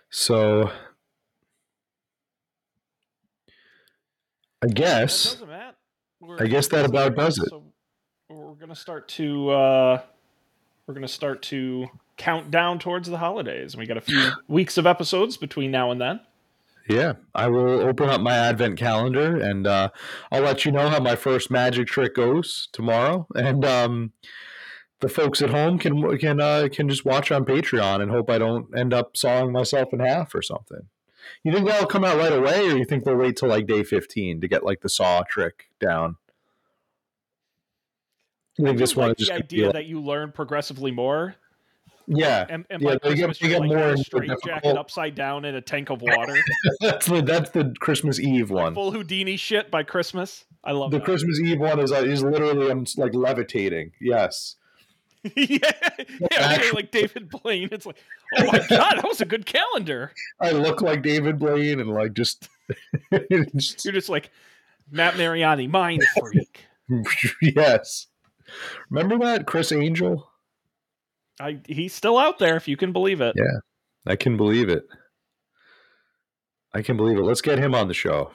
So 0.10 0.72
I 4.62 4.68
guess 4.68 5.36
That 5.36 5.40
does 5.40 5.42
it, 5.42 5.48
Matt. 5.48 5.76
I 6.40 6.48
guess 6.48 6.68
that 6.70 6.86
about 6.86 7.16
does 7.16 7.38
it. 7.38 7.50
So 7.50 7.64
we're 8.30 8.54
gonna 8.56 8.76
start 8.76 9.08
to 9.10 9.50
uh, 9.50 10.02
we're 10.86 10.94
gonna 10.94 11.08
start 11.08 11.42
to 11.44 11.88
count 12.20 12.52
down 12.52 12.78
towards 12.78 13.10
the 13.10 13.18
holidays. 13.18 13.76
We 13.76 13.88
got 13.88 13.98
a 13.98 14.02
few 14.02 14.32
weeks 14.48 14.78
of 14.78 14.86
episodes 14.86 15.38
between 15.38 15.72
now 15.72 15.90
and 15.90 16.00
then. 16.00 16.20
Yeah, 16.88 17.14
I 17.36 17.48
will 17.48 17.82
open 17.82 18.10
up 18.10 18.20
my 18.20 18.36
advent 18.36 18.78
calendar 18.78 19.40
and 19.40 19.66
uh, 19.66 19.90
I'll 20.32 20.42
let 20.42 20.66
you 20.66 20.72
know 20.72 20.90
how 20.90 21.00
my 21.00 21.16
first 21.16 21.52
magic 21.52 21.88
trick 21.88 22.16
goes 22.16 22.68
tomorrow. 22.72 23.28
And 23.36 23.64
um, 23.64 24.14
the 25.00 25.10
folks 25.10 25.42
at 25.42 25.52
home 25.52 25.78
can 25.78 26.18
can 26.18 26.42
uh, 26.42 26.68
can 26.72 26.90
just 26.90 27.06
watch 27.06 27.32
on 27.32 27.46
Patreon 27.46 28.02
and 28.02 28.12
hope 28.12 28.30
I 28.30 28.38
don't 28.38 28.76
end 28.78 28.94
up 28.94 29.16
sawing 29.16 29.52
myself 29.52 29.94
in 29.94 30.00
half 30.00 30.34
or 30.36 30.42
something. 30.42 30.88
You 31.44 31.54
think 31.54 31.68
that'll 31.68 31.88
come 31.88 32.04
out 32.04 32.18
right 32.18 32.34
away, 32.34 32.68
or 32.68 32.78
you 32.78 32.86
think 32.86 33.06
we'll 33.06 33.16
wait 33.16 33.38
till 33.38 33.50
like 33.50 33.68
day 33.68 33.84
fifteen 33.84 34.42
to 34.42 34.48
get 34.48 34.66
like 34.66 34.82
the 34.82 34.90
saw 34.90 35.22
trick 35.22 35.70
down? 35.80 36.18
You 38.58 38.66
think 38.66 38.78
I 38.78 38.80
this 38.80 38.96
one 38.96 39.10
like 39.10 39.22
is 39.22 39.28
just 39.28 39.38
the 39.38 39.44
idea 39.44 39.66
like, 39.68 39.74
that 39.74 39.86
you 39.86 40.02
learn 40.02 40.32
progressively 40.32 40.92
more, 40.92 41.36
yeah? 42.10 42.46
and, 42.50 42.66
and 42.70 42.82
Yeah, 42.82 42.96
they 43.02 43.16
get- 43.16 43.40
they 43.40 43.48
get 43.50 43.62
like 43.62 43.70
more 43.70 43.96
straight 43.98 44.32
jacket 44.46 44.76
upside 44.78 45.16
down 45.16 45.46
in 45.46 45.56
a 45.56 45.62
tank 45.62 45.90
of 45.90 46.02
water, 46.02 46.36
that's 46.82 47.06
the 47.06 47.22
that's 47.22 47.52
the 47.52 47.74
Christmas 47.80 48.20
Eve 48.20 48.50
one. 48.52 48.74
full 48.74 48.92
Houdini 48.92 49.38
shit 49.38 49.70
by 49.72 49.84
Christmas. 49.84 50.46
I 50.64 50.74
love 50.74 50.92
The 50.92 50.98
that. 51.00 51.06
Christmas 51.06 51.40
Eve 51.40 51.60
one 51.60 51.80
is 51.80 51.92
uh, 51.92 51.98
is 51.98 52.22
literally 52.24 52.70
I'm 52.70 52.86
like 52.98 53.14
levitating. 53.14 53.92
Yes. 54.02 54.56
yeah, 55.36 55.58
yeah, 55.98 56.28
actual- 56.40 56.76
like 56.76 56.92
David 56.92 57.30
Blaine. 57.30 57.70
It's 57.72 57.86
like, 57.86 57.98
oh 58.38 58.46
my 58.46 58.60
god, 58.70 58.96
that 58.98 59.04
was 59.06 59.20
a 59.22 59.26
good 59.26 59.46
calendar. 59.46 60.12
I 60.40 60.52
look 60.52 60.82
like 60.82 61.02
David 61.02 61.38
Blaine 61.40 61.80
and 61.80 61.90
like 61.90 62.14
just, 62.14 62.48
just- 63.54 63.84
You're 63.86 63.94
just 63.94 64.08
like 64.10 64.30
Matt 64.92 65.18
Mariani, 65.18 65.68
mind 65.68 66.04
freak. 66.20 66.66
yes. 67.42 68.08
Remember 68.90 69.18
that 69.26 69.46
Criss 69.46 69.72
Angel? 69.72 70.30
I, 71.40 71.60
he's 71.68 71.94
still 71.94 72.18
out 72.18 72.38
there, 72.40 72.56
if 72.58 72.68
you 72.68 72.76
can 72.78 72.92
believe 72.92 73.22
it. 73.22 73.34
Yeah. 73.38 73.60
I 74.06 74.16
can 74.16 74.38
believe 74.38 74.70
it. 74.70 74.84
I 76.74 76.82
can 76.82 76.98
believe 76.98 77.18
it. 77.18 77.22
Let's 77.24 77.42
get 77.42 77.60
him 77.60 77.74
on 77.74 77.88
the 77.88 77.94
show. 77.94 78.32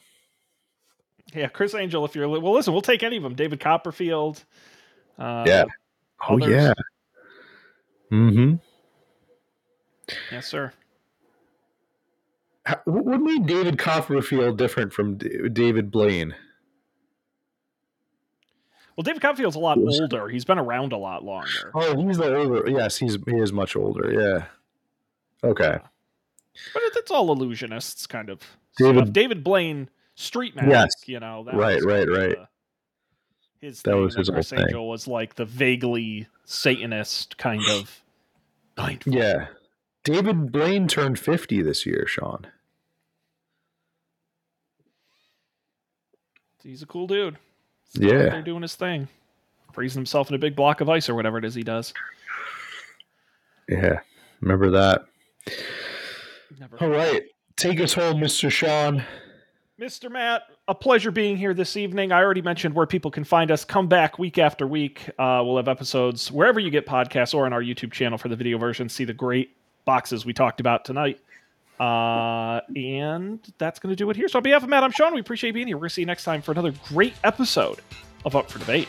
Yeah, 1.35 1.49
Criss 1.49 1.75
Angel. 1.75 2.05
If 2.05 2.15
you're 2.15 2.29
well, 2.29 2.53
listen, 2.55 2.73
we'll 2.73 2.83
take 2.83 3.03
any 3.03 3.17
of 3.17 3.23
them. 3.23 3.35
David 3.35 3.61
Copperfield. 3.61 4.45
Uh, 5.19 5.45
Yeah. 5.47 5.65
Oh 6.29 6.37
others. 6.37 6.51
yeah. 6.51 6.73
Mm-hmm. 8.13 8.55
yes, 10.31 10.47
sir. 10.47 10.73
How- 12.67 12.81
What 12.85 13.21
made 13.21 13.47
David 13.47 13.79
Copperfield 13.79 14.59
different 14.59 14.93
from 14.93 15.17
D- 15.19 15.49
David 15.53 15.91
Blaine? 15.91 16.35
Well, 18.97 19.03
David 19.03 19.23
Copperfield's 19.23 19.57
a 19.57 19.61
lot 19.61 19.79
older. 19.79 20.29
He's 20.29 20.45
been 20.45 20.59
around 20.59 20.93
a 20.93 20.97
lot 20.97 21.25
longer. 21.25 21.71
Oh, 21.75 22.01
he's 22.07 22.17
the 22.19 22.37
older. 22.37 22.69
Yes, 22.71 22.97
he's 22.97 23.17
he 23.27 23.37
is 23.37 23.53
much 23.53 23.75
older. 23.77 24.13
Yeah. 24.13 25.49
Okay. 25.49 25.79
But 26.73 26.83
it's 26.85 27.11
all 27.11 27.35
illusionists, 27.37 28.09
kind 28.09 28.31
of. 28.31 28.41
David- 28.79 29.05
stuff. 29.07 29.13
David 29.13 29.43
Blaine, 29.45 29.89
street 30.15 30.55
magic. 30.55 30.71
Yes. 30.71 30.93
You 31.07 31.21
know. 31.21 31.45
That 31.45 31.55
Right, 31.55 31.83
right, 31.83 32.09
right. 32.09 32.37
the- 32.39 32.49
his 33.61 33.83
That 33.83 33.97
was 33.97 34.15
his 34.15 34.29
whole 34.29 34.37
Criss 34.37 34.51
thing. 34.51 34.61
Angel 34.61 34.89
was 34.89 35.09
like 35.09 35.35
the 35.35 35.45
vaguely 35.45 36.29
Satanist 36.45 37.37
kind 37.39 37.63
of. 37.71 38.03
Yeah. 39.07 39.47
David 40.05 40.53
Blaine 40.53 40.87
turned 40.87 41.19
50 41.19 41.63
this 41.63 41.87
year, 41.87 42.05
Sean. 42.07 42.47
He's 46.63 46.83
a 46.83 46.87
cool 46.87 47.07
dude. 47.07 47.39
Still 47.91 48.09
out 48.11 48.13
Yeah. 48.15 48.29
there 48.31 48.43
doing 48.43 48.63
his 48.63 48.75
thing, 48.75 49.09
freezing 49.73 50.01
himself 50.01 50.29
in 50.29 50.35
a 50.35 50.39
big 50.39 50.57
block 50.57 50.81
of 50.81 50.89
ice 50.89 51.09
or 51.09 51.15
whatever 51.15 51.39
it 51.39 51.45
is 51.45 51.55
he 51.55 51.63
does. 51.63 51.93
Yeah. 53.69 54.01
Remember 54.41 54.71
that. 54.71 55.05
Never. 56.59 56.77
All 56.81 56.89
right. 56.91 57.23
Take 57.57 57.81
us 57.81 57.95
home, 57.95 58.17
Mr. 58.21 58.51
Sean. 58.51 59.05
Mr. 59.81 60.11
Matt, 60.11 60.43
a 60.69 60.75
pleasure 60.75 61.11
being 61.11 61.37
here 61.37 61.53
this 61.53 61.77
evening. 61.77 62.13
I 62.13 62.23
already 62.23 62.43
mentioned 62.43 62.75
where 62.75 62.87
people 62.87 63.11
can 63.11 63.25
find 63.25 63.51
us. 63.51 63.65
Come 63.65 63.89
back 63.89 64.19
week 64.21 64.39
after 64.39 64.67
week. 64.67 65.09
Uh, 65.19 65.43
we'll 65.45 65.57
have 65.57 65.67
episodes 65.67 66.31
wherever 66.31 66.61
you 66.61 66.71
get 66.71 66.87
podcasts 66.87 67.35
or 67.35 67.45
on 67.47 67.53
our 67.53 67.63
YouTube 67.63 67.91
channel 67.93 68.17
for 68.17 68.29
the 68.29 68.37
video 68.37 68.57
version. 68.57 68.89
See 68.89 69.05
the 69.05 69.13
great 69.15 69.57
boxes 69.85 70.25
we 70.25 70.33
talked 70.33 70.61
about 70.61 70.85
tonight. 70.85 71.21
Uh, 71.81 72.61
and 72.77 73.41
that's 73.59 73.79
going 73.79 73.91
to 73.93 73.97
do 73.97 74.09
it 74.11 74.17
here. 74.17 74.29
So, 74.29 74.39
on 74.39 74.43
behalf 74.43 74.63
of 74.63 74.69
Matt, 74.69 74.85
I'm 74.85 74.93
Sean. 74.93 75.15
We 75.15 75.21
appreciate 75.21 75.53
being 75.53 75.67
here. 75.67 75.77
We're 75.77 75.83
going 75.83 75.89
to 75.91 75.95
see 75.95 76.03
you 76.03 76.07
next 76.07 76.25
time 76.25 76.43
for 76.43 76.53
another 76.53 76.73
great 76.89 77.15
episode 77.25 77.81
of 78.25 78.37
Up 78.37 78.51
for 78.51 78.59
Debate. 78.59 78.89